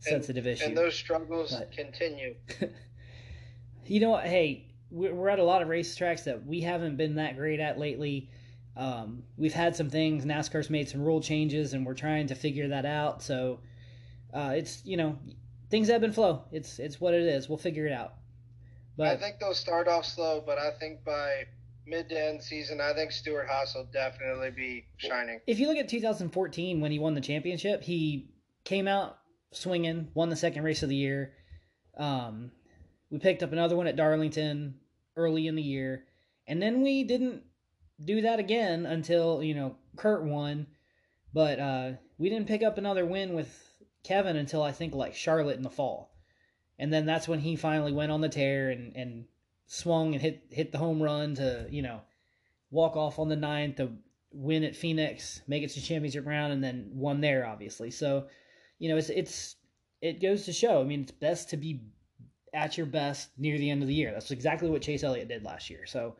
sensitive 0.00 0.46
and, 0.46 0.54
issue. 0.54 0.66
And 0.66 0.76
those 0.76 0.94
struggles 0.94 1.52
but, 1.52 1.72
continue. 1.72 2.34
you 3.86 4.00
know 4.00 4.10
what? 4.10 4.26
Hey, 4.26 4.74
we're 4.90 5.28
at 5.28 5.38
a 5.38 5.44
lot 5.44 5.62
of 5.62 5.68
racetracks 5.68 6.24
that 6.24 6.46
we 6.46 6.60
haven't 6.60 6.96
been 6.96 7.16
that 7.16 7.36
great 7.36 7.60
at 7.60 7.78
lately. 7.78 8.30
Um, 8.76 9.22
we've 9.36 9.54
had 9.54 9.76
some 9.76 9.90
things. 9.90 10.24
NASCAR's 10.24 10.70
made 10.70 10.88
some 10.88 11.02
rule 11.02 11.20
changes, 11.20 11.74
and 11.74 11.86
we're 11.86 11.94
trying 11.94 12.26
to 12.28 12.34
figure 12.34 12.68
that 12.68 12.86
out. 12.86 13.22
So 13.22 13.60
uh, 14.32 14.54
it's 14.56 14.84
you 14.84 14.96
know 14.96 15.18
things 15.70 15.90
ebb 15.90 16.02
and 16.02 16.14
flow. 16.14 16.44
It's 16.52 16.78
it's 16.78 17.00
what 17.00 17.14
it 17.14 17.22
is. 17.22 17.48
We'll 17.48 17.58
figure 17.58 17.86
it 17.86 17.92
out. 17.92 18.14
But 18.96 19.08
I 19.08 19.16
think 19.16 19.40
they'll 19.40 19.54
start 19.54 19.88
off 19.88 20.06
slow, 20.06 20.42
but 20.44 20.58
I 20.58 20.70
think 20.70 21.04
by 21.04 21.46
mid 21.86 22.08
to 22.08 22.18
end 22.18 22.42
season, 22.42 22.80
I 22.80 22.92
think 22.92 23.12
Stewart 23.12 23.46
Haas 23.48 23.74
will 23.74 23.88
definitely 23.92 24.50
be 24.50 24.86
shining. 24.96 25.40
If 25.46 25.58
you 25.58 25.68
look 25.68 25.76
at 25.76 25.88
2014 25.88 26.80
when 26.80 26.92
he 26.92 26.98
won 26.98 27.14
the 27.14 27.20
championship, 27.20 27.82
he 27.82 28.30
came 28.64 28.88
out 28.88 29.18
swinging, 29.52 30.08
won 30.14 30.28
the 30.28 30.36
second 30.36 30.64
race 30.64 30.82
of 30.82 30.88
the 30.88 30.96
year. 30.96 31.32
Um, 31.96 32.50
we 33.10 33.18
picked 33.18 33.42
up 33.42 33.52
another 33.52 33.76
one 33.76 33.86
at 33.86 33.96
Darlington 33.96 34.74
early 35.16 35.46
in 35.46 35.54
the 35.54 35.62
year, 35.62 36.04
and 36.46 36.60
then 36.60 36.82
we 36.82 37.04
didn't 37.04 37.42
do 38.04 38.22
that 38.22 38.40
again 38.40 38.86
until 38.86 39.42
you 39.42 39.54
know 39.54 39.76
Kurt 39.96 40.24
won, 40.24 40.66
but 41.32 41.60
uh, 41.60 41.92
we 42.18 42.28
didn't 42.28 42.48
pick 42.48 42.62
up 42.62 42.78
another 42.78 43.06
win 43.06 43.34
with 43.34 43.56
Kevin 44.02 44.36
until 44.36 44.62
I 44.62 44.72
think 44.72 44.94
like 44.94 45.14
Charlotte 45.14 45.56
in 45.56 45.62
the 45.62 45.70
fall, 45.70 46.12
and 46.78 46.92
then 46.92 47.06
that's 47.06 47.28
when 47.28 47.40
he 47.40 47.56
finally 47.56 47.92
went 47.92 48.10
on 48.10 48.20
the 48.20 48.28
tear 48.28 48.70
and 48.70 48.96
and 48.96 49.24
swung 49.66 50.12
and 50.12 50.22
hit 50.22 50.46
hit 50.50 50.72
the 50.72 50.78
home 50.78 51.02
run 51.02 51.34
to 51.36 51.66
you 51.70 51.82
know 51.82 52.00
walk 52.70 52.96
off 52.96 53.18
on 53.18 53.28
the 53.28 53.36
ninth 53.36 53.76
to 53.76 53.92
win 54.32 54.64
at 54.64 54.74
Phoenix, 54.76 55.42
make 55.46 55.62
it 55.62 55.70
to 55.70 55.80
championship 55.80 56.26
round, 56.26 56.52
and 56.52 56.62
then 56.62 56.90
won 56.92 57.20
there 57.20 57.46
obviously. 57.46 57.90
So 57.90 58.26
you 58.78 58.88
know 58.88 58.96
it's 58.96 59.10
it's 59.10 59.56
it 60.00 60.20
goes 60.20 60.44
to 60.44 60.52
show. 60.52 60.80
I 60.80 60.84
mean, 60.84 61.02
it's 61.02 61.12
best 61.12 61.50
to 61.50 61.56
be 61.56 61.82
at 62.52 62.76
your 62.76 62.86
best 62.86 63.30
near 63.38 63.58
the 63.58 63.70
end 63.70 63.82
of 63.82 63.88
the 63.88 63.94
year. 63.94 64.12
That's 64.12 64.30
exactly 64.30 64.68
what 64.68 64.82
Chase 64.82 65.02
Elliott 65.02 65.28
did 65.28 65.44
last 65.44 65.70
year. 65.70 65.86
So 65.86 66.16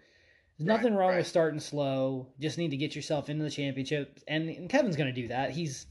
there's 0.59 0.67
nothing 0.67 0.95
wrong 0.95 1.11
right. 1.11 1.19
with 1.19 1.27
starting 1.27 1.61
slow. 1.61 2.29
Just 2.41 2.59
need 2.59 2.71
to 2.71 2.77
get 2.77 2.97
yourself 2.97 3.29
into 3.29 3.45
the 3.45 3.51
championship, 3.51 4.21
and, 4.27 4.49
and 4.49 4.71
Kevin's 4.71 4.97
going 4.97 5.15
to 5.15 5.21
do 5.21 5.29
that. 5.29 5.51
He's 5.51 5.87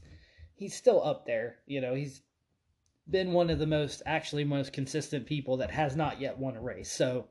he's 0.54 0.74
still 0.74 1.04
up 1.04 1.26
there. 1.26 1.56
You 1.66 1.80
know, 1.80 1.94
he's 1.94 2.22
been 3.08 3.32
one 3.32 3.50
of 3.50 3.58
the 3.58 3.66
most 3.66 4.02
actually 4.06 4.44
most 4.44 4.72
consistent 4.72 5.26
people 5.26 5.58
that 5.58 5.70
has 5.70 5.94
not 5.94 6.20
yet 6.20 6.38
won 6.38 6.56
a 6.56 6.60
race. 6.60 6.90
So 6.90 7.28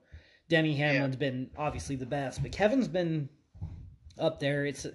Denny 0.49 0.75
Hamlin's 0.75 1.15
yeah. 1.15 1.19
been 1.19 1.49
obviously 1.57 1.95
the 1.95 2.05
best, 2.05 2.41
but 2.41 2.51
Kevin's 2.51 2.87
been 2.87 3.29
up 4.19 4.39
there. 4.39 4.65
It's 4.65 4.85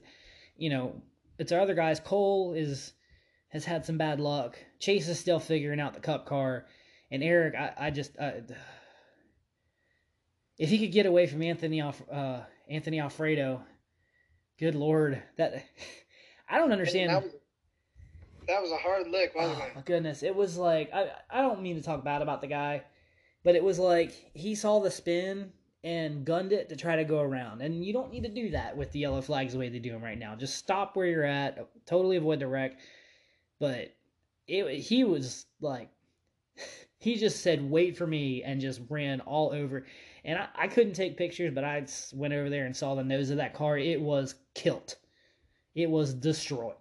you 0.56 0.70
know, 0.70 1.00
it's 1.38 1.52
our 1.52 1.60
other 1.60 1.74
guys. 1.74 2.00
Cole 2.00 2.52
is 2.52 2.92
has 3.48 3.64
had 3.64 3.84
some 3.84 3.98
bad 3.98 4.20
luck. 4.20 4.58
Chase 4.78 5.08
is 5.08 5.18
still 5.18 5.40
figuring 5.40 5.80
out 5.80 5.94
the 5.94 6.00
cup 6.00 6.26
car 6.26 6.66
And 7.10 7.22
Eric, 7.22 7.54
I, 7.54 7.86
I 7.86 7.90
just 7.90 8.12
if 10.58 10.68
he 10.68 10.78
could 10.78 10.92
get 10.92 11.06
away 11.06 11.26
from 11.26 11.42
Anthony 11.42 11.80
uh, 11.80 12.40
Anthony 12.68 13.00
Alfredo, 13.00 13.62
good 14.58 14.74
lord, 14.74 15.22
that 15.36 15.64
I 16.48 16.58
don't 16.58 16.72
understand. 16.72 17.10
That 17.10 17.22
was, 17.22 17.32
that 18.48 18.62
was, 18.62 18.72
a 18.72 18.76
hard 18.76 19.08
lick, 19.08 19.34
wasn't 19.34 19.58
oh, 19.60 19.66
it? 19.66 19.76
My 19.76 19.82
goodness, 19.82 20.22
it 20.22 20.34
was 20.34 20.56
like 20.56 20.92
I 20.92 21.10
I 21.30 21.40
don't 21.40 21.62
mean 21.62 21.76
to 21.76 21.82
talk 21.82 22.04
bad 22.04 22.22
about 22.22 22.40
the 22.40 22.48
guy, 22.48 22.82
but 23.44 23.54
it 23.54 23.62
was 23.62 23.78
like 23.78 24.30
he 24.34 24.54
saw 24.54 24.80
the 24.80 24.90
spin 24.90 25.52
and 25.84 26.24
gunned 26.24 26.52
it 26.52 26.68
to 26.68 26.76
try 26.76 26.96
to 26.96 27.04
go 27.04 27.20
around, 27.20 27.62
and 27.62 27.84
you 27.84 27.92
don't 27.92 28.12
need 28.12 28.24
to 28.24 28.28
do 28.28 28.50
that 28.50 28.76
with 28.76 28.90
the 28.92 28.98
yellow 29.00 29.20
flags 29.20 29.52
the 29.52 29.58
way 29.58 29.68
they 29.68 29.78
do 29.78 29.92
them 29.92 30.02
right 30.02 30.18
now. 30.18 30.34
Just 30.34 30.56
stop 30.56 30.96
where 30.96 31.06
you're 31.06 31.24
at, 31.24 31.68
totally 31.86 32.16
avoid 32.16 32.40
the 32.40 32.46
wreck. 32.46 32.78
But 33.60 33.94
it 34.46 34.80
he 34.80 35.04
was 35.04 35.46
like 35.60 35.90
he 36.98 37.16
just 37.16 37.42
said 37.42 37.70
wait 37.70 37.96
for 37.96 38.06
me 38.06 38.42
and 38.42 38.60
just 38.60 38.80
ran 38.88 39.20
all 39.20 39.52
over 39.52 39.84
and 40.24 40.38
I, 40.38 40.48
I 40.54 40.68
couldn't 40.68 40.92
take 40.92 41.16
pictures, 41.16 41.54
but 41.54 41.64
I 41.64 41.86
went 42.12 42.34
over 42.34 42.50
there 42.50 42.66
and 42.66 42.76
saw 42.76 42.94
the 42.94 43.02
nose 43.02 43.30
of 43.30 43.38
that 43.38 43.54
car. 43.54 43.78
It 43.78 44.00
was 44.00 44.34
kilt. 44.54 44.96
It 45.74 45.88
was 45.88 46.12
destroyed. 46.12 46.74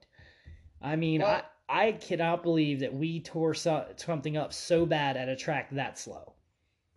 I 0.81 0.95
mean, 0.95 1.21
well, 1.21 1.43
I, 1.69 1.87
I 1.87 1.91
cannot 1.93 2.43
believe 2.43 2.81
that 2.81 2.93
we 2.93 3.21
tore 3.21 3.53
so, 3.53 3.85
something 3.95 4.35
up 4.35 4.53
so 4.53 4.85
bad 4.85 5.17
at 5.17 5.29
a 5.29 5.35
track 5.35 5.69
that 5.71 5.97
slow. 5.97 6.33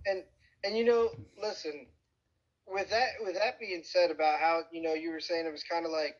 And 0.07 0.23
and 0.65 0.77
you 0.77 0.85
know, 0.85 1.11
listen, 1.41 1.87
with 2.67 2.91
that 2.91 3.09
with 3.23 3.35
that 3.35 3.59
being 3.59 3.83
said 3.85 4.11
about 4.11 4.41
how 4.41 4.63
you 4.73 4.83
know 4.83 4.95
you 4.95 5.11
were 5.11 5.21
saying 5.21 5.47
it 5.47 5.53
was 5.53 5.65
kind 5.65 5.87
of 5.87 5.93
like, 5.93 6.17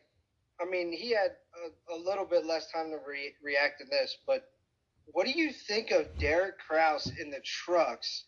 I 0.61 0.69
mean, 0.69 0.91
he 0.91 1.11
had 1.11 1.31
a, 1.89 1.93
a 1.93 1.97
little 1.97 2.25
bit 2.25 2.45
less 2.45 2.71
time 2.71 2.91
to 2.91 2.97
re- 3.07 3.35
react 3.43 3.79
to 3.79 3.85
this, 3.85 4.17
but 4.25 4.49
what 5.07 5.25
do 5.25 5.31
you 5.31 5.51
think 5.51 5.91
of 5.91 6.05
Derek 6.17 6.59
Kraus 6.59 7.11
in 7.19 7.29
the 7.29 7.41
trucks? 7.43 8.25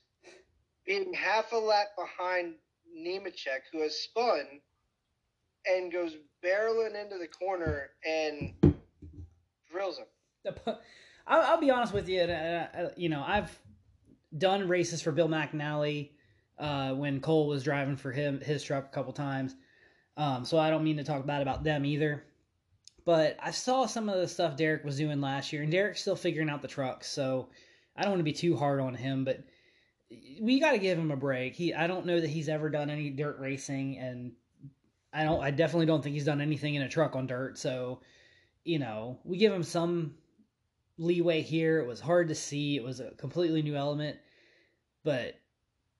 being 0.85 1.13
half 1.13 1.51
a 1.51 1.57
lap 1.57 1.87
behind 1.97 2.55
Nemechek, 2.97 3.63
who 3.71 3.81
has 3.81 3.95
spun 3.95 4.45
and 5.65 5.91
goes 5.91 6.15
barreling 6.43 7.01
into 7.01 7.17
the 7.17 7.27
corner 7.27 7.89
and 8.05 8.53
drills 9.71 9.97
him. 9.97 10.53
I'll, 11.27 11.41
I'll 11.41 11.59
be 11.59 11.71
honest 11.71 11.93
with 11.93 12.09
you. 12.09 12.21
Uh, 12.21 12.89
you 12.97 13.09
know, 13.09 13.23
I've 13.25 13.57
done 14.37 14.67
races 14.67 15.01
for 15.01 15.11
Bill 15.11 15.27
McAnally 15.27 16.11
uh, 16.57 16.93
when 16.93 17.19
Cole 17.19 17.47
was 17.47 17.63
driving 17.63 17.95
for 17.95 18.11
him 18.11 18.41
his 18.41 18.63
truck 18.63 18.85
a 18.85 18.93
couple 18.93 19.13
times. 19.13 19.55
Um, 20.17 20.45
so 20.45 20.57
I 20.57 20.69
don't 20.69 20.83
mean 20.83 20.97
to 20.97 21.03
talk 21.03 21.25
bad 21.25 21.41
about 21.41 21.63
them 21.63 21.85
either. 21.85 22.23
But 23.05 23.37
I 23.41 23.51
saw 23.51 23.85
some 23.85 24.07
of 24.07 24.19
the 24.19 24.27
stuff 24.27 24.55
Derek 24.55 24.85
was 24.85 24.97
doing 24.97 25.19
last 25.19 25.51
year, 25.51 25.61
and 25.61 25.71
Derek's 25.71 26.01
still 26.01 26.15
figuring 26.15 26.49
out 26.49 26.61
the 26.61 26.67
trucks. 26.67 27.09
So 27.09 27.49
I 27.95 28.01
don't 28.01 28.11
want 28.11 28.19
to 28.21 28.23
be 28.23 28.33
too 28.33 28.55
hard 28.55 28.79
on 28.79 28.95
him, 28.95 29.25
but 29.25 29.43
we 30.39 30.59
got 30.59 30.71
to 30.71 30.77
give 30.77 30.97
him 30.97 31.11
a 31.11 31.17
break. 31.17 31.55
He, 31.55 31.73
I 31.73 31.87
don't 31.87 32.05
know 32.05 32.21
that 32.21 32.29
he's 32.29 32.47
ever 32.47 32.69
done 32.69 32.89
any 32.89 33.09
dirt 33.09 33.39
racing, 33.39 33.97
and 33.97 34.31
I 35.11 35.25
don't, 35.25 35.43
I 35.43 35.51
definitely 35.51 35.87
don't 35.87 36.01
think 36.01 36.13
he's 36.13 36.25
done 36.25 36.41
anything 36.41 36.75
in 36.75 36.81
a 36.81 36.89
truck 36.89 37.15
on 37.15 37.27
dirt. 37.27 37.57
So, 37.57 37.99
you 38.63 38.79
know, 38.79 39.19
we 39.25 39.37
give 39.37 39.51
him 39.51 39.63
some 39.63 40.15
leeway 40.97 41.41
here. 41.41 41.79
It 41.79 41.87
was 41.87 41.99
hard 41.99 42.27
to 42.29 42.35
see. 42.35 42.75
It 42.75 42.83
was 42.83 42.99
a 42.99 43.11
completely 43.11 43.61
new 43.61 43.75
element, 43.75 44.17
but 45.03 45.39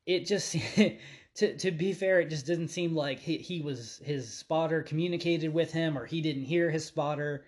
it 0.06 0.26
just, 0.26 0.56
to 1.36 1.58
to 1.58 1.72
be 1.72 1.94
fair, 1.94 2.20
it 2.20 2.30
just 2.30 2.46
didn't 2.46 2.70
seem 2.70 2.96
like 2.96 3.20
he, 3.20 3.38
he 3.38 3.62
was 3.62 4.02
his 4.04 4.32
spotter 4.32 4.84
communicated 4.84 5.54
with 5.54 5.72
him, 5.72 5.98
or 5.98 6.06
he 6.06 6.22
didn't 6.22 6.44
hear 6.46 6.70
his 6.70 6.86
spotter 6.86 7.46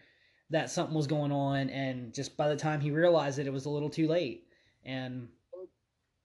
that 0.49 0.69
something 0.69 0.95
was 0.95 1.07
going 1.07 1.31
on, 1.31 1.69
and 1.69 2.13
just 2.13 2.37
by 2.37 2.47
the 2.47 2.55
time 2.55 2.79
he 2.79 2.91
realized 2.91 3.39
it, 3.39 3.47
it 3.47 3.53
was 3.53 3.65
a 3.65 3.69
little 3.69 3.89
too 3.89 4.07
late. 4.07 4.47
And 4.83 5.27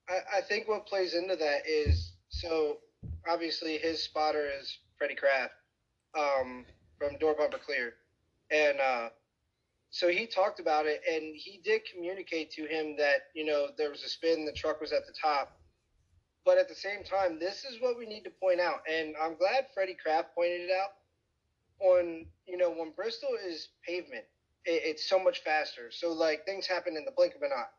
I, 0.09 0.39
I 0.39 0.41
think 0.43 0.69
what 0.69 0.87
plays 0.87 1.15
into 1.15 1.37
that 1.37 1.63
is 1.67 2.13
so 2.29 2.79
obviously 3.29 3.79
his 3.79 4.03
spotter 4.03 4.49
is 4.61 4.79
Freddie 4.99 5.15
Kraft 5.15 5.55
um, 6.17 6.65
from 6.99 7.17
Door 7.19 7.37
Bumper 7.39 7.59
Clear, 7.59 7.95
and 8.51 8.79
uh, 8.79 9.09
so 9.91 10.09
he 10.09 10.27
talked 10.27 10.61
about 10.61 10.87
it, 10.87 11.01
and 11.09 11.35
he 11.37 11.61
did 11.65 11.83
communicate 11.93 12.51
to 12.53 12.67
him 12.67 12.97
that 12.97 13.29
you 13.35 13.45
know 13.45 13.69
there 13.77 13.91
was 13.91 14.03
a 14.03 14.09
spin, 14.09 14.45
the 14.45 14.53
truck 14.53 14.81
was 14.81 14.93
at 14.93 15.07
the 15.07 15.15
top, 15.21 15.59
but 16.45 16.59
at 16.59 16.69
the 16.69 16.75
same 16.75 17.05
time, 17.05 17.39
this 17.39 17.65
is 17.65 17.81
what 17.81 17.99
we 17.99 18.07
need 18.07 18.25
to 18.25 18.31
point 18.31 18.61
out, 18.61 18.81
and 18.91 19.15
I'm 19.21 19.37
glad 19.37 19.67
Freddie 19.75 19.97
Kraft 20.01 20.35
pointed 20.35 20.63
it 20.63 20.71
out. 20.71 20.91
On 21.81 22.27
you 22.47 22.59
know 22.59 22.71
when 22.71 22.93
Bristol 22.93 23.31
is 23.47 23.69
pavement, 23.87 24.25
it, 24.65 24.83
it's 24.85 25.09
so 25.09 25.19
much 25.19 25.43
faster. 25.43 25.91
So 25.91 26.13
like 26.13 26.45
things 26.45 26.67
happen 26.67 26.97
in 26.97 27.05
the 27.05 27.13
blink 27.13 27.35
of 27.35 27.43
an 27.43 27.51
eye 27.57 27.71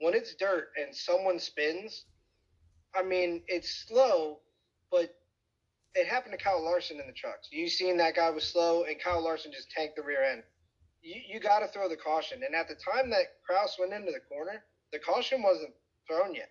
when 0.00 0.14
it's 0.14 0.34
dirt 0.34 0.68
and 0.76 0.94
someone 0.94 1.38
spins, 1.38 2.04
I 2.94 3.02
mean, 3.02 3.42
it's 3.48 3.84
slow, 3.86 4.40
but 4.90 5.14
it 5.94 6.06
happened 6.06 6.36
to 6.38 6.42
Kyle 6.42 6.62
Larson 6.62 7.00
in 7.00 7.06
the 7.06 7.12
trucks. 7.12 7.48
You 7.50 7.68
seen 7.68 7.96
that 7.98 8.16
guy 8.16 8.30
was 8.30 8.44
slow, 8.44 8.84
and 8.84 9.00
Kyle 9.00 9.22
Larson 9.22 9.52
just 9.52 9.70
tanked 9.70 9.96
the 9.96 10.02
rear 10.02 10.22
end. 10.22 10.42
You, 11.04 11.20
you 11.34 11.40
got 11.40 11.60
to 11.60 11.68
throw 11.68 11.88
the 11.88 11.96
caution. 11.96 12.40
And 12.44 12.54
at 12.54 12.66
the 12.66 12.74
time 12.74 13.10
that 13.10 13.38
Kraus 13.46 13.76
went 13.78 13.92
into 13.92 14.10
the 14.10 14.20
corner, 14.28 14.64
the 14.92 14.98
caution 14.98 15.42
wasn't 15.42 15.74
thrown 16.08 16.34
yet. 16.34 16.50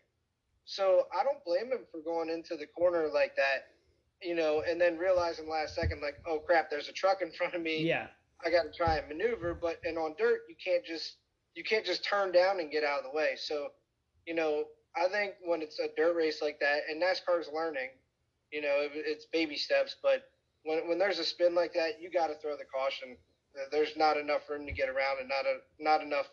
So 0.65 1.07
I 1.11 1.23
don't 1.23 1.43
blame 1.43 1.71
him 1.71 1.85
for 1.91 1.99
going 1.99 2.29
into 2.29 2.55
the 2.55 2.67
corner 2.67 3.09
like 3.13 3.35
that, 3.35 3.67
you 4.21 4.35
know, 4.35 4.63
and 4.67 4.79
then 4.79 4.97
realizing 4.97 5.49
last 5.49 5.75
second, 5.75 6.01
like, 6.01 6.15
oh 6.25 6.39
crap, 6.39 6.69
there's 6.69 6.87
a 6.87 6.93
truck 6.93 7.21
in 7.21 7.31
front 7.31 7.55
of 7.55 7.61
me. 7.61 7.83
Yeah. 7.83 8.07
I 8.45 8.51
got 8.51 8.63
to 8.63 8.71
try 8.71 8.97
and 8.97 9.07
maneuver. 9.09 9.53
But 9.53 9.79
and 9.83 9.97
on 9.97 10.15
dirt, 10.17 10.41
you 10.47 10.55
can't 10.63 10.85
just 10.85 11.17
you 11.55 11.63
can't 11.63 11.85
just 11.85 12.05
turn 12.05 12.31
down 12.31 12.59
and 12.59 12.71
get 12.71 12.83
out 12.83 12.99
of 12.99 13.05
the 13.05 13.15
way. 13.15 13.31
So, 13.37 13.69
you 14.25 14.35
know, 14.35 14.65
I 14.95 15.07
think 15.09 15.33
when 15.43 15.61
it's 15.61 15.79
a 15.79 15.87
dirt 15.97 16.15
race 16.15 16.41
like 16.41 16.59
that, 16.59 16.81
and 16.89 17.01
NASCAR's 17.01 17.49
learning, 17.53 17.89
you 18.51 18.61
know, 18.61 18.75
it, 18.79 18.91
it's 18.93 19.25
baby 19.25 19.55
steps, 19.55 19.95
but 20.01 20.29
when, 20.63 20.87
when 20.87 20.97
there's 20.97 21.19
a 21.19 21.23
spin 21.23 21.55
like 21.55 21.73
that, 21.73 22.01
you 22.01 22.09
got 22.09 22.27
to 22.27 22.35
throw 22.35 22.55
the 22.57 22.65
caution. 22.65 23.17
There's 23.71 23.95
not 23.95 24.17
enough 24.17 24.49
room 24.49 24.65
to 24.65 24.71
get 24.71 24.89
around 24.89 25.19
and 25.19 25.29
not 25.29 25.45
a, 25.45 25.83
not 25.83 26.01
enough 26.01 26.27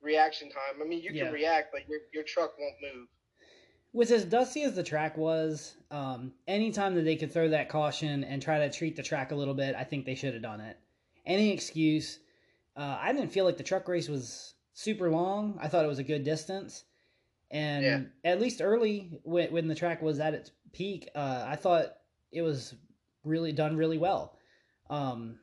reaction 0.00 0.48
time. 0.48 0.80
I 0.80 0.86
mean, 0.86 1.02
you 1.02 1.12
can 1.12 1.32
react, 1.32 1.72
but 1.72 1.88
your, 1.88 2.00
your 2.12 2.22
truck 2.22 2.52
won't 2.58 2.76
move. 2.82 3.08
With 3.92 4.10
as 4.10 4.24
dusty 4.24 4.62
as 4.62 4.74
the 4.74 4.82
track 4.82 5.16
was, 5.16 5.74
um, 5.90 6.32
anytime 6.46 6.94
that 6.96 7.02
they 7.02 7.16
could 7.16 7.32
throw 7.32 7.48
that 7.48 7.68
caution 7.68 8.24
and 8.24 8.42
try 8.42 8.58
to 8.58 8.70
treat 8.70 8.94
the 8.94 9.02
track 9.02 9.32
a 9.32 9.34
little 9.34 9.54
bit, 9.54 9.74
I 9.74 9.84
think 9.84 10.04
they 10.04 10.14
should 10.14 10.34
have 10.34 10.42
done 10.42 10.60
it. 10.60 10.76
Any 11.24 11.50
excuse 11.50 12.18
uh, 12.76 12.98
I 13.00 13.12
didn't 13.12 13.32
feel 13.32 13.44
like 13.44 13.56
the 13.56 13.62
truck 13.62 13.88
race 13.88 14.08
was 14.08 14.54
super 14.74 15.10
long. 15.10 15.58
I 15.60 15.68
thought 15.68 15.84
it 15.84 15.88
was 15.88 15.98
a 15.98 16.04
good 16.04 16.24
distance, 16.24 16.84
and 17.50 17.84
yeah. 17.84 18.00
at 18.22 18.40
least 18.40 18.60
early 18.60 19.18
when 19.24 19.50
when 19.50 19.66
the 19.66 19.74
track 19.74 20.02
was 20.02 20.20
at 20.20 20.34
its 20.34 20.50
peak, 20.72 21.08
uh, 21.14 21.44
I 21.48 21.56
thought 21.56 21.94
it 22.30 22.42
was 22.42 22.74
really 23.24 23.52
done 23.52 23.76
really 23.76 23.96
well. 23.96 24.36
Um, 24.90 25.38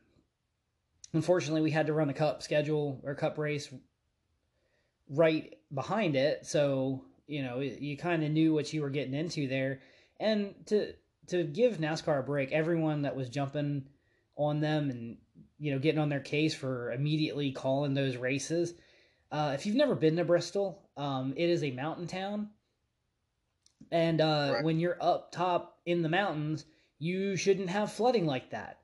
unfortunately, 1.14 1.61
we 1.61 1.72
had 1.72 1.88
to 1.88 1.93
run 1.93 2.09
a 2.09 2.14
cup 2.14 2.43
schedule 2.43 3.01
or 3.03 3.16
cup 3.16 3.38
race 3.38 3.74
right 5.09 5.57
behind 5.74 6.16
it, 6.16 6.45
so 6.45 7.05
you 7.28 7.43
know 7.43 7.59
you 7.59 7.97
kind 7.97 8.24
of 8.24 8.32
knew 8.32 8.53
what 8.53 8.74
you 8.74 8.82
were 8.82 8.89
getting 8.89 9.14
into 9.14 9.47
there, 9.47 9.82
and 10.20 10.53
to 10.68 10.93
to 11.28 11.43
give 11.43 11.78
NASCAR 11.78 12.20
a 12.20 12.24
break, 12.24 12.51
everyone 12.51 13.03
that 13.03 13.16
was 13.16 13.30
jumping 13.30 13.86
on 14.36 14.59
them 14.59 14.89
and 14.89 15.18
you 15.64 15.72
know, 15.72 15.80
getting 15.80 16.01
on 16.01 16.09
their 16.09 16.20
case 16.20 16.53
for 16.53 16.91
immediately 16.91 17.53
calling 17.53 17.93
those 17.93 18.18
races. 18.18 18.74
Uh, 19.32 19.53
if 19.55 19.66
you've 19.66 19.78
never 19.78 19.95
been 19.95 20.18
to 20.18 20.26
Bristol, 20.26 20.89
um, 20.97 21.34
it 21.38 21.49
is 21.49 21.64
a 21.64 21.72
mountain 21.72 22.05
town. 22.05 22.49
And 23.89 24.20
uh, 24.20 24.51
right. 24.55 24.64
when 24.66 24.82
you're 24.82 24.97
up 25.01 25.32
top 25.32 25.80
in 25.86 26.01
the 26.01 26.09
mountains, 26.09 26.66
you 26.99 27.38
shouldn't 27.38 27.70
have 27.70 27.93
flooding 27.93 28.26
like 28.26 28.49
that. 28.49 28.80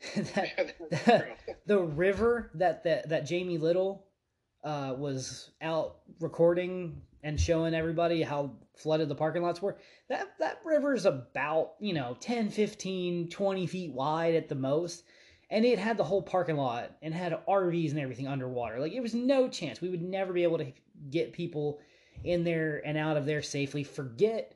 that, 0.16 0.76
that 0.90 1.38
the 1.66 1.80
river 1.80 2.50
that, 2.54 2.84
that, 2.84 3.08
that 3.08 3.26
Jamie 3.26 3.58
Little 3.58 4.06
uh, 4.64 4.94
was 4.96 5.50
out 5.60 5.98
recording 6.20 7.00
and 7.22 7.40
showing 7.40 7.74
everybody 7.74 8.22
how 8.22 8.52
flooded 8.76 9.08
the 9.08 9.14
parking 9.14 9.42
lots 9.42 9.60
were, 9.60 9.76
that, 10.08 10.28
that 10.38 10.60
river's 10.64 11.04
about, 11.04 11.72
you 11.80 11.92
know, 11.92 12.16
10, 12.20 12.50
15, 12.50 13.28
20 13.28 13.66
feet 13.66 13.92
wide 13.92 14.34
at 14.34 14.48
the 14.48 14.54
most 14.54 15.04
and 15.50 15.64
it 15.64 15.78
had 15.78 15.96
the 15.96 16.04
whole 16.04 16.22
parking 16.22 16.56
lot 16.56 16.92
and 17.02 17.14
had 17.14 17.38
RVs 17.46 17.90
and 17.90 17.98
everything 17.98 18.28
underwater. 18.28 18.78
Like 18.78 18.92
it 18.92 19.00
was 19.00 19.14
no 19.14 19.48
chance 19.48 19.80
we 19.80 19.88
would 19.88 20.02
never 20.02 20.32
be 20.32 20.42
able 20.42 20.58
to 20.58 20.72
get 21.10 21.32
people 21.32 21.80
in 22.24 22.44
there 22.44 22.82
and 22.84 22.98
out 22.98 23.16
of 23.16 23.24
there 23.24 23.42
safely. 23.42 23.82
Forget 23.82 24.54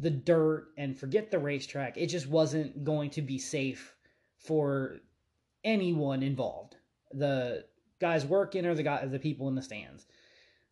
the 0.00 0.10
dirt 0.10 0.68
and 0.78 0.98
forget 0.98 1.30
the 1.30 1.38
racetrack. 1.38 1.96
It 1.96 2.06
just 2.06 2.26
wasn't 2.26 2.84
going 2.84 3.10
to 3.10 3.22
be 3.22 3.38
safe 3.38 3.94
for 4.42 4.98
anyone 5.64 6.22
involved. 6.22 6.76
The 7.12 7.64
guys 8.00 8.24
working 8.24 8.66
or 8.66 8.74
the 8.74 8.82
guy 8.82 9.04
the 9.06 9.18
people 9.18 9.48
in 9.48 9.54
the 9.54 9.62
stands. 9.62 10.06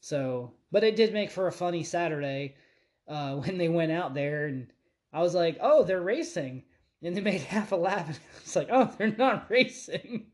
So, 0.00 0.52
but 0.72 0.84
it 0.84 0.96
did 0.96 1.12
make 1.12 1.30
for 1.30 1.46
a 1.46 1.52
funny 1.52 1.82
Saturday 1.82 2.56
uh, 3.08 3.36
when 3.36 3.58
they 3.58 3.68
went 3.68 3.92
out 3.92 4.14
there 4.14 4.46
and 4.46 4.72
I 5.12 5.22
was 5.22 5.34
like, 5.34 5.58
"Oh, 5.60 5.84
they're 5.84 6.02
racing." 6.02 6.62
and 7.02 7.16
they 7.16 7.20
made 7.20 7.40
half 7.42 7.72
a 7.72 7.76
lap. 7.76 8.06
And 8.08 8.18
it's 8.40 8.56
like, 8.56 8.68
oh, 8.70 8.92
they're 8.98 9.14
not 9.16 9.46
racing. 9.50 10.26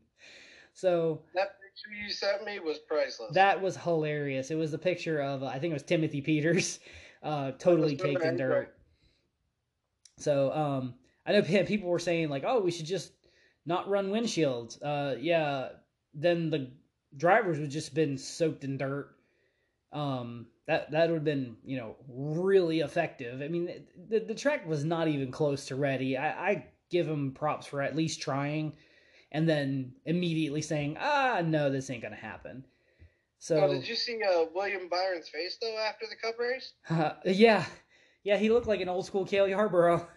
So 0.73 1.21
that 1.33 1.59
picture 1.61 2.03
you 2.03 2.11
sent 2.11 2.43
me 2.45 2.59
was 2.59 2.79
priceless. 2.79 3.33
That 3.33 3.61
was 3.61 3.75
hilarious. 3.75 4.51
It 4.51 4.55
was 4.55 4.71
the 4.71 4.77
picture 4.77 5.21
of 5.21 5.43
I 5.43 5.59
think 5.59 5.71
it 5.71 5.73
was 5.73 5.83
Timothy 5.83 6.21
Peters, 6.21 6.79
uh, 7.23 7.51
totally 7.51 7.95
caked 7.95 8.23
in 8.23 8.37
dirt. 8.37 8.75
So 10.17 10.51
um, 10.51 10.95
I 11.25 11.31
know 11.31 11.41
people 11.41 11.89
were 11.89 11.99
saying 11.99 12.29
like, 12.29 12.43
oh, 12.45 12.59
we 12.59 12.71
should 12.71 12.85
just 12.85 13.11
not 13.67 13.89
run 13.89 14.09
windshields. 14.09 14.81
Uh, 14.81 15.17
yeah, 15.19 15.69
then 16.13 16.49
the 16.49 16.71
drivers 17.15 17.59
would 17.59 17.69
just 17.69 17.93
been 17.93 18.17
soaked 18.17 18.63
in 18.63 18.77
dirt. 18.77 19.13
Um, 19.91 20.47
that 20.67 20.91
that 20.91 21.09
would 21.09 21.15
have 21.15 21.23
been 21.23 21.57
you 21.63 21.77
know 21.77 21.95
really 22.09 22.79
effective. 22.79 23.41
I 23.41 23.49
mean, 23.49 23.85
the 24.09 24.19
the 24.19 24.33
track 24.33 24.65
was 24.65 24.83
not 24.83 25.07
even 25.07 25.31
close 25.31 25.65
to 25.65 25.75
ready. 25.75 26.17
I, 26.17 26.49
I 26.49 26.65
give 26.89 27.07
him 27.07 27.33
props 27.33 27.67
for 27.67 27.81
at 27.81 27.95
least 27.95 28.21
trying, 28.21 28.73
and 29.31 29.47
then 29.47 29.93
immediately 30.05 30.61
saying, 30.61 30.97
ah, 30.99 31.41
no, 31.45 31.69
this 31.69 31.89
ain't 31.89 32.01
gonna 32.01 32.15
happen. 32.15 32.65
So 33.39 33.59
oh, 33.59 33.73
did 33.73 33.87
you 33.87 33.95
see 33.95 34.19
uh, 34.23 34.45
William 34.55 34.89
Byron's 34.89 35.29
face 35.29 35.57
though 35.61 35.77
after 35.77 36.05
the 36.09 36.15
Cup 36.15 36.39
race? 36.39 36.73
Uh, 36.89 37.13
yeah, 37.25 37.65
yeah, 38.23 38.37
he 38.37 38.49
looked 38.49 38.67
like 38.67 38.81
an 38.81 38.89
old 38.89 39.05
school 39.05 39.25
Cale 39.25 39.47
Yarborough. 39.47 40.07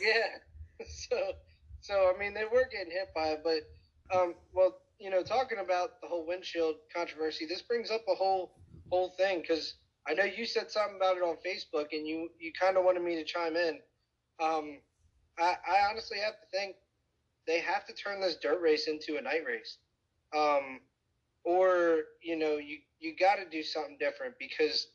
Yeah, 0.00 0.84
so 0.86 1.16
so 1.84 2.10
I 2.14 2.18
mean 2.18 2.32
they 2.32 2.44
were 2.44 2.66
getting 2.72 2.90
hit 2.90 3.12
by 3.14 3.36
it, 3.36 3.42
but 3.44 3.60
um, 4.14 4.34
well, 4.54 4.78
you 4.98 5.10
know, 5.10 5.22
talking 5.22 5.58
about 5.62 6.00
the 6.00 6.08
whole 6.08 6.26
windshield 6.26 6.76
controversy, 6.94 7.46
this 7.46 7.60
brings 7.62 7.90
up 7.90 8.00
a 8.10 8.14
whole 8.14 8.54
whole 8.90 9.10
thing 9.18 9.42
because 9.42 9.74
I 10.08 10.14
know 10.14 10.24
you 10.24 10.46
said 10.46 10.70
something 10.70 10.96
about 10.96 11.18
it 11.18 11.22
on 11.22 11.36
Facebook, 11.46 11.88
and 11.92 12.06
you 12.06 12.30
you 12.38 12.52
kind 12.58 12.78
of 12.78 12.84
wanted 12.84 13.02
me 13.02 13.16
to 13.16 13.24
chime 13.24 13.56
in. 13.56 13.80
Um, 14.42 14.80
I, 15.38 15.56
I 15.68 15.90
honestly 15.90 16.18
have 16.18 16.34
to 16.40 16.46
think 16.58 16.76
they 17.46 17.60
have 17.60 17.86
to 17.86 17.92
turn 17.92 18.20
this 18.20 18.36
dirt 18.36 18.62
race 18.62 18.88
into 18.88 19.18
a 19.18 19.22
night 19.22 19.44
race, 19.46 19.76
um, 20.34 20.80
or 21.44 21.98
you 22.22 22.36
know 22.36 22.56
you 22.56 22.78
you 22.98 23.14
got 23.14 23.36
to 23.36 23.48
do 23.50 23.62
something 23.62 23.98
different 24.00 24.34
because 24.38 24.88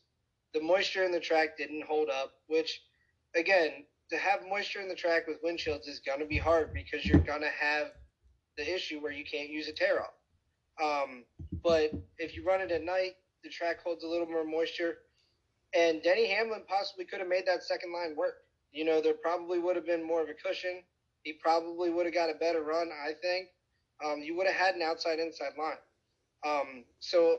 the 0.54 0.60
moisture 0.60 1.04
in 1.04 1.12
the 1.12 1.20
track 1.20 1.56
didn't 1.56 1.84
hold 1.84 2.08
up. 2.08 2.32
Which, 2.48 2.80
again, 3.36 3.84
to 4.10 4.18
have 4.18 4.40
moisture 4.48 4.80
in 4.80 4.88
the 4.88 4.94
track 4.94 5.26
with 5.26 5.42
windshields 5.42 5.88
is 5.88 6.00
gonna 6.00 6.26
be 6.26 6.38
hard 6.38 6.72
because 6.74 7.04
you're 7.04 7.20
gonna 7.20 7.50
have 7.50 7.92
the 8.56 8.74
issue 8.74 9.00
where 9.00 9.12
you 9.12 9.24
can't 9.24 9.48
use 9.48 9.68
a 9.68 9.72
tear 9.72 10.02
off. 10.02 10.14
Um, 10.82 11.24
but 11.62 11.92
if 12.18 12.36
you 12.36 12.44
run 12.44 12.60
it 12.60 12.70
at 12.70 12.82
night, 12.82 13.12
the 13.42 13.50
track 13.50 13.82
holds 13.82 14.04
a 14.04 14.08
little 14.08 14.26
more 14.26 14.44
moisture. 14.44 14.98
And 15.74 16.02
Denny 16.02 16.26
Hamlin 16.26 16.62
possibly 16.68 17.04
could 17.04 17.20
have 17.20 17.28
made 17.28 17.46
that 17.46 17.62
second 17.62 17.92
line 17.92 18.16
work. 18.16 18.34
You 18.72 18.84
know, 18.84 19.00
there 19.00 19.14
probably 19.14 19.58
would 19.58 19.76
have 19.76 19.86
been 19.86 20.02
more 20.02 20.22
of 20.22 20.28
a 20.28 20.34
cushion. 20.34 20.82
He 21.22 21.34
probably 21.34 21.90
would 21.90 22.06
have 22.06 22.14
got 22.14 22.30
a 22.30 22.34
better 22.34 22.62
run, 22.62 22.90
I 22.92 23.12
think. 23.20 23.48
Um, 24.04 24.22
you 24.22 24.36
would 24.36 24.46
have 24.46 24.56
had 24.56 24.74
an 24.74 24.82
outside 24.82 25.18
inside 25.18 25.52
line. 25.58 25.76
Um, 26.44 26.84
so 27.00 27.38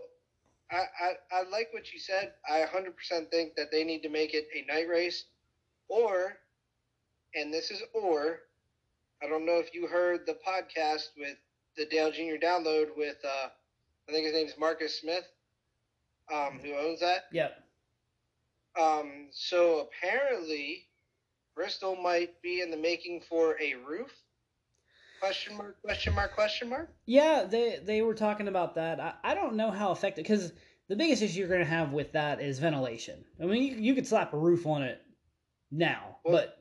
I, 0.72 0.84
I, 1.00 1.12
I 1.32 1.50
like 1.50 1.70
what 1.74 1.92
you 1.92 2.00
said. 2.00 2.34
I 2.50 2.62
100% 2.62 3.30
think 3.32 3.56
that 3.56 3.72
they 3.72 3.84
need 3.84 4.04
to 4.04 4.10
make 4.10 4.34
it 4.34 4.48
a 4.56 4.66
night 4.72 4.88
race. 4.88 5.26
Or, 5.90 6.38
and 7.36 7.54
this 7.54 7.72
is 7.72 7.82
or, 7.94 8.40
I 9.24 9.28
don't 9.28 9.46
know 9.46 9.60
if 9.60 9.74
you 9.74 9.88
heard 9.88 10.26
the 10.26 10.38
podcast 10.48 11.10
with 11.18 11.38
the 11.78 11.86
Dale 11.86 12.12
Jr. 12.12 12.44
download 12.44 12.98
with, 12.98 13.18
uh, 13.24 13.50
I 14.08 14.12
think 14.12 14.26
his 14.26 14.34
name 14.34 14.48
is 14.48 14.56
Marcus 14.58 15.00
Smith 15.00 15.26
um, 16.32 16.60
who 16.64 16.74
owns 16.74 17.00
that. 17.02 17.26
Yep. 17.32 17.64
Um, 18.80 19.28
so 19.32 19.88
apparently, 19.88 20.86
Bristol 21.56 21.96
might 21.96 22.42
be 22.42 22.62
in 22.62 22.72
the 22.72 22.78
making 22.78 23.22
for 23.28 23.58
a 23.62 23.76
roof. 23.76 24.12
Question 25.20 25.58
mark? 25.58 25.82
Question 25.84 26.16
mark? 26.16 26.34
Question 26.34 26.70
mark? 26.70 26.90
Yeah, 27.06 27.44
they 27.44 27.80
they 27.84 28.02
were 28.02 28.16
talking 28.16 28.48
about 28.48 28.76
that. 28.76 29.00
I, 29.00 29.14
I 29.24 29.36
don't 29.36 29.56
know 29.56 29.70
how 29.70 29.92
effective 29.92 30.24
because 30.24 30.52
the 30.88 30.96
biggest 30.96 31.22
issue 31.22 31.40
you're 31.40 31.48
going 31.48 31.60
to 31.60 31.66
have 31.66 31.92
with 31.92 32.14
that 32.14 32.42
is 32.42 32.60
ventilation. 32.60 33.24
I 33.42 33.46
mean, 33.46 33.64
you, 33.64 33.76
you 33.76 33.94
could 33.94 34.08
slap 34.08 34.34
a 34.34 34.38
roof 34.38 34.66
on 34.66 34.84
it 34.84 35.02
now, 35.70 36.18
well, 36.24 36.38
but 36.38 36.61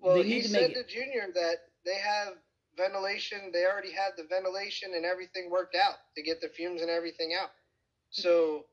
well, 0.00 0.22
he 0.22 0.42
said 0.42 0.74
to 0.74 0.84
Junior 0.84 1.28
that 1.34 1.56
they 1.84 1.96
have 1.96 2.34
ventilation. 2.76 3.50
They 3.52 3.64
already 3.64 3.92
had 3.92 4.12
the 4.16 4.24
ventilation 4.24 4.92
and 4.94 5.04
everything 5.04 5.50
worked 5.50 5.74
out 5.76 5.94
to 6.16 6.22
get 6.22 6.40
the 6.40 6.48
fumes 6.48 6.82
and 6.82 6.90
everything 6.90 7.32
out. 7.38 7.50
So 8.10 8.64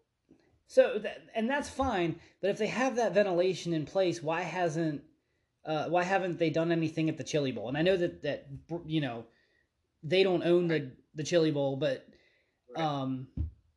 so, 0.68 1.04
and 1.36 1.50
that's 1.50 1.70
fine. 1.70 2.20
But 2.42 2.50
if 2.50 2.58
they 2.58 2.68
have 2.68 2.96
that 2.96 3.14
ventilation 3.14 3.74
in 3.74 3.86
place, 3.86 4.24
why 4.24 4.42
hasn't 4.42 5.04
uh, 5.66 5.86
why 5.86 6.04
haven't 6.04 6.40
they 6.40 6.50
done 6.50 6.72
anything 6.72 7.10
at 7.10 7.18
the 7.18 7.24
Chili 7.24 7.52
Bowl? 7.52 7.68
And 7.68 7.78
I 7.78 7.84
know 7.84 7.96
that 7.96 8.24
that 8.24 8.48
you 8.86 9.02
know 9.02 9.26
they 10.02 10.24
don't 10.24 10.44
own 10.44 10.68
the 10.68 10.92
the 11.16 11.24
Chili 11.24 11.52
Bowl, 11.52 11.76
but 11.76 12.08
um, 12.76 13.28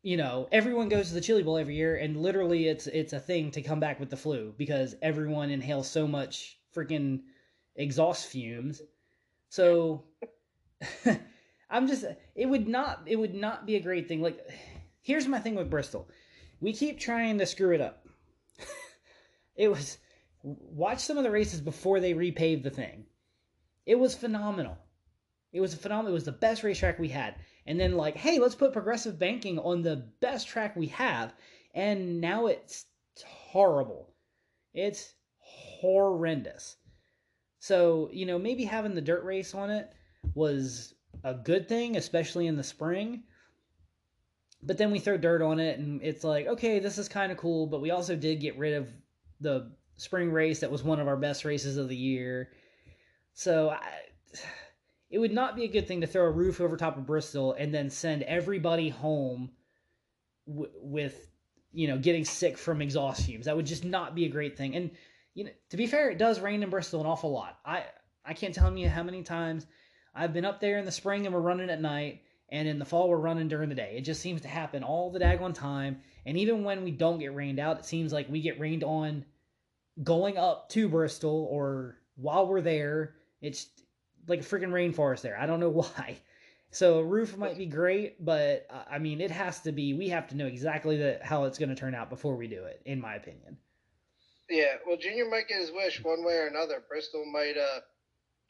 you 0.03 0.17
know 0.17 0.49
everyone 0.53 0.89
goes 0.89 1.09
to 1.09 1.15
the 1.15 1.21
Chili 1.21 1.43
Bowl 1.43 1.59
every 1.59 1.77
year, 1.77 1.97
and 1.97 2.17
literally 2.17 2.67
it's 2.67 2.87
it's 2.87 3.13
a 3.13 3.21
thing 3.21 3.51
to 3.51 3.63
come 3.63 3.79
back 3.79 4.01
with 4.01 4.09
the 4.09 4.17
flu 4.17 4.55
because 4.57 4.95
everyone 5.03 5.51
inhales 5.51 5.91
so 5.91 6.07
much 6.07 6.59
freaking 6.75 7.21
exhaust 7.77 8.27
fumes. 8.27 8.83
So 9.49 10.05
I'm 11.71 11.87
just 11.87 12.05
it 12.35 12.47
would 12.47 12.69
not 12.69 13.03
it 13.07 13.17
would 13.17 13.35
not 13.35 13.67
be 13.67 13.77
a 13.77 13.81
great 13.81 14.09
thing. 14.09 14.23
Like 14.23 14.39
here's 15.03 15.29
my 15.29 15.39
thing 15.39 15.55
with 15.55 15.71
Bristol 15.71 16.09
we 16.61 16.73
keep 16.73 16.99
trying 16.99 17.39
to 17.39 17.47
screw 17.47 17.75
it 17.75 17.81
up. 17.81 18.07
it 19.57 19.69
was 19.69 19.99
watch 20.43 21.01
some 21.01 21.19
of 21.19 21.25
the 21.25 21.31
races 21.31 21.61
before 21.61 22.01
they 22.01 22.15
repaved 22.15 22.63
the 22.63 22.71
thing. 22.71 23.05
It 23.85 23.99
was 23.99 24.15
phenomenal. 24.15 24.79
It 25.53 25.61
was 25.61 25.75
a 25.75 25.79
phenomenal. 25.79 26.13
It 26.13 26.15
was 26.15 26.25
the 26.25 26.33
best 26.33 26.63
racetrack 26.63 26.99
we 26.99 27.09
had. 27.09 27.37
And 27.67 27.79
then 27.79 27.97
like, 27.97 28.17
hey, 28.17 28.39
let's 28.39 28.55
put 28.55 28.73
progressive 28.73 29.19
banking 29.19 29.59
on 29.59 29.83
the 29.83 30.09
best 30.21 30.49
track 30.49 30.77
we 30.77 30.89
have. 30.89 31.35
And 31.75 32.21
now 32.21 32.47
it's 32.47 32.87
horrible. 33.25 34.13
It's 34.75 35.15
horrendous. 35.39 36.77
So, 37.67 38.09
you 38.13 38.27
know, 38.27 38.39
maybe 38.39 38.63
having 38.63 38.95
the 38.95 39.01
dirt 39.01 39.25
race 39.25 39.53
on 39.53 39.71
it 39.71 39.93
was 40.37 40.95
a 41.25 41.35
good 41.35 41.69
thing, 41.69 41.97
especially 41.97 42.47
in 42.47 42.57
the 42.57 42.63
spring. 42.63 43.25
But 44.63 44.79
then 44.79 44.93
we 44.93 45.01
throw 45.01 45.17
dirt 45.17 45.43
on 45.43 45.59
it 45.59 45.81
and 45.81 46.01
it's 46.01 46.23
like 46.23 46.47
okay 46.47 46.79
this 46.79 46.97
is 46.97 47.09
kind 47.09 47.31
of 47.31 47.39
cool 47.39 47.67
but 47.67 47.81
we 47.81 47.91
also 47.91 48.15
did 48.17 48.41
get 48.41 48.57
rid 48.57 48.75
of 48.75 48.89
the 49.41 49.73
spring 49.97 50.31
race 50.31 50.61
that 50.61 50.71
was 50.71 50.85
one 50.85 51.01
of 51.01 51.09
our 51.09 51.17
best 51.17 51.45
races 51.45 51.77
of 51.77 51.89
the 51.89 51.97
year. 51.97 52.51
So 53.35 53.71
I, 53.71 53.81
it 55.11 55.19
would 55.19 55.35
not 55.35 55.57
be 55.57 55.65
a 55.65 55.69
good 55.69 55.89
thing 55.89 56.01
to 56.03 56.07
throw 56.07 56.27
a 56.27 56.31
roof 56.31 56.61
over 56.61 56.77
top 56.77 56.97
of 56.97 57.05
bristol 57.05 57.53
and 57.55 57.75
then 57.75 57.91
send 57.91 58.23
everybody 58.23 58.91
home 58.91 59.51
w- 60.47 60.71
with 60.77 61.33
you 61.73 61.89
know 61.89 61.99
getting 61.99 62.25
sick 62.25 62.59
from 62.59 62.81
exhaust 62.81 63.27
fumes. 63.27 63.47
That 63.47 63.57
would 63.57 63.67
just 63.67 63.85
not 63.85 64.15
be 64.15 64.25
a 64.25 64.29
great 64.29 64.57
thing. 64.57 64.77
And 64.77 64.93
you 65.37 65.45
know 65.45 65.51
to 65.71 65.77
be 65.77 65.87
fair 65.87 66.11
it 66.11 66.19
does 66.19 66.41
rain 66.41 66.65
in 66.65 66.71
bristol 66.71 67.01
an 67.01 67.07
awful 67.07 67.31
lot 67.31 67.59
i 67.65 67.85
i 68.25 68.35
can't 68.35 68.55
tell 68.55 68.77
you 68.77 68.89
how 68.89 69.05
many 69.05 69.23
times 69.23 69.67
i've 70.17 70.33
been 70.33 70.45
up 70.45 70.61
there 70.61 70.79
in 70.79 70.85
the 70.85 70.91
spring 70.91 71.25
and 71.27 71.35
we're 71.35 71.41
running 71.41 71.71
at 71.71 71.81
night 71.81 72.23
and 72.49 72.69
in 72.69 72.79
the 72.79 72.85
fall 72.85 73.09
we're 73.09 73.17
running 73.17 73.49
during 73.49 73.69
the 73.69 73.75
day. 73.75 73.95
It 73.97 74.03
just 74.03 74.21
seems 74.21 74.41
to 74.43 74.49
happen 74.49 74.83
all 74.83 75.11
the 75.11 75.19
daggone 75.19 75.55
time. 75.55 76.01
And 76.25 76.37
even 76.37 76.65
when 76.65 76.85
we 76.85 76.91
don't 76.91 77.19
get 77.19 77.35
rained 77.35 77.59
out, 77.59 77.79
it 77.79 77.85
seems 77.85 78.13
like 78.13 78.29
we 78.29 78.41
get 78.41 78.61
rained 78.61 78.85
on 78.85 79.25
going 80.03 80.37
up 80.37 80.69
to 80.71 80.89
Bristol 80.89 81.49
or 81.51 81.99
while 82.17 82.47
we're 82.47 82.61
there. 82.61 83.15
It's 83.41 83.67
like 84.29 84.41
a 84.41 84.45
freaking 84.45 84.71
rainforest 84.71 85.23
there. 85.23 85.39
I 85.39 85.47
don't 85.47 85.61
know 85.61 85.69
why. 85.71 86.19
So 86.71 86.99
a 86.99 87.05
roof 87.05 87.37
might 87.37 87.57
be 87.57 87.67
great, 87.67 88.25
but 88.25 88.67
uh, 88.71 88.83
I 88.91 88.99
mean, 88.99 89.21
it 89.21 89.31
has 89.31 89.61
to 89.61 89.73
be. 89.73 89.95
We 89.95 90.09
have 90.09 90.29
to 90.29 90.37
know 90.37 90.47
exactly 90.47 90.97
the, 90.97 91.19
how 91.23 91.45
it's 91.45 91.59
going 91.59 91.69
to 91.69 91.75
turn 91.75 91.95
out 91.95 92.11
before 92.11 92.37
we 92.37 92.49
do 92.49 92.65
it, 92.65 92.83
in 92.85 93.01
my 93.01 93.15
opinion. 93.15 93.57
Yeah, 94.49 94.77
well, 94.87 94.97
Junior 94.97 95.29
might 95.29 95.49
get 95.49 95.61
his 95.61 95.73
wish 95.73 96.03
one 96.03 96.25
way 96.25 96.35
or 96.35 96.47
another. 96.47 96.83
Bristol 96.89 97.25
might 97.25 97.57
uh, 97.57 97.81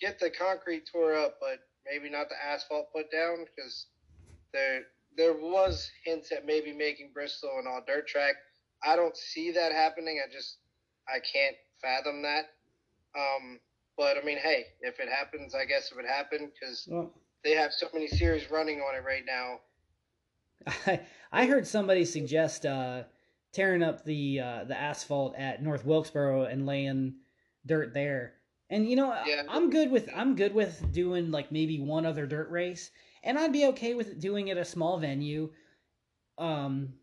get 0.01 0.19
the 0.19 0.31
concrete 0.31 0.89
tore 0.93 1.15
up, 1.15 1.37
but 1.41 1.59
maybe 1.91 2.11
not 2.11 2.29
the 2.29 2.35
asphalt 2.45 2.93
put 2.95 3.11
down 3.11 3.45
because 3.45 3.87
there 4.53 4.83
there 5.17 5.33
was 5.33 5.91
hints 6.05 6.31
at 6.33 6.45
maybe 6.45 6.73
making 6.73 7.11
Bristol 7.15 7.59
an 7.59 7.67
all 7.67 7.83
dirt 7.87 8.07
track. 8.07 8.35
I 8.85 8.97
don't 8.97 9.17
see 9.17 9.51
that 9.53 9.73
happening. 9.73 10.21
I 10.23 10.31
just 10.31 10.59
I 11.09 11.19
can't 11.21 11.57
fathom 11.81 12.23
that. 12.23 12.51
Um, 13.19 13.59
but 13.97 14.19
I 14.19 14.25
mean, 14.25 14.39
hey, 14.39 14.67
if 14.83 15.01
it 15.01 15.09
happens, 15.09 15.55
I 15.55 15.65
guess 15.65 15.91
if 15.91 15.99
it 15.99 16.07
happened 16.07 16.51
because 16.53 16.87
well, 16.91 17.11
they 17.43 17.53
have 17.53 17.73
so 17.73 17.87
many 17.95 18.09
series 18.09 18.51
running 18.51 18.81
on 18.81 18.95
it 18.95 19.05
right 19.07 19.25
now. 19.27 19.61
I 20.87 21.01
I 21.33 21.47
heard 21.47 21.67
somebody 21.67 22.05
suggest 22.05 22.67
uh, 22.67 23.05
tearing 23.57 23.83
up 23.83 24.05
the 24.05 24.41
uh, 24.41 24.65
the 24.65 24.79
asphalt 24.79 25.35
at 25.37 25.63
North 25.63 25.85
Wilkesboro 25.85 26.45
and 26.45 26.67
laying 26.67 27.15
dirt 27.65 27.95
there. 27.95 28.35
And 28.69 28.89
you 28.89 28.97
know, 28.97 29.17
yeah. 29.27 29.43
I'm 29.49 29.71
good 29.71 29.91
with 29.91 30.11
I'm 30.15 30.37
good 30.37 30.55
with 30.55 30.93
doing 30.93 31.31
like 31.31 31.51
maybe 31.51 31.81
one 31.81 32.05
other 32.05 32.27
dirt 32.27 32.51
race, 32.51 32.91
and 33.25 33.39
I'd 33.39 33.53
be 33.53 33.67
okay 33.69 33.95
with 33.95 34.21
doing 34.21 34.49
it 34.49 34.59
a 34.59 34.65
small 34.65 34.99
venue. 34.99 35.51
Um, 36.37 36.95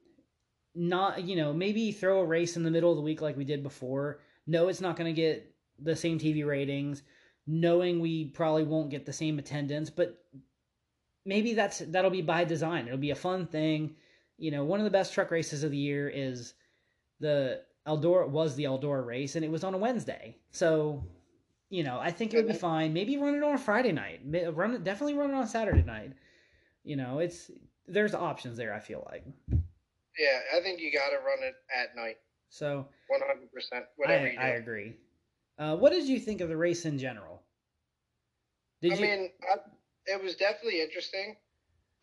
not 0.76 1.24
you 1.24 1.36
know 1.36 1.54
maybe 1.54 1.92
throw 1.92 2.20
a 2.20 2.26
race 2.26 2.56
in 2.56 2.64
the 2.64 2.72
middle 2.72 2.92
of 2.92 2.98
the 2.98 3.04
week 3.04 3.22
like 3.22 3.36
we 3.36 3.46
did 3.46 3.64
before. 3.64 4.20
No, 4.46 4.68
it's 4.68 4.82
not 4.82 4.96
going 4.96 5.14
to 5.14 5.20
get 5.20 5.56
the 5.80 5.96
same 5.96 6.20
TV 6.20 6.46
ratings, 6.46 7.02
knowing 7.48 8.00
we 8.00 8.26
probably 8.26 8.64
won't 8.64 8.92
get 8.92 9.06
the 9.06 9.14
same 9.14 9.40
attendance, 9.40 9.90
but 9.90 10.24
maybe 11.26 11.56
that's 11.56 11.80
that'll 11.80 12.12
be 12.12 12.22
by 12.22 12.44
design. 12.44 12.86
It'll 12.86 13.00
be 13.00 13.12
a 13.12 13.16
fun 13.16 13.48
thing. 13.48 13.96
You 14.38 14.52
know, 14.52 14.64
one 14.66 14.80
of 14.80 14.84
the 14.84 14.90
best 14.90 15.14
truck 15.14 15.32
races 15.32 15.64
of 15.64 15.72
the 15.72 15.78
year 15.78 16.10
is 16.10 16.54
the 17.20 17.62
Eldora 17.88 18.28
was 18.28 18.56
the 18.56 18.64
Eldora 18.64 19.06
race, 19.06 19.36
and 19.36 19.46
it 19.46 19.52
was 19.52 19.64
on 19.64 19.74
a 19.74 19.78
Wednesday. 19.78 20.38
So, 20.52 21.04
you 21.70 21.84
know, 21.84 22.00
I 22.00 22.12
think 22.12 22.34
it 22.34 22.38
would 22.38 22.48
be 22.48 22.54
fine. 22.54 22.94
Maybe 22.94 23.18
run 23.18 23.36
it 23.36 23.44
on 23.44 23.56
a 23.56 23.58
Friday 23.58 23.92
night. 23.92 24.22
Run 24.54 24.74
it 24.74 24.84
definitely 24.84 25.16
run 25.16 25.32
it 25.32 25.36
on 25.36 25.48
Saturday 25.48 25.84
night. 25.84 26.14
You 26.84 26.96
know, 26.96 27.20
it's 27.20 27.52
there's 27.88 28.14
options 28.14 28.58
there. 28.58 28.74
I 28.74 28.80
feel 28.80 29.08
like. 29.12 29.26
Yeah, 29.50 30.40
I 30.56 30.62
think 30.62 30.80
you 30.80 30.92
got 30.92 31.10
to 31.10 31.18
run 31.18 31.40
it 31.42 31.56
at 31.76 31.96
night. 31.96 32.18
So. 32.50 32.88
One 33.08 33.22
hundred 33.26 33.52
percent. 33.52 33.86
Whatever 33.98 34.26
I, 34.26 34.30
you 34.30 34.38
do. 34.38 34.44
I 34.44 34.48
agree. 34.50 34.94
Uh, 35.58 35.76
what 35.76 35.92
did 35.92 36.08
you 36.08 36.20
think 36.20 36.42
of 36.42 36.50
the 36.50 36.58
race 36.58 36.86
in 36.86 36.98
general? 36.98 37.42
Did 38.82 38.94
I 38.94 38.96
you... 38.96 39.02
mean, 39.02 39.30
I, 39.52 39.58
it 40.06 40.24
was 40.24 40.36
definitely 40.36 40.82
interesting. 40.82 41.36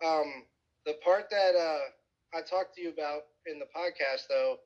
Um, 0.04 0.44
the 0.86 0.94
part 1.04 1.30
that 1.30 1.54
uh, 1.54 1.78
I 2.34 2.42
talked 2.42 2.76
to 2.76 2.82
you 2.82 2.90
about 2.90 3.22
in 3.46 3.58
the 3.58 3.66
podcast, 3.74 4.28
though, 4.28 4.56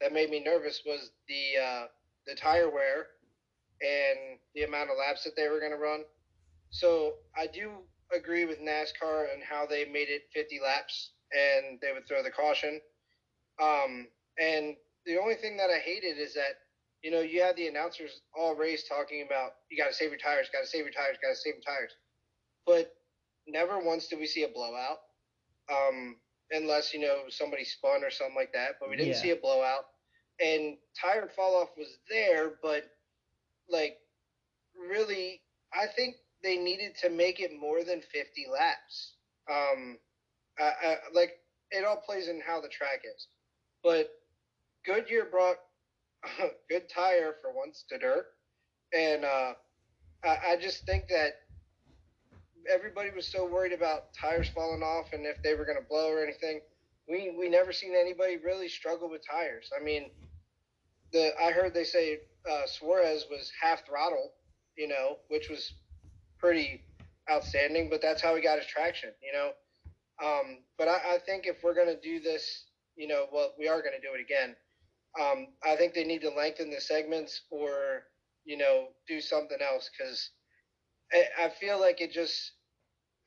that 0.00 0.12
made 0.12 0.30
me 0.30 0.42
nervous 0.44 0.82
was 0.84 1.10
the 1.28 1.62
uh, 1.62 1.86
the 2.26 2.34
tire 2.34 2.70
wear 2.70 3.06
and 3.80 4.38
the 4.54 4.62
amount 4.62 4.90
of 4.90 4.96
laps 4.98 5.24
that 5.24 5.36
they 5.36 5.48
were 5.48 5.60
going 5.60 5.72
to 5.72 5.78
run. 5.78 6.04
So 6.70 7.14
I 7.36 7.46
do 7.46 7.70
agree 8.14 8.44
with 8.44 8.60
NASCAR 8.60 9.32
and 9.32 9.42
how 9.42 9.66
they 9.66 9.84
made 9.84 10.08
it 10.08 10.22
50 10.32 10.60
laps 10.62 11.12
and 11.32 11.78
they 11.80 11.92
would 11.92 12.06
throw 12.06 12.22
the 12.22 12.30
caution. 12.30 12.80
Um, 13.60 14.08
and 14.40 14.76
the 15.06 15.18
only 15.18 15.34
thing 15.34 15.56
that 15.58 15.70
I 15.70 15.78
hated 15.78 16.18
is 16.18 16.34
that 16.34 16.58
you 17.02 17.10
know 17.10 17.20
you 17.20 17.42
had 17.42 17.56
the 17.56 17.68
announcers 17.68 18.22
all 18.36 18.54
race 18.54 18.88
talking 18.88 19.24
about 19.26 19.52
you 19.70 19.76
got 19.76 19.88
to 19.88 19.94
save 19.94 20.10
your 20.10 20.18
tires, 20.18 20.48
got 20.52 20.60
to 20.62 20.66
save 20.66 20.84
your 20.84 20.92
tires, 20.92 21.16
got 21.22 21.30
to 21.30 21.36
save 21.36 21.54
your 21.54 21.62
tires, 21.62 21.92
but 22.66 22.94
never 23.46 23.78
once 23.78 24.08
did 24.08 24.18
we 24.18 24.26
see 24.26 24.42
a 24.44 24.48
blowout. 24.48 24.98
Um, 25.70 26.16
unless 26.50 26.92
you 26.92 27.00
know 27.00 27.22
somebody 27.28 27.64
spun 27.64 28.04
or 28.04 28.10
something 28.10 28.36
like 28.36 28.52
that. 28.52 28.72
But 28.80 28.90
we 28.90 28.96
didn't 28.96 29.14
yeah. 29.14 29.22
see 29.22 29.30
a 29.30 29.36
blowout, 29.36 29.84
and 30.40 30.76
tire 31.00 31.28
fall 31.34 31.56
off 31.60 31.70
was 31.76 31.98
there, 32.08 32.52
but 32.62 32.84
like 33.68 33.98
really, 34.88 35.40
I 35.72 35.86
think 35.94 36.16
they 36.42 36.56
needed 36.56 36.92
to 37.02 37.10
make 37.10 37.40
it 37.40 37.58
more 37.58 37.84
than 37.84 38.00
50 38.00 38.46
laps. 38.52 39.14
Um, 39.50 39.98
I, 40.58 40.72
I, 40.86 40.96
like 41.12 41.32
it 41.70 41.84
all 41.84 42.02
plays 42.04 42.28
in 42.28 42.40
how 42.40 42.60
the 42.60 42.68
track 42.68 43.02
is, 43.04 43.28
but 43.82 44.10
Goodyear 44.86 45.26
brought 45.30 45.56
a 46.40 46.48
good 46.70 46.88
tire 46.88 47.34
for 47.40 47.52
once 47.54 47.84
to 47.88 47.98
dirt, 47.98 48.26
and 48.92 49.24
uh, 49.24 49.52
I, 50.24 50.38
I 50.52 50.56
just 50.60 50.86
think 50.86 51.08
that 51.08 51.32
everybody 52.72 53.10
was 53.14 53.26
so 53.26 53.46
worried 53.46 53.72
about 53.72 54.12
tires 54.14 54.48
falling 54.48 54.82
off 54.82 55.12
and 55.12 55.26
if 55.26 55.42
they 55.42 55.54
were 55.54 55.64
going 55.64 55.78
to 55.78 55.88
blow 55.88 56.08
or 56.10 56.22
anything. 56.22 56.60
We 57.08 57.34
we 57.38 57.48
never 57.48 57.72
seen 57.72 57.94
anybody 57.94 58.38
really 58.38 58.68
struggle 58.68 59.10
with 59.10 59.22
tires. 59.28 59.70
I 59.78 59.82
mean, 59.82 60.10
the 61.12 61.32
I 61.40 61.50
heard 61.50 61.74
they 61.74 61.84
say 61.84 62.20
uh, 62.50 62.66
Suarez 62.66 63.26
was 63.30 63.52
half 63.60 63.86
throttle, 63.86 64.32
you 64.76 64.88
know, 64.88 65.18
which 65.28 65.50
was 65.50 65.74
pretty 66.38 66.82
outstanding. 67.30 67.90
But 67.90 68.00
that's 68.00 68.22
how 68.22 68.34
he 68.34 68.42
got 68.42 68.58
his 68.58 68.66
traction, 68.66 69.10
you 69.22 69.32
know. 69.32 69.50
Um, 70.24 70.58
but 70.78 70.88
I, 70.88 71.16
I 71.16 71.18
think 71.26 71.46
if 71.46 71.62
we're 71.62 71.74
going 71.74 71.88
to 71.88 72.00
do 72.00 72.20
this, 72.20 72.64
you 72.96 73.08
know, 73.08 73.26
well, 73.32 73.52
we 73.58 73.68
are 73.68 73.82
going 73.82 73.94
to 73.94 74.00
do 74.00 74.14
it 74.14 74.20
again. 74.20 74.56
Um, 75.20 75.48
I 75.64 75.76
think 75.76 75.94
they 75.94 76.04
need 76.04 76.22
to 76.22 76.30
lengthen 76.30 76.70
the 76.70 76.80
segments 76.80 77.42
or 77.50 78.04
you 78.44 78.56
know 78.56 78.88
do 79.08 79.20
something 79.20 79.58
else 79.60 79.90
because 79.96 80.30
I, 81.14 81.46
I 81.46 81.48
feel 81.60 81.80
like 81.80 82.00
it 82.00 82.12
just 82.12 82.52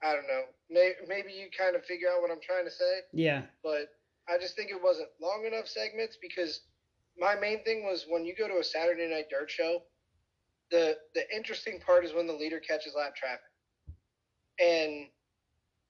I 0.03 0.13
don't 0.13 0.27
know. 0.27 0.43
Maybe, 0.69 0.95
maybe 1.07 1.31
you 1.31 1.47
kind 1.57 1.75
of 1.75 1.83
figure 1.85 2.07
out 2.09 2.21
what 2.21 2.29
I'm 2.29 2.41
trying 2.41 2.65
to 2.65 2.71
say. 2.71 3.01
Yeah. 3.13 3.43
But 3.63 3.89
I 4.29 4.37
just 4.37 4.55
think 4.55 4.69
it 4.69 4.81
wasn't 4.81 5.09
long 5.21 5.45
enough 5.47 5.67
segments 5.67 6.17
because 6.21 6.61
my 7.17 7.35
main 7.35 7.63
thing 7.63 7.83
was 7.83 8.05
when 8.07 8.25
you 8.25 8.35
go 8.37 8.47
to 8.47 8.59
a 8.59 8.63
Saturday 8.63 9.09
night 9.09 9.25
dirt 9.31 9.49
show, 9.49 9.81
the 10.69 10.97
the 11.15 11.23
interesting 11.35 11.79
part 11.79 12.05
is 12.05 12.13
when 12.13 12.27
the 12.27 12.33
leader 12.33 12.59
catches 12.59 12.93
lap 12.95 13.15
traffic. 13.15 13.41
And 14.59 15.07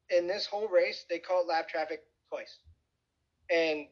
in 0.09 0.27
this 0.27 0.45
whole 0.45 0.67
race, 0.67 1.05
they 1.09 1.19
caught 1.19 1.47
lap 1.47 1.67
traffic 1.67 2.01
twice. 2.29 2.59
And 3.51 3.87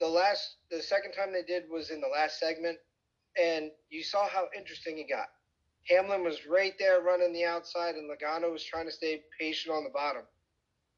the 0.00 0.08
last 0.08 0.56
the 0.70 0.82
second 0.82 1.12
time 1.12 1.32
they 1.32 1.42
did 1.42 1.64
was 1.70 1.90
in 1.90 2.00
the 2.00 2.08
last 2.08 2.38
segment 2.38 2.78
and 3.42 3.70
you 3.90 4.02
saw 4.02 4.28
how 4.28 4.48
interesting 4.56 4.98
it 4.98 5.08
got. 5.08 5.28
Hamlin 5.88 6.24
was 6.24 6.46
right 6.46 6.74
there 6.78 7.02
running 7.02 7.32
the 7.32 7.44
outside, 7.44 7.94
and 7.94 8.10
Logano 8.10 8.50
was 8.52 8.64
trying 8.64 8.86
to 8.86 8.92
stay 8.92 9.22
patient 9.38 9.74
on 9.74 9.84
the 9.84 9.90
bottom. 9.90 10.22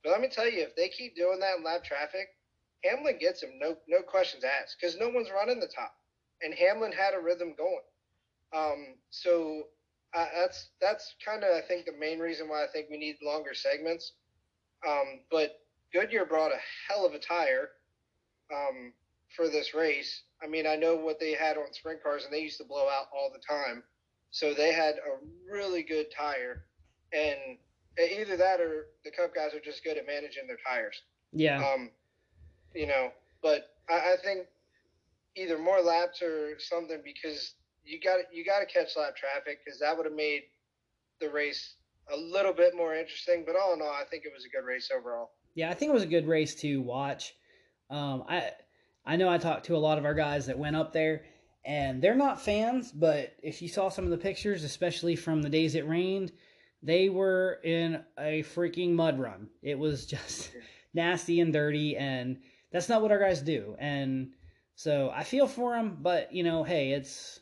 But 0.04 0.10
let 0.10 0.20
me 0.20 0.28
tell 0.28 0.48
you, 0.48 0.62
if 0.62 0.76
they 0.76 0.88
keep 0.88 1.16
doing 1.16 1.40
that 1.40 1.58
in 1.58 1.64
lap 1.64 1.84
traffic, 1.84 2.28
Hamlin 2.84 3.18
gets 3.18 3.42
him, 3.42 3.58
no 3.58 3.76
no 3.88 4.02
questions 4.02 4.44
asked, 4.44 4.76
because 4.80 4.96
no 4.96 5.08
one's 5.08 5.30
running 5.30 5.58
the 5.58 5.66
top, 5.66 5.94
and 6.42 6.54
Hamlin 6.54 6.92
had 6.92 7.14
a 7.14 7.20
rhythm 7.20 7.54
going. 7.56 7.82
Um, 8.54 8.94
so 9.10 9.64
uh, 10.14 10.26
that's 10.34 10.70
that's 10.80 11.14
kind 11.24 11.42
of 11.42 11.50
I 11.50 11.66
think 11.66 11.86
the 11.86 11.98
main 11.98 12.20
reason 12.20 12.48
why 12.48 12.62
I 12.62 12.68
think 12.72 12.88
we 12.90 12.98
need 12.98 13.16
longer 13.22 13.54
segments. 13.54 14.12
Um, 14.86 15.20
but 15.30 15.58
Goodyear 15.92 16.26
brought 16.26 16.52
a 16.52 16.60
hell 16.88 17.04
of 17.06 17.14
a 17.14 17.18
tire 17.18 17.70
um, 18.54 18.92
for 19.34 19.48
this 19.48 19.74
race. 19.74 20.22
I 20.42 20.46
mean, 20.46 20.66
I 20.66 20.76
know 20.76 20.94
what 20.94 21.18
they 21.18 21.32
had 21.32 21.56
on 21.56 21.72
sprint 21.72 22.02
cars, 22.02 22.24
and 22.24 22.32
they 22.32 22.40
used 22.40 22.58
to 22.58 22.64
blow 22.64 22.88
out 22.88 23.06
all 23.12 23.30
the 23.32 23.40
time. 23.40 23.82
So 24.30 24.52
they 24.54 24.72
had 24.72 24.96
a 24.96 25.52
really 25.52 25.82
good 25.82 26.06
tire, 26.16 26.64
and 27.12 27.58
either 27.98 28.36
that 28.36 28.60
or 28.60 28.86
the 29.04 29.10
Cup 29.10 29.34
guys 29.34 29.54
are 29.54 29.60
just 29.60 29.82
good 29.84 29.96
at 29.96 30.06
managing 30.06 30.46
their 30.46 30.58
tires. 30.66 31.00
Yeah. 31.32 31.58
Um, 31.58 31.90
you 32.74 32.86
know, 32.86 33.10
but 33.42 33.70
I, 33.88 33.94
I 33.94 34.16
think 34.22 34.46
either 35.36 35.58
more 35.58 35.80
laps 35.80 36.22
or 36.22 36.58
something 36.58 37.00
because 37.04 37.54
you 37.84 38.00
got 38.00 38.18
you 38.32 38.44
got 38.44 38.60
to 38.60 38.66
catch 38.66 38.96
lap 38.96 39.16
traffic 39.16 39.60
because 39.64 39.78
that 39.80 39.96
would 39.96 40.06
have 40.06 40.14
made 40.14 40.42
the 41.20 41.30
race 41.30 41.74
a 42.12 42.16
little 42.16 42.52
bit 42.52 42.76
more 42.76 42.94
interesting. 42.94 43.44
But 43.46 43.56
all 43.56 43.74
in 43.74 43.80
all, 43.80 43.88
I 43.88 44.04
think 44.10 44.24
it 44.24 44.32
was 44.34 44.44
a 44.44 44.48
good 44.48 44.66
race 44.66 44.90
overall. 44.96 45.30
Yeah, 45.54 45.70
I 45.70 45.74
think 45.74 45.90
it 45.90 45.94
was 45.94 46.02
a 46.02 46.08
good 46.08 46.26
race 46.26 46.54
to 46.56 46.82
watch. 46.82 47.34
Um, 47.88 48.24
I 48.28 48.50
I 49.04 49.16
know 49.16 49.28
I 49.28 49.38
talked 49.38 49.66
to 49.66 49.76
a 49.76 49.78
lot 49.78 49.98
of 49.98 50.04
our 50.04 50.14
guys 50.14 50.46
that 50.46 50.58
went 50.58 50.76
up 50.76 50.92
there, 50.92 51.22
and 51.66 52.00
they're 52.00 52.14
not 52.14 52.40
fans, 52.40 52.92
but 52.92 53.34
if 53.42 53.60
you 53.60 53.68
saw 53.68 53.88
some 53.88 54.04
of 54.04 54.10
the 54.10 54.18
pictures, 54.18 54.62
especially 54.62 55.16
from 55.16 55.42
the 55.42 55.50
days 55.50 55.74
it 55.74 55.86
rained, 55.88 56.30
they 56.80 57.08
were 57.08 57.58
in 57.64 58.04
a 58.16 58.44
freaking 58.44 58.92
mud 58.92 59.18
run. 59.18 59.48
It 59.62 59.76
was 59.76 60.06
just 60.14 60.52
nasty 60.94 61.40
and 61.40 61.52
dirty, 61.52 61.96
and 61.96 62.38
that's 62.70 62.88
not 62.88 63.02
what 63.02 63.10
our 63.10 63.18
guys 63.18 63.42
do. 63.42 63.74
And 63.80 64.30
so 64.76 65.10
I 65.12 65.24
feel 65.24 65.48
for 65.48 65.72
them, 65.72 65.98
but 66.00 66.32
you 66.32 66.44
know, 66.44 66.62
hey, 66.62 66.92
it's 66.92 67.40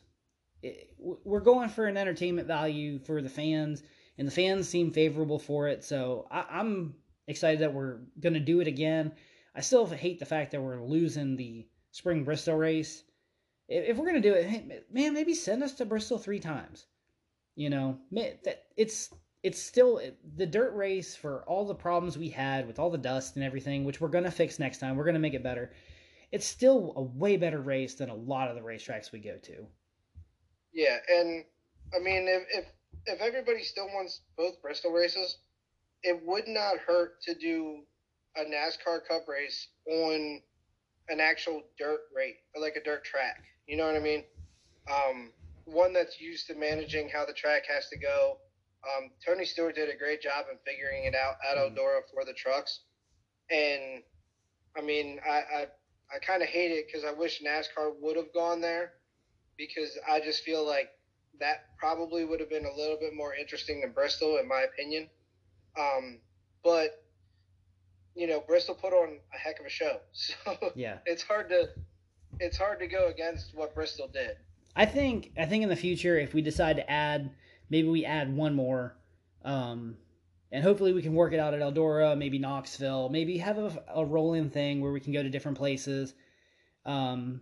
it, 0.63 0.95
we're 0.97 1.39
going 1.39 1.69
for 1.69 1.85
an 1.85 1.95
entertainment 1.95 2.47
value 2.47 2.97
for 2.97 3.21
the 3.21 3.29
fans, 3.29 3.83
and 4.17 4.27
the 4.27 4.31
fans 4.31 4.67
seem 4.67 4.89
favorable 4.89 5.37
for 5.37 5.67
it. 5.67 5.83
So 5.83 6.27
I, 6.31 6.45
I'm 6.49 6.95
excited 7.27 7.59
that 7.61 7.75
we're 7.75 7.99
gonna 8.19 8.39
do 8.39 8.59
it 8.59 8.67
again. 8.67 9.11
I 9.53 9.61
still 9.61 9.85
hate 9.85 10.17
the 10.17 10.25
fact 10.25 10.51
that 10.51 10.61
we're 10.63 10.81
losing 10.83 11.35
the 11.35 11.67
spring 11.91 12.23
Bristol 12.23 12.55
race 12.55 13.03
if 13.67 13.97
we're 13.97 14.05
gonna 14.05 14.21
do 14.21 14.33
it, 14.33 14.45
hey, 14.45 14.83
man, 14.91 15.13
maybe 15.13 15.33
send 15.33 15.63
us 15.63 15.73
to 15.73 15.85
Bristol 15.85 16.17
three 16.17 16.39
times. 16.39 16.85
You 17.55 17.69
know, 17.69 17.97
that 18.11 18.65
it's 18.75 19.13
it's 19.43 19.59
still 19.59 20.01
the 20.35 20.45
dirt 20.45 20.73
race 20.75 21.15
for 21.15 21.43
all 21.47 21.65
the 21.65 21.75
problems 21.75 22.17
we 22.17 22.29
had 22.29 22.67
with 22.67 22.79
all 22.79 22.89
the 22.89 22.97
dust 22.97 23.35
and 23.35 23.45
everything, 23.45 23.85
which 23.85 24.01
we're 24.01 24.09
gonna 24.09 24.31
fix 24.31 24.59
next 24.59 24.79
time. 24.79 24.95
We're 24.95 25.05
gonna 25.05 25.19
make 25.19 25.33
it 25.33 25.43
better. 25.43 25.71
It's 26.31 26.45
still 26.45 26.93
a 26.95 27.01
way 27.01 27.37
better 27.37 27.61
race 27.61 27.95
than 27.95 28.09
a 28.09 28.15
lot 28.15 28.49
of 28.49 28.55
the 28.55 28.61
racetracks 28.61 29.11
we 29.11 29.19
go 29.19 29.37
to. 29.37 29.67
Yeah, 30.73 30.97
and 31.09 31.45
I 31.95 31.99
mean, 31.99 32.27
if 32.27 32.43
if, 32.51 32.65
if 33.05 33.21
everybody 33.21 33.63
still 33.63 33.87
wants 33.87 34.21
both 34.37 34.61
Bristol 34.61 34.91
races, 34.91 35.37
it 36.03 36.21
would 36.25 36.47
not 36.47 36.77
hurt 36.79 37.21
to 37.23 37.35
do 37.35 37.83
a 38.35 38.41
NASCAR 38.41 39.07
Cup 39.07 39.27
race 39.27 39.69
on 39.89 40.41
an 41.07 41.19
actual 41.19 41.61
dirt 41.77 42.01
rate, 42.15 42.35
like 42.59 42.75
a 42.75 42.83
dirt 42.83 43.05
track. 43.05 43.43
You 43.67 43.77
know 43.77 43.85
what 43.85 43.95
I 43.95 43.99
mean? 43.99 44.23
Um, 44.91 45.31
one 45.65 45.93
that's 45.93 46.21
used 46.21 46.47
to 46.47 46.55
managing 46.55 47.09
how 47.09 47.25
the 47.25 47.33
track 47.33 47.63
has 47.67 47.89
to 47.89 47.97
go. 47.97 48.37
Um, 48.85 49.09
Tony 49.25 49.45
Stewart 49.45 49.75
did 49.75 49.89
a 49.89 49.97
great 49.97 50.21
job 50.21 50.45
in 50.51 50.57
figuring 50.65 51.05
it 51.05 51.15
out 51.15 51.35
at 51.49 51.57
mm-hmm. 51.57 51.75
Eldora 51.75 52.01
for 52.13 52.23
the 52.23 52.33
trucks. 52.33 52.81
And 53.49 54.03
I 54.77 54.81
mean, 54.81 55.19
I 55.27 55.31
I, 55.31 55.67
I 56.15 56.19
kind 56.25 56.43
of 56.43 56.49
hate 56.49 56.71
it 56.71 56.85
because 56.87 57.03
I 57.03 57.11
wish 57.11 57.41
NASCAR 57.41 57.93
would 58.01 58.15
have 58.15 58.33
gone 58.33 58.61
there 58.61 58.93
because 59.57 59.97
I 60.07 60.19
just 60.19 60.43
feel 60.43 60.65
like 60.65 60.89
that 61.39 61.65
probably 61.77 62.25
would 62.25 62.39
have 62.39 62.49
been 62.49 62.65
a 62.65 62.77
little 62.77 62.97
bit 62.99 63.13
more 63.13 63.33
interesting 63.33 63.81
than 63.81 63.91
Bristol, 63.91 64.37
in 64.37 64.47
my 64.47 64.61
opinion. 64.61 65.09
Um, 65.77 66.19
but 66.63 67.03
you 68.15 68.27
know, 68.27 68.41
Bristol 68.47 68.75
put 68.75 68.93
on 68.93 69.19
a 69.33 69.37
heck 69.37 69.59
of 69.59 69.65
a 69.65 69.69
show, 69.69 69.99
so 70.13 70.35
yeah, 70.75 70.99
it's 71.05 71.23
hard 71.23 71.49
to 71.49 71.69
it's 72.39 72.57
hard 72.57 72.79
to 72.79 72.87
go 72.87 73.07
against 73.07 73.55
what 73.55 73.73
Bristol 73.75 74.07
did. 74.07 74.37
I 74.75 74.85
think 74.85 75.31
I 75.37 75.45
think 75.45 75.63
in 75.63 75.69
the 75.69 75.75
future, 75.75 76.19
if 76.19 76.33
we 76.33 76.41
decide 76.41 76.75
to 76.77 76.89
add, 76.89 77.31
maybe 77.69 77.87
we 77.87 78.05
add 78.05 78.35
one 78.35 78.55
more, 78.55 78.97
um, 79.43 79.95
and 80.51 80.63
hopefully 80.63 80.93
we 80.93 81.01
can 81.01 81.13
work 81.13 81.33
it 81.33 81.39
out 81.39 81.53
at 81.53 81.61
Eldora, 81.61 82.17
maybe 82.17 82.39
Knoxville, 82.39 83.09
maybe 83.09 83.37
have 83.37 83.57
a, 83.57 83.83
a 83.93 84.05
rolling 84.05 84.49
thing 84.49 84.81
where 84.81 84.91
we 84.91 84.99
can 84.99 85.13
go 85.13 85.23
to 85.23 85.29
different 85.29 85.57
places, 85.57 86.13
um, 86.85 87.41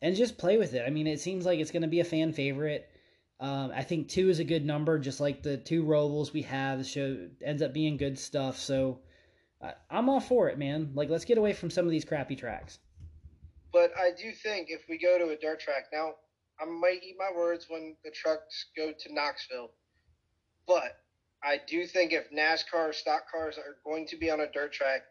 and 0.00 0.16
just 0.16 0.38
play 0.38 0.58
with 0.58 0.74
it. 0.74 0.82
I 0.86 0.90
mean, 0.90 1.06
it 1.06 1.20
seems 1.20 1.46
like 1.46 1.60
it's 1.60 1.70
going 1.70 1.82
to 1.82 1.88
be 1.88 2.00
a 2.00 2.04
fan 2.04 2.32
favorite. 2.32 2.88
Um, 3.38 3.72
I 3.74 3.82
think 3.82 4.08
two 4.08 4.28
is 4.28 4.38
a 4.38 4.44
good 4.44 4.64
number, 4.64 4.98
just 4.98 5.20
like 5.20 5.42
the 5.42 5.56
two 5.56 5.84
Rovals 5.84 6.32
we 6.32 6.42
have. 6.42 6.78
The 6.78 6.84
show 6.84 7.28
ends 7.44 7.62
up 7.62 7.72
being 7.72 7.96
good 7.96 8.18
stuff, 8.18 8.58
so 8.58 9.00
I, 9.60 9.74
I'm 9.90 10.08
all 10.08 10.20
for 10.20 10.48
it, 10.48 10.58
man. 10.58 10.92
Like, 10.94 11.10
let's 11.10 11.24
get 11.24 11.38
away 11.38 11.52
from 11.52 11.70
some 11.70 11.84
of 11.84 11.90
these 11.90 12.04
crappy 12.04 12.36
tracks. 12.36 12.78
But 13.72 13.92
I 13.98 14.10
do 14.10 14.32
think 14.32 14.68
if 14.70 14.82
we 14.88 14.98
go 14.98 15.18
to 15.18 15.30
a 15.30 15.36
dirt 15.36 15.60
track 15.60 15.84
now, 15.92 16.12
I 16.60 16.66
might 16.66 17.02
eat 17.02 17.16
my 17.18 17.30
words 17.36 17.66
when 17.68 17.96
the 18.04 18.10
trucks 18.10 18.66
go 18.76 18.92
to 18.92 19.14
Knoxville, 19.14 19.70
but 20.66 20.98
I 21.42 21.60
do 21.66 21.86
think 21.86 22.12
if 22.12 22.30
NASCAR 22.30 22.94
stock 22.94 23.30
cars 23.30 23.58
are 23.58 23.78
going 23.84 24.06
to 24.08 24.16
be 24.16 24.30
on 24.30 24.40
a 24.40 24.50
dirt 24.50 24.72
track, 24.72 25.02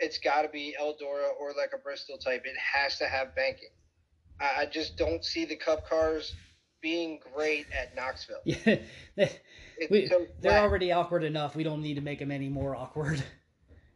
it's 0.00 0.18
got 0.18 0.42
to 0.42 0.48
be 0.48 0.74
Eldora 0.80 1.28
or 1.38 1.52
like 1.56 1.70
a 1.74 1.78
Bristol 1.78 2.18
type. 2.18 2.42
It 2.44 2.56
has 2.56 2.98
to 2.98 3.06
have 3.06 3.34
banking. 3.36 3.68
I 4.40 4.66
just 4.66 4.96
don't 4.96 5.24
see 5.24 5.44
the 5.44 5.56
Cup 5.56 5.88
cars 5.88 6.34
being 6.80 7.20
great 7.34 7.66
at 7.78 7.94
Knoxville. 7.94 8.42
Yeah, 9.16 9.88
we, 9.90 10.08
so 10.08 10.26
they're 10.40 10.60
already 10.60 10.90
awkward 10.90 11.22
enough. 11.22 11.54
We 11.54 11.62
don't 11.62 11.82
need 11.82 11.94
to 11.94 12.00
make 12.00 12.18
them 12.18 12.32
any 12.32 12.48
more 12.48 12.74
awkward. 12.74 13.22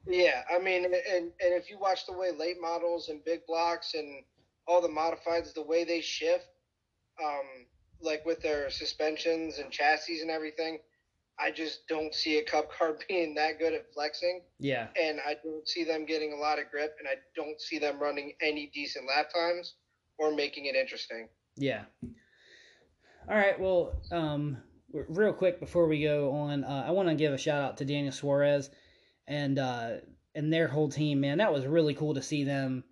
Yeah, 0.07 0.43
I 0.53 0.59
mean, 0.59 0.85
and 0.85 0.95
and 0.95 1.33
if 1.41 1.71
you 1.71 1.79
watch 1.79 2.07
the 2.07 2.13
way 2.13 2.33
late 2.33 2.57
models 2.61 3.09
and 3.09 3.25
big 3.25 3.47
blocks 3.47 3.95
and 3.95 4.25
all 4.67 4.81
the 4.81 4.89
modifieds, 4.89 5.55
the 5.55 5.63
way 5.63 5.85
they 5.85 6.01
shift, 6.01 6.47
um, 7.23 7.67
like 8.01 8.25
with 8.25 8.41
their 8.41 8.71
suspensions 8.71 9.59
and 9.59 9.71
chassis 9.71 10.21
and 10.21 10.31
everything, 10.31 10.79
I 11.39 11.51
just 11.51 11.87
don't 11.89 12.15
see 12.15 12.39
a 12.39 12.45
Cup 12.45 12.71
car 12.79 12.97
being 13.09 13.35
that 13.35 13.59
good 13.59 13.75
at 13.75 13.93
flexing. 13.93 14.43
Yeah. 14.59 14.89
And 15.01 15.21
I 15.27 15.37
don't 15.43 15.67
see 15.69 15.85
them 15.85 16.05
getting 16.05 16.33
a 16.33 16.37
lot 16.37 16.59
of 16.59 16.71
grip, 16.71 16.97
and 16.99 17.09
I 17.09 17.15
don't 17.37 17.61
see 17.61 17.79
them 17.79 18.01
running 18.01 18.33
any 18.41 18.71
decent 18.75 19.07
lap 19.07 19.31
times 19.33 19.75
or 20.19 20.35
making 20.35 20.67
it 20.67 20.75
interesting. 20.75 21.29
Yeah. 21.57 21.85
All 23.29 23.37
right. 23.37 23.59
Well, 23.59 24.01
um, 24.11 24.59
real 24.93 25.33
quick 25.33 25.61
before 25.61 25.87
we 25.87 26.03
go 26.03 26.33
on, 26.33 26.65
uh, 26.65 26.85
I 26.87 26.91
want 26.91 27.09
to 27.09 27.15
give 27.15 27.33
a 27.33 27.39
shout 27.39 27.63
out 27.63 27.77
to 27.79 27.85
Daniel 27.85 28.13
Suarez 28.13 28.71
and 29.33 29.59
uh, 29.59 29.91
and 30.35 30.53
their 30.53 30.69
whole 30.69 30.89
team. 30.89 31.21
Man, 31.21 31.39
that 31.39 31.53
was 31.53 31.67
really 31.67 31.95
cool 31.95 32.15
to 32.15 32.23
see 32.23 32.45
them 32.45 32.85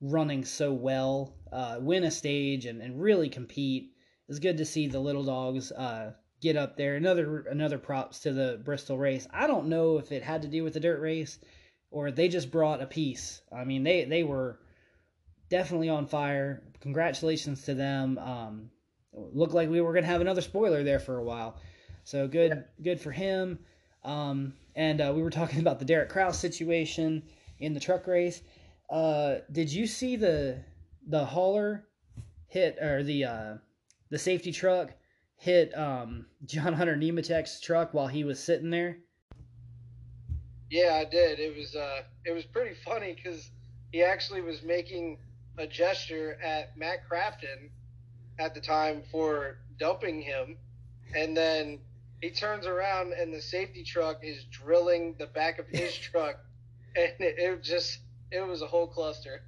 running 0.00 0.44
so 0.44 0.72
well, 0.72 1.34
uh, 1.52 1.78
win 1.80 2.04
a 2.04 2.10
stage, 2.10 2.66
and, 2.66 2.82
and 2.82 3.00
really 3.00 3.28
compete. 3.28 3.92
It's 4.28 4.38
good 4.38 4.58
to 4.58 4.64
see 4.64 4.88
the 4.88 5.00
little 5.00 5.24
dogs 5.24 5.72
uh, 5.72 6.12
get 6.40 6.56
up 6.56 6.76
there. 6.76 6.96
Another 6.96 7.46
another 7.50 7.78
props 7.78 8.20
to 8.20 8.32
the 8.32 8.60
Bristol 8.64 8.98
race. 8.98 9.26
I 9.32 9.46
don't 9.46 9.68
know 9.68 9.98
if 9.98 10.12
it 10.12 10.22
had 10.22 10.42
to 10.42 10.48
do 10.48 10.64
with 10.64 10.74
the 10.74 10.80
dirt 10.80 11.00
race 11.00 11.38
or 11.90 12.10
they 12.10 12.28
just 12.28 12.50
brought 12.50 12.82
a 12.82 12.86
piece. 12.86 13.40
I 13.52 13.64
mean, 13.64 13.82
they 13.82 14.04
they 14.04 14.22
were 14.22 14.58
definitely 15.48 15.88
on 15.88 16.06
fire. 16.06 16.62
Congratulations 16.80 17.62
to 17.62 17.74
them. 17.74 18.18
Um, 18.18 18.70
looked 19.12 19.54
like 19.54 19.70
we 19.70 19.80
were 19.80 19.94
gonna 19.94 20.06
have 20.06 20.20
another 20.20 20.42
spoiler 20.42 20.82
there 20.82 20.98
for 20.98 21.18
a 21.18 21.24
while, 21.24 21.56
so 22.04 22.28
good 22.28 22.50
yeah. 22.50 22.82
good 22.82 23.00
for 23.00 23.12
him. 23.12 23.58
Um, 24.04 24.54
and 24.74 25.00
uh, 25.00 25.12
we 25.14 25.22
were 25.22 25.30
talking 25.30 25.60
about 25.66 25.78
the 25.78 25.84
Derek 25.84 26.08
Kraus 26.08 26.38
situation 26.38 27.22
in 27.58 27.74
the 27.74 27.80
truck 27.80 28.06
race. 28.06 28.42
Uh, 28.90 29.36
did 29.50 29.72
you 29.72 29.86
see 29.86 30.16
the 30.16 30.58
the 31.08 31.24
hauler 31.24 31.86
hit 32.48 32.78
or 32.80 33.02
the 33.02 33.24
uh, 33.24 33.54
the 34.10 34.18
safety 34.18 34.52
truck 34.52 34.92
hit 35.36 35.76
um, 35.76 36.26
John 36.44 36.72
Hunter 36.72 36.96
Nemechek's 36.96 37.60
truck 37.60 37.94
while 37.94 38.06
he 38.06 38.24
was 38.24 38.42
sitting 38.42 38.70
there? 38.70 38.98
Yeah, 40.70 41.00
I 41.00 41.04
did. 41.08 41.38
It 41.38 41.56
was 41.56 41.74
uh, 41.74 42.02
it 42.24 42.32
was 42.32 42.44
pretty 42.44 42.74
funny 42.84 43.14
because 43.14 43.50
he 43.92 44.02
actually 44.02 44.40
was 44.40 44.62
making 44.62 45.18
a 45.58 45.66
gesture 45.66 46.38
at 46.42 46.76
Matt 46.76 47.08
Crafton 47.08 47.70
at 48.38 48.54
the 48.54 48.60
time 48.60 49.02
for 49.10 49.58
dumping 49.78 50.20
him, 50.20 50.56
and 51.14 51.36
then 51.36 51.78
he 52.20 52.30
turns 52.30 52.66
around 52.66 53.12
and 53.12 53.32
the 53.32 53.40
safety 53.40 53.82
truck 53.82 54.20
is 54.22 54.44
drilling 54.44 55.14
the 55.18 55.26
back 55.26 55.58
of 55.58 55.66
his 55.68 55.94
truck, 55.96 56.36
and 56.94 57.12
it, 57.20 57.38
it 57.38 57.62
just 57.62 58.00
it 58.30 58.46
was 58.46 58.62
a 58.62 58.66
whole 58.66 58.86
cluster. 58.86 59.42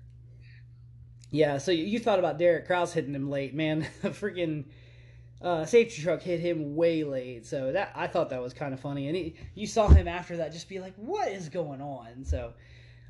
Yeah, 1.30 1.58
so 1.58 1.72
you 1.72 1.98
thought 1.98 2.18
about 2.18 2.38
Derek 2.38 2.66
Kraus 2.66 2.92
hitting 2.92 3.14
him 3.14 3.30
late, 3.30 3.54
man. 3.54 3.86
The 4.02 4.10
freaking 4.10 4.64
uh, 5.42 5.64
safety 5.66 6.02
truck 6.02 6.22
hit 6.22 6.40
him 6.40 6.74
way 6.74 7.04
late, 7.04 7.46
so 7.46 7.72
that 7.72 7.92
I 7.94 8.06
thought 8.06 8.30
that 8.30 8.42
was 8.42 8.54
kind 8.54 8.72
of 8.72 8.80
funny. 8.80 9.08
And 9.08 9.16
he, 9.16 9.36
you 9.54 9.66
saw 9.66 9.88
him 9.88 10.08
after 10.08 10.38
that 10.38 10.52
just 10.52 10.68
be 10.68 10.78
like, 10.78 10.94
"What 10.96 11.28
is 11.28 11.48
going 11.48 11.80
on?" 11.80 12.24
So 12.24 12.54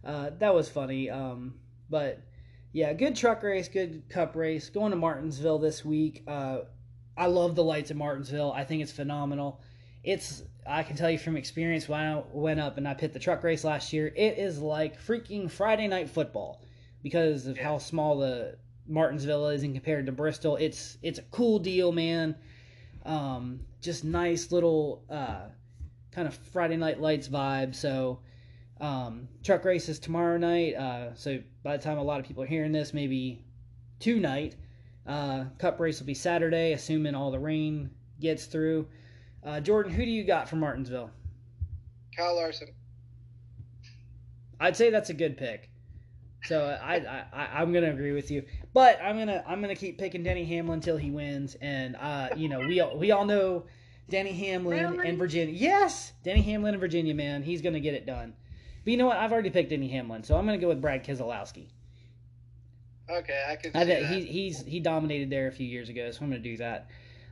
uh, 0.04 0.30
that 0.38 0.54
was 0.54 0.68
funny. 0.68 1.10
Um, 1.10 1.54
but 1.90 2.20
yeah, 2.72 2.92
good 2.92 3.16
truck 3.16 3.42
race, 3.42 3.68
good 3.68 4.08
cup 4.08 4.36
race. 4.36 4.68
Going 4.68 4.90
to 4.90 4.96
Martinsville 4.96 5.58
this 5.58 5.84
week. 5.84 6.24
Uh, 6.26 6.60
I 7.18 7.26
love 7.26 7.56
the 7.56 7.64
lights 7.64 7.90
at 7.90 7.96
Martinsville. 7.96 8.52
I 8.52 8.64
think 8.64 8.80
it's 8.80 8.92
phenomenal. 8.92 9.60
It's 10.04 10.44
I 10.64 10.84
can 10.84 10.96
tell 10.96 11.10
you 11.10 11.18
from 11.18 11.36
experience 11.36 11.88
when 11.88 12.00
I 12.00 12.22
went 12.32 12.60
up 12.60 12.78
and 12.78 12.86
I 12.86 12.94
pit 12.94 13.12
the 13.12 13.18
truck 13.18 13.42
race 13.42 13.64
last 13.64 13.92
year, 13.92 14.12
it 14.14 14.38
is 14.38 14.60
like 14.60 15.02
freaking 15.02 15.50
Friday 15.50 15.88
night 15.88 16.08
football 16.08 16.62
because 17.02 17.46
of 17.46 17.58
how 17.58 17.78
small 17.78 18.18
the 18.18 18.56
Martinsville 18.86 19.48
is 19.48 19.64
and 19.64 19.74
compared 19.74 20.06
to 20.06 20.12
Bristol. 20.12 20.56
It's 20.56 20.96
it's 21.02 21.18
a 21.18 21.22
cool 21.22 21.58
deal, 21.58 21.90
man. 21.90 22.36
Um, 23.04 23.60
just 23.80 24.04
nice 24.04 24.52
little 24.52 25.04
uh, 25.10 25.48
kind 26.12 26.28
of 26.28 26.34
Friday 26.34 26.76
night 26.76 27.00
lights 27.00 27.28
vibe. 27.28 27.74
So 27.74 28.20
um, 28.80 29.28
truck 29.42 29.64
race 29.64 29.88
is 29.88 29.98
tomorrow 29.98 30.38
night. 30.38 30.74
Uh, 30.74 31.14
so 31.14 31.40
by 31.64 31.76
the 31.76 31.82
time 31.82 31.98
a 31.98 32.02
lot 32.02 32.20
of 32.20 32.26
people 32.26 32.44
are 32.44 32.46
hearing 32.46 32.70
this, 32.70 32.94
maybe 32.94 33.44
tonight. 33.98 34.54
Uh, 35.08 35.46
cup 35.58 35.80
race 35.80 35.98
will 35.98 36.06
be 36.06 36.14
Saturday, 36.14 36.72
assuming 36.72 37.14
all 37.14 37.30
the 37.30 37.38
rain 37.38 37.90
gets 38.20 38.44
through. 38.44 38.86
Uh, 39.42 39.58
Jordan, 39.58 39.90
who 39.90 40.04
do 40.04 40.10
you 40.10 40.22
got 40.22 40.48
from 40.48 40.60
Martinsville? 40.60 41.10
Kyle 42.14 42.36
Larson. 42.36 42.68
I'd 44.60 44.76
say 44.76 44.90
that's 44.90 45.08
a 45.08 45.14
good 45.14 45.38
pick. 45.38 45.70
So 46.44 46.78
I, 46.82 47.24
I 47.32 47.60
I'm 47.60 47.72
gonna 47.72 47.90
agree 47.90 48.12
with 48.12 48.30
you, 48.30 48.44
but 48.72 49.00
I'm 49.02 49.18
gonna 49.18 49.42
I'm 49.46 49.60
gonna 49.60 49.74
keep 49.74 49.98
picking 49.98 50.22
Denny 50.22 50.44
Hamlin 50.44 50.74
until 50.74 50.96
he 50.96 51.10
wins, 51.10 51.56
and 51.60 51.96
uh, 51.96 52.28
you 52.36 52.48
know 52.48 52.60
we 52.60 52.80
all, 52.80 52.96
we 52.96 53.10
all 53.10 53.24
know 53.24 53.64
Denny 54.08 54.32
Hamlin 54.32 54.92
really? 54.92 55.08
and 55.08 55.18
Virginia. 55.18 55.54
Yes, 55.54 56.12
Denny 56.22 56.42
Hamlin 56.42 56.74
and 56.74 56.80
Virginia, 56.80 57.14
man, 57.14 57.42
he's 57.42 57.60
gonna 57.60 57.80
get 57.80 57.94
it 57.94 58.06
done. 58.06 58.34
But 58.84 58.90
you 58.90 58.96
know 58.96 59.06
what? 59.06 59.16
I've 59.16 59.32
already 59.32 59.50
picked 59.50 59.70
Denny 59.70 59.88
Hamlin, 59.88 60.22
so 60.22 60.36
I'm 60.36 60.46
gonna 60.46 60.58
go 60.58 60.68
with 60.68 60.80
Brad 60.80 61.04
Keselowski. 61.04 61.68
Okay, 63.10 63.42
I 63.48 63.56
can. 63.56 63.70
I 63.74 63.84
think 63.84 64.06
he 64.06 64.22
he's 64.22 64.62
he 64.62 64.80
dominated 64.80 65.30
there 65.30 65.48
a 65.48 65.52
few 65.52 65.66
years 65.66 65.88
ago, 65.88 66.10
so 66.10 66.22
I'm 66.22 66.30
gonna 66.30 66.42
do 66.42 66.56
that. 66.58 66.88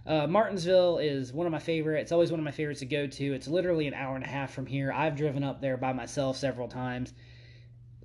Uh, 0.07 0.27
Martinsville 0.27 0.99
is 0.99 1.33
one 1.33 1.47
of 1.47 1.53
my 1.53 1.59
favorites. 1.59 2.03
It's 2.03 2.13
always 2.13 2.31
one 2.31 2.39
of 2.39 2.45
my 2.45 2.53
favorites 2.53 2.81
to 2.81 2.87
go 2.87 3.07
to. 3.07 3.33
It's 3.35 3.49
literally 3.49 3.89
an 3.89 3.95
hour 3.95 4.15
and 4.15 4.25
a 4.25 4.29
half 4.29 4.53
from 4.53 4.65
here. 4.65 4.93
I've 4.93 5.17
driven 5.17 5.43
up 5.43 5.61
there 5.61 5.77
by 5.77 5.93
myself 5.93 6.37
several 6.37 6.69
times. 6.69 7.13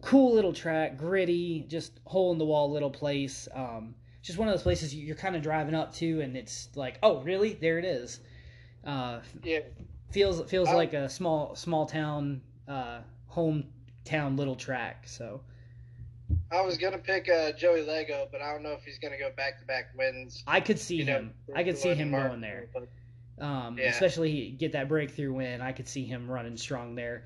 Cool 0.02 0.34
little 0.34 0.52
track, 0.52 0.98
gritty, 0.98 1.64
just 1.68 2.00
hole 2.06 2.32
in 2.32 2.40
the 2.40 2.46
wall 2.46 2.72
little 2.72 2.90
place. 2.90 3.48
Um, 3.54 3.94
just 4.24 4.40
one 4.40 4.48
of 4.48 4.54
those 4.54 4.64
places 4.64 4.96
you're 4.96 5.16
kind 5.16 5.36
of 5.36 5.44
driving 5.44 5.76
up 5.76 5.94
to, 5.96 6.22
and 6.22 6.36
it's 6.36 6.70
like, 6.76 6.98
oh, 7.04 7.22
really? 7.22 7.54
There 7.54 7.78
it 7.78 7.86
is. 7.86 8.20
Uh, 8.84 9.20
yeah. 9.44 9.60
Feels 10.10 10.50
feels 10.50 10.70
like 10.70 10.94
a 10.94 11.08
small 11.08 11.56
small 11.56 11.86
town, 11.86 12.42
uh, 12.68 13.02
hometown 13.32 14.38
little 14.38 14.56
track. 14.56 15.08
So 15.08 15.42
I 16.52 16.62
was 16.62 16.78
gonna 16.78 16.98
pick 16.98 17.30
uh, 17.30 17.52
Joey 17.54 17.82
Logano, 17.82 18.28
but 18.32 18.42
I 18.42 18.52
don't 18.52 18.64
know 18.64 18.74
if 18.74 18.84
he's 18.84 19.00
gonna 19.00 19.18
go 19.18 19.32
back 19.36 19.60
to 19.60 19.66
back 19.66 19.92
wins. 19.98 20.44
I 20.48 20.60
could 20.60 20.80
see 20.80 21.04
him. 21.04 21.34
Know, 21.48 21.56
I 21.56 21.64
could 21.64 21.78
see 21.78 21.94
him 21.94 22.12
going 22.12 22.42
there. 22.42 22.70
Um, 23.40 23.78
yeah. 23.78 23.90
Especially 23.90 24.52
get 24.52 24.74
that 24.74 24.88
breakthrough 24.88 25.34
win. 25.34 25.62
I 25.62 25.72
could 25.72 25.88
see 25.88 26.06
him 26.06 26.30
running 26.30 26.58
strong 26.58 26.96
there. 26.96 27.26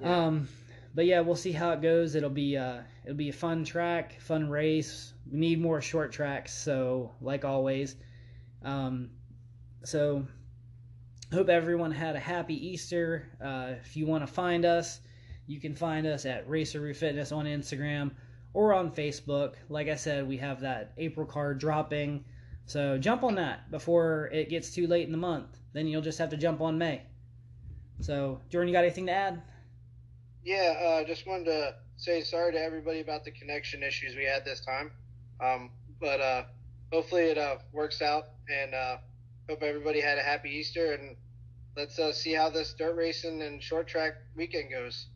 Yeah. 0.00 0.26
Um, 0.26 0.48
but 0.94 1.06
yeah, 1.06 1.20
we'll 1.20 1.36
see 1.36 1.52
how 1.52 1.72
it 1.72 1.82
goes. 1.82 2.14
It'll 2.14 2.30
be 2.30 2.56
uh, 2.56 2.80
it'll 3.04 3.16
be 3.16 3.28
a 3.28 3.32
fun 3.32 3.64
track, 3.64 4.20
fun 4.20 4.48
race. 4.48 5.12
We 5.30 5.38
need 5.38 5.60
more 5.60 5.80
short 5.80 6.12
tracks, 6.12 6.52
so 6.52 7.12
like 7.20 7.44
always. 7.44 7.96
Um, 8.64 9.10
so 9.84 10.26
hope 11.32 11.48
everyone 11.48 11.90
had 11.90 12.16
a 12.16 12.20
happy 12.20 12.54
Easter. 12.68 13.28
Uh, 13.42 13.74
if 13.80 13.96
you 13.96 14.06
want 14.06 14.26
to 14.26 14.32
find 14.32 14.64
us, 14.64 15.00
you 15.48 15.60
can 15.60 15.74
find 15.74 16.06
us 16.06 16.26
at 16.26 16.48
Raceroo 16.48 16.94
Fitness 16.94 17.32
on 17.32 17.46
Instagram 17.46 18.12
or 18.54 18.72
on 18.74 18.92
Facebook. 18.92 19.54
Like 19.68 19.88
I 19.88 19.96
said, 19.96 20.28
we 20.28 20.36
have 20.36 20.60
that 20.60 20.92
April 20.98 21.26
card 21.26 21.58
dropping. 21.58 22.24
So 22.66 22.98
jump 22.98 23.24
on 23.24 23.34
that 23.36 23.70
before 23.70 24.28
it 24.32 24.50
gets 24.50 24.72
too 24.74 24.86
late 24.86 25.06
in 25.06 25.12
the 25.12 25.18
month. 25.18 25.58
Then 25.72 25.86
you'll 25.86 26.02
just 26.02 26.18
have 26.18 26.28
to 26.30 26.36
jump 26.36 26.60
on 26.60 26.78
May. 26.78 27.02
So, 28.00 28.40
Jordan, 28.50 28.68
you 28.68 28.74
got 28.74 28.84
anything 28.84 29.06
to 29.06 29.12
add? 29.12 29.42
Yeah, 30.44 30.74
uh, 30.80 31.04
just 31.04 31.26
wanted 31.26 31.46
to 31.46 31.74
say 31.96 32.22
sorry 32.22 32.52
to 32.52 32.60
everybody 32.60 33.00
about 33.00 33.24
the 33.24 33.32
connection 33.32 33.82
issues 33.82 34.14
we 34.14 34.24
had 34.24 34.44
this 34.44 34.60
time. 34.60 34.92
Um, 35.40 35.70
but 36.00 36.20
uh, 36.20 36.44
hopefully 36.92 37.24
it 37.24 37.38
uh, 37.38 37.56
works 37.72 38.02
out, 38.02 38.28
and 38.48 38.74
uh, 38.74 38.98
hope 39.48 39.62
everybody 39.62 40.00
had 40.00 40.18
a 40.18 40.22
happy 40.22 40.50
Easter 40.50 40.92
and 40.92 41.16
let's 41.76 41.98
uh, 41.98 42.12
see 42.12 42.32
how 42.32 42.50
this 42.50 42.74
dirt 42.74 42.96
racing 42.96 43.40
and 43.40 43.62
short 43.62 43.86
track 43.86 44.14
weekend 44.36 44.70
goes. 44.70 45.06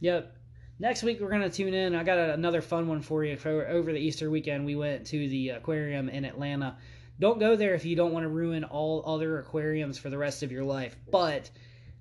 Yep. 0.00 0.34
Next 0.80 1.02
week 1.02 1.20
we're 1.20 1.30
gonna 1.30 1.50
tune 1.50 1.74
in. 1.74 1.94
I 1.94 2.04
got 2.04 2.18
another 2.18 2.60
fun 2.60 2.86
one 2.88 3.02
for 3.02 3.24
you. 3.24 3.36
For 3.36 3.66
over 3.66 3.92
the 3.92 3.98
Easter 3.98 4.30
weekend, 4.30 4.64
we 4.64 4.76
went 4.76 5.06
to 5.08 5.28
the 5.28 5.50
aquarium 5.50 6.08
in 6.08 6.24
Atlanta. 6.24 6.76
Don't 7.20 7.40
go 7.40 7.56
there 7.56 7.74
if 7.74 7.84
you 7.84 7.96
don't 7.96 8.12
want 8.12 8.24
to 8.24 8.28
ruin 8.28 8.62
all 8.62 9.02
other 9.04 9.40
aquariums 9.40 9.98
for 9.98 10.08
the 10.08 10.18
rest 10.18 10.44
of 10.44 10.52
your 10.52 10.62
life. 10.62 10.96
But 11.10 11.50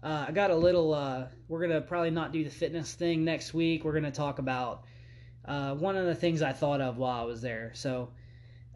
uh, 0.03 0.25
I 0.27 0.31
got 0.31 0.51
a 0.51 0.55
little. 0.55 0.93
Uh, 0.93 1.27
we're 1.47 1.61
gonna 1.61 1.81
probably 1.81 2.11
not 2.11 2.31
do 2.31 2.43
the 2.43 2.51
fitness 2.51 2.93
thing 2.93 3.25
next 3.25 3.53
week. 3.53 3.83
We're 3.83 3.93
gonna 3.93 4.11
talk 4.11 4.37
about 4.37 4.83
uh, 5.45 5.73
one 5.73 5.95
of 5.95 6.05
the 6.05 6.15
things 6.15 6.43
I 6.43 6.53
thought 6.53 6.81
of 6.81 6.97
while 6.97 7.21
I 7.21 7.25
was 7.25 7.41
there. 7.41 7.71
So 7.73 8.09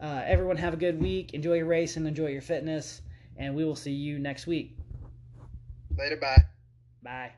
uh, 0.01 0.23
everyone 0.25 0.57
have 0.57 0.73
a 0.73 0.77
good 0.77 0.99
week. 0.99 1.33
Enjoy 1.35 1.53
your 1.53 1.67
race 1.67 1.97
and 1.97 2.07
enjoy 2.07 2.27
your 2.27 2.41
fitness. 2.41 3.01
And 3.37 3.55
we 3.55 3.65
will 3.65 3.75
see 3.75 3.91
you 3.91 4.17
next 4.17 4.47
week. 4.47 4.77
Later, 5.95 6.17
bye. 6.17 6.43
Bye. 7.03 7.31